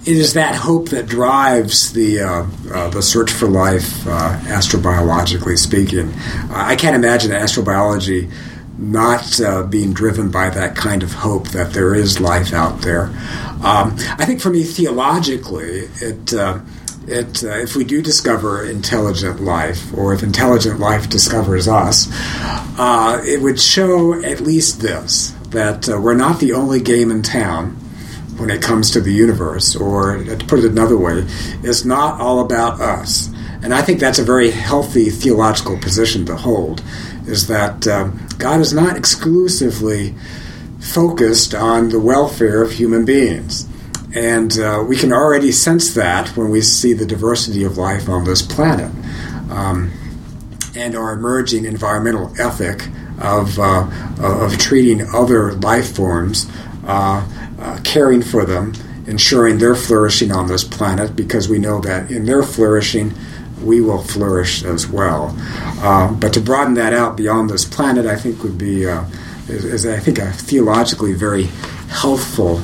it 0.05 0.15
is 0.15 0.33
that 0.33 0.55
hope 0.55 0.89
that 0.89 1.07
drives 1.07 1.91
the 1.93 2.21
uh, 2.21 2.47
uh, 2.73 2.89
the 2.89 3.01
search 3.01 3.31
for 3.31 3.47
life, 3.47 4.03
astrobiologically 4.05 5.57
speaking. 5.57 6.13
I 6.51 6.75
can't 6.75 6.95
imagine 6.95 7.31
astrobiology 7.31 8.31
not 8.77 9.41
uh, 9.41 9.63
being 9.63 9.91
driven 9.91 10.31
by 10.31 10.49
that 10.49 10.73
kind 10.73 11.03
of 11.03 11.11
hope 11.11 11.49
that 11.49 11.73
there 11.73 11.93
is 11.93 12.21
life 12.21 12.53
out 12.53 12.81
there. 12.81 13.07
Um, 13.61 13.97
I 14.17 14.23
think 14.25 14.39
for 14.39 14.49
me, 14.49 14.63
theologically, 14.63 15.89
it. 16.01 16.33
Uh, 17.09 17.13
it, 17.13 17.43
uh, 17.43 17.57
if 17.57 17.75
we 17.75 17.83
do 17.83 18.01
discover 18.01 18.65
intelligent 18.65 19.41
life, 19.41 19.93
or 19.93 20.13
if 20.13 20.23
intelligent 20.23 20.79
life 20.79 21.09
discovers 21.09 21.67
us, 21.67 22.07
uh, 22.77 23.21
it 23.25 23.41
would 23.41 23.59
show 23.59 24.13
at 24.23 24.41
least 24.41 24.81
this 24.81 25.31
that 25.49 25.89
uh, 25.89 25.99
we're 25.99 26.13
not 26.13 26.39
the 26.39 26.53
only 26.53 26.79
game 26.79 27.09
in 27.09 27.23
town 27.23 27.71
when 28.37 28.49
it 28.49 28.61
comes 28.61 28.91
to 28.91 29.01
the 29.01 29.11
universe, 29.11 29.75
or 29.75 30.23
to 30.23 30.45
put 30.45 30.59
it 30.59 30.65
another 30.65 30.95
way, 30.95 31.25
it's 31.63 31.83
not 31.83 32.21
all 32.21 32.39
about 32.39 32.79
us. 32.79 33.29
And 33.61 33.73
I 33.73 33.81
think 33.81 33.99
that's 33.99 34.19
a 34.19 34.23
very 34.23 34.51
healthy 34.51 35.09
theological 35.09 35.77
position 35.77 36.25
to 36.27 36.35
hold, 36.35 36.81
is 37.27 37.47
that 37.47 37.87
um, 37.87 38.27
God 38.37 38.61
is 38.61 38.73
not 38.73 38.95
exclusively 38.95 40.15
focused 40.79 41.53
on 41.53 41.89
the 41.89 41.99
welfare 41.99 42.61
of 42.61 42.71
human 42.71 43.03
beings. 43.03 43.67
And 44.15 44.57
uh, 44.57 44.83
we 44.87 44.95
can 44.95 45.13
already 45.13 45.51
sense 45.51 45.93
that 45.93 46.35
when 46.35 46.49
we 46.49 46.61
see 46.61 46.93
the 46.93 47.05
diversity 47.05 47.63
of 47.63 47.77
life 47.77 48.09
on 48.09 48.25
this 48.25 48.41
planet 48.41 48.91
um, 49.51 49.91
and 50.75 50.95
our 50.95 51.13
emerging 51.13 51.65
environmental 51.65 52.33
ethic 52.39 52.87
of, 53.21 53.59
uh, 53.59 53.87
of 54.19 54.57
treating 54.57 55.07
other 55.13 55.53
life 55.53 55.95
forms, 55.95 56.49
uh, 56.85 57.27
uh, 57.59 57.79
caring 57.83 58.21
for 58.21 58.45
them, 58.45 58.73
ensuring 59.05 59.57
their 59.57 59.75
flourishing 59.75 60.31
on 60.31 60.47
this 60.47 60.63
planet 60.63 61.15
because 61.15 61.49
we 61.49 61.59
know 61.59 61.79
that 61.81 62.09
in 62.09 62.25
their 62.25 62.41
flourishing, 62.41 63.13
we 63.63 63.81
will 63.81 64.01
flourish 64.01 64.63
as 64.63 64.87
well. 64.87 65.35
Uh, 65.81 66.11
but 66.13 66.33
to 66.33 66.39
broaden 66.39 66.73
that 66.75 66.93
out 66.93 67.17
beyond 67.17 67.49
this 67.49 67.65
planet, 67.65 68.05
I 68.05 68.15
think 68.15 68.41
would 68.41 68.57
be, 68.57 68.87
uh, 68.87 69.03
is, 69.47 69.65
is, 69.65 69.85
I 69.85 69.99
think, 69.99 70.17
a 70.17 70.31
theologically 70.31 71.13
very 71.13 71.43
healthful, 71.89 72.61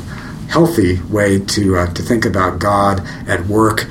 healthy 0.50 1.02
way 1.04 1.40
to 1.40 1.78
uh, 1.78 1.94
to 1.94 2.02
think 2.02 2.26
about 2.26 2.60
God 2.60 3.02
at 3.28 3.46
work 3.48 3.88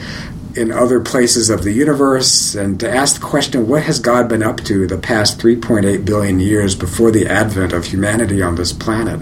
in 0.57 0.71
other 0.71 1.01
places 1.01 1.51
of 1.51 1.65
the 1.65 1.73
universe 1.73 2.55
and 2.55 2.79
to 2.79 2.89
ask 2.89 3.21
the 3.21 3.27
question 3.27 3.67
what 3.67 3.83
has 3.83 3.99
God 3.99 4.29
been 4.29 4.43
up 4.43 4.59
to 4.65 4.87
the 4.87 4.99
past 4.99 5.39
3.8 5.41 6.05
billion 6.05 6.39
years 6.39 6.77
before 6.77 7.11
the 7.11 7.27
advent 7.27 7.73
of 7.73 7.87
humanity 7.87 8.41
on 8.41 8.55
this 8.55 8.73
planet? 8.73 9.21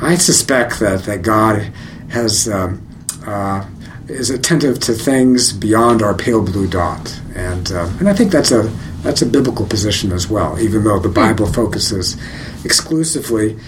I 0.00 0.16
suspect 0.16 0.80
that, 0.80 1.04
that 1.04 1.22
God 1.22 1.72
has 2.08 2.48
um, 2.48 2.86
uh, 3.26 3.66
is 4.08 4.30
attentive 4.30 4.78
to 4.78 4.92
things 4.92 5.52
beyond 5.52 6.00
our 6.00 6.14
pale 6.14 6.42
blue 6.42 6.68
dot, 6.68 7.20
and 7.34 7.72
uh, 7.72 7.90
and 7.98 8.08
I 8.08 8.12
think 8.12 8.30
that's 8.30 8.52
a 8.52 8.62
that's 9.02 9.22
a 9.22 9.26
biblical 9.26 9.66
position 9.66 10.12
as 10.12 10.28
well. 10.28 10.58
Even 10.60 10.84
though 10.84 10.98
the 10.98 11.08
Bible 11.08 11.46
focuses 11.46 12.16
exclusively, 12.64 13.58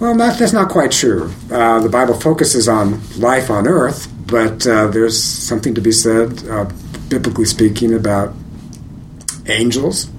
well, 0.00 0.14
not, 0.14 0.38
that's 0.38 0.52
not 0.52 0.70
quite 0.70 0.92
true. 0.92 1.32
Uh, 1.50 1.80
the 1.80 1.88
Bible 1.88 2.14
focuses 2.14 2.68
on 2.68 3.00
life 3.18 3.50
on 3.50 3.68
Earth, 3.68 4.08
but 4.26 4.66
uh, 4.66 4.86
there's 4.88 5.22
something 5.22 5.74
to 5.74 5.80
be 5.80 5.92
said, 5.92 6.46
uh, 6.48 6.68
biblically 7.08 7.44
speaking, 7.44 7.94
about 7.94 8.34
angels 9.46 10.10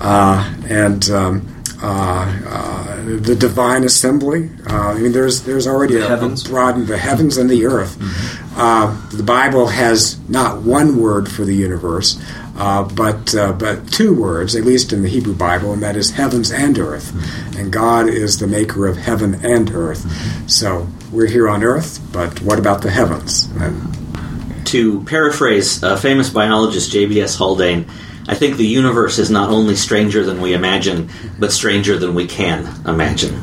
uh, 0.00 0.54
and. 0.68 1.08
Um, 1.10 1.52
uh, 1.82 2.40
uh, 2.48 3.04
the 3.20 3.36
divine 3.36 3.84
assembly. 3.84 4.50
Uh, 4.68 4.92
I 4.92 4.98
mean, 4.98 5.12
there's 5.12 5.42
there's 5.42 5.66
already 5.66 5.94
the 5.94 6.06
a, 6.06 6.08
heavens. 6.08 6.48
a 6.48 6.72
the 6.86 6.96
heavens 6.96 7.36
and 7.36 7.50
the 7.50 7.66
earth. 7.66 7.98
Mm-hmm. 7.98 8.58
Uh, 8.58 9.10
the 9.10 9.22
Bible 9.22 9.66
has 9.66 10.18
not 10.28 10.62
one 10.62 10.98
word 10.98 11.30
for 11.30 11.44
the 11.44 11.54
universe, 11.54 12.18
uh, 12.56 12.82
but 12.84 13.34
uh, 13.34 13.52
but 13.52 13.92
two 13.92 14.14
words, 14.14 14.54
at 14.56 14.64
least 14.64 14.92
in 14.92 15.02
the 15.02 15.08
Hebrew 15.08 15.34
Bible, 15.34 15.72
and 15.72 15.82
that 15.82 15.96
is 15.96 16.10
heavens 16.12 16.50
and 16.50 16.78
earth. 16.78 17.12
And 17.56 17.72
God 17.72 18.08
is 18.08 18.38
the 18.38 18.46
maker 18.46 18.86
of 18.86 18.96
heaven 18.96 19.44
and 19.44 19.70
earth. 19.74 20.50
So 20.50 20.88
we're 21.12 21.26
here 21.26 21.48
on 21.48 21.62
earth, 21.62 22.00
but 22.12 22.40
what 22.40 22.58
about 22.58 22.82
the 22.82 22.90
heavens? 22.90 23.48
And 23.56 24.66
To 24.66 25.04
paraphrase 25.04 25.82
a 25.82 25.96
famous 25.96 26.30
biologist, 26.30 26.90
J.B.S. 26.90 27.36
Haldane, 27.36 27.86
I 28.28 28.34
think 28.34 28.56
the 28.56 28.66
universe 28.66 29.18
is 29.18 29.30
not 29.30 29.50
only 29.50 29.76
stranger 29.76 30.24
than 30.24 30.40
we 30.40 30.54
imagine, 30.54 31.10
but 31.38 31.52
stranger 31.52 31.98
than 31.98 32.14
we 32.14 32.26
can 32.26 32.66
imagine. 32.86 33.34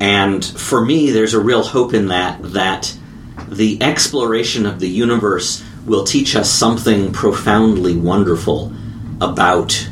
And 0.00 0.44
for 0.44 0.84
me, 0.84 1.10
there's 1.10 1.34
a 1.34 1.40
real 1.40 1.64
hope 1.64 1.94
in 1.94 2.08
that, 2.08 2.40
that 2.52 2.96
the 3.48 3.82
exploration 3.82 4.66
of 4.66 4.78
the 4.78 4.88
universe 4.88 5.64
will 5.86 6.04
teach 6.04 6.34
us 6.36 6.50
something 6.50 7.12
profoundly 7.12 7.96
wonderful 7.96 8.72
about 9.20 9.88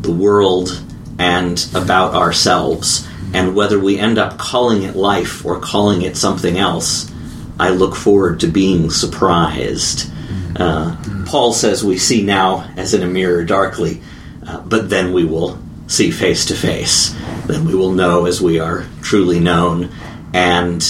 the 0.00 0.12
world 0.12 0.82
and 1.18 1.68
about 1.74 2.14
ourselves. 2.14 3.06
And 3.34 3.54
whether 3.54 3.78
we 3.78 3.98
end 3.98 4.18
up 4.18 4.38
calling 4.38 4.82
it 4.82 4.96
life 4.96 5.44
or 5.44 5.60
calling 5.60 6.02
it 6.02 6.16
something 6.16 6.56
else, 6.56 7.10
I 7.58 7.70
look 7.70 7.94
forward 7.94 8.40
to 8.40 8.46
being 8.46 8.90
surprised. 8.90 10.10
Uh, 10.56 10.96
Paul 11.26 11.52
says 11.52 11.84
we 11.84 11.98
see 11.98 12.22
now 12.22 12.70
as 12.76 12.94
in 12.94 13.02
a 13.02 13.06
mirror 13.06 13.44
darkly, 13.44 14.00
uh, 14.46 14.60
but 14.60 14.88
then 14.88 15.12
we 15.12 15.24
will 15.24 15.58
see 15.86 16.10
face 16.10 16.46
to 16.46 16.54
face. 16.54 17.14
Then 17.46 17.66
we 17.66 17.74
will 17.74 17.92
know 17.92 18.26
as 18.26 18.40
we 18.40 18.58
are 18.58 18.86
truly 19.02 19.40
known. 19.40 19.90
And 20.32 20.82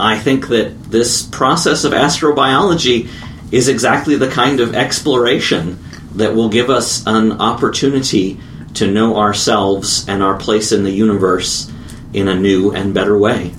I 0.00 0.18
think 0.18 0.48
that 0.48 0.90
this 0.90 1.22
process 1.22 1.84
of 1.84 1.92
astrobiology 1.92 3.08
is 3.50 3.68
exactly 3.68 4.16
the 4.16 4.30
kind 4.30 4.60
of 4.60 4.74
exploration 4.74 5.78
that 6.14 6.34
will 6.34 6.48
give 6.48 6.70
us 6.70 7.06
an 7.06 7.32
opportunity 7.40 8.40
to 8.74 8.90
know 8.90 9.16
ourselves 9.16 10.08
and 10.08 10.22
our 10.22 10.36
place 10.36 10.72
in 10.72 10.84
the 10.84 10.90
universe 10.90 11.70
in 12.12 12.28
a 12.28 12.34
new 12.34 12.72
and 12.72 12.94
better 12.94 13.16
way. 13.16 13.52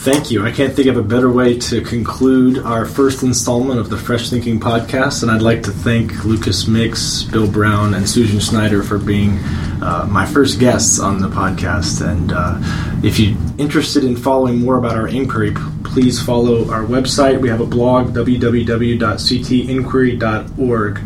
Thank 0.00 0.30
you. 0.30 0.46
I 0.46 0.52
can't 0.52 0.72
think 0.74 0.86
of 0.88 0.96
a 0.96 1.02
better 1.02 1.28
way 1.30 1.58
to 1.58 1.80
conclude 1.82 2.58
our 2.58 2.86
first 2.86 3.24
installment 3.24 3.80
of 3.80 3.90
the 3.90 3.96
Fresh 3.98 4.30
Thinking 4.30 4.60
podcast. 4.60 5.22
And 5.22 5.30
I'd 5.30 5.42
like 5.42 5.64
to 5.64 5.72
thank 5.72 6.24
Lucas 6.24 6.68
Mix, 6.68 7.24
Bill 7.24 7.50
Brown, 7.50 7.94
and 7.94 8.08
Susan 8.08 8.38
Schneider 8.38 8.82
for 8.84 8.96
being 8.96 9.38
uh, 9.82 10.06
my 10.08 10.24
first 10.24 10.60
guests 10.60 11.00
on 11.00 11.20
the 11.20 11.26
podcast. 11.28 12.00
And 12.08 12.32
uh, 12.32 12.58
if 13.04 13.18
you're 13.18 13.36
interested 13.58 14.04
in 14.04 14.14
following 14.16 14.60
more 14.60 14.78
about 14.78 14.94
our 14.96 15.08
inquiry, 15.08 15.50
p- 15.50 15.60
please 15.82 16.22
follow 16.22 16.70
our 16.70 16.84
website. 16.84 17.40
We 17.40 17.48
have 17.48 17.60
a 17.60 17.66
blog, 17.66 18.14
www.ctinquiry.org. 18.14 21.00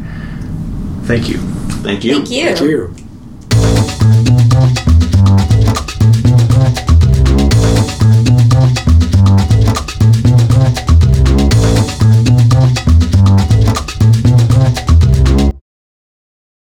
Thank 1.06 1.28
you. 1.28 1.38
Thank 1.38 2.04
you. 2.04 2.14
Thank 2.14 2.30
you. 2.30 2.44
thank 2.44 2.60
you. 2.60 2.94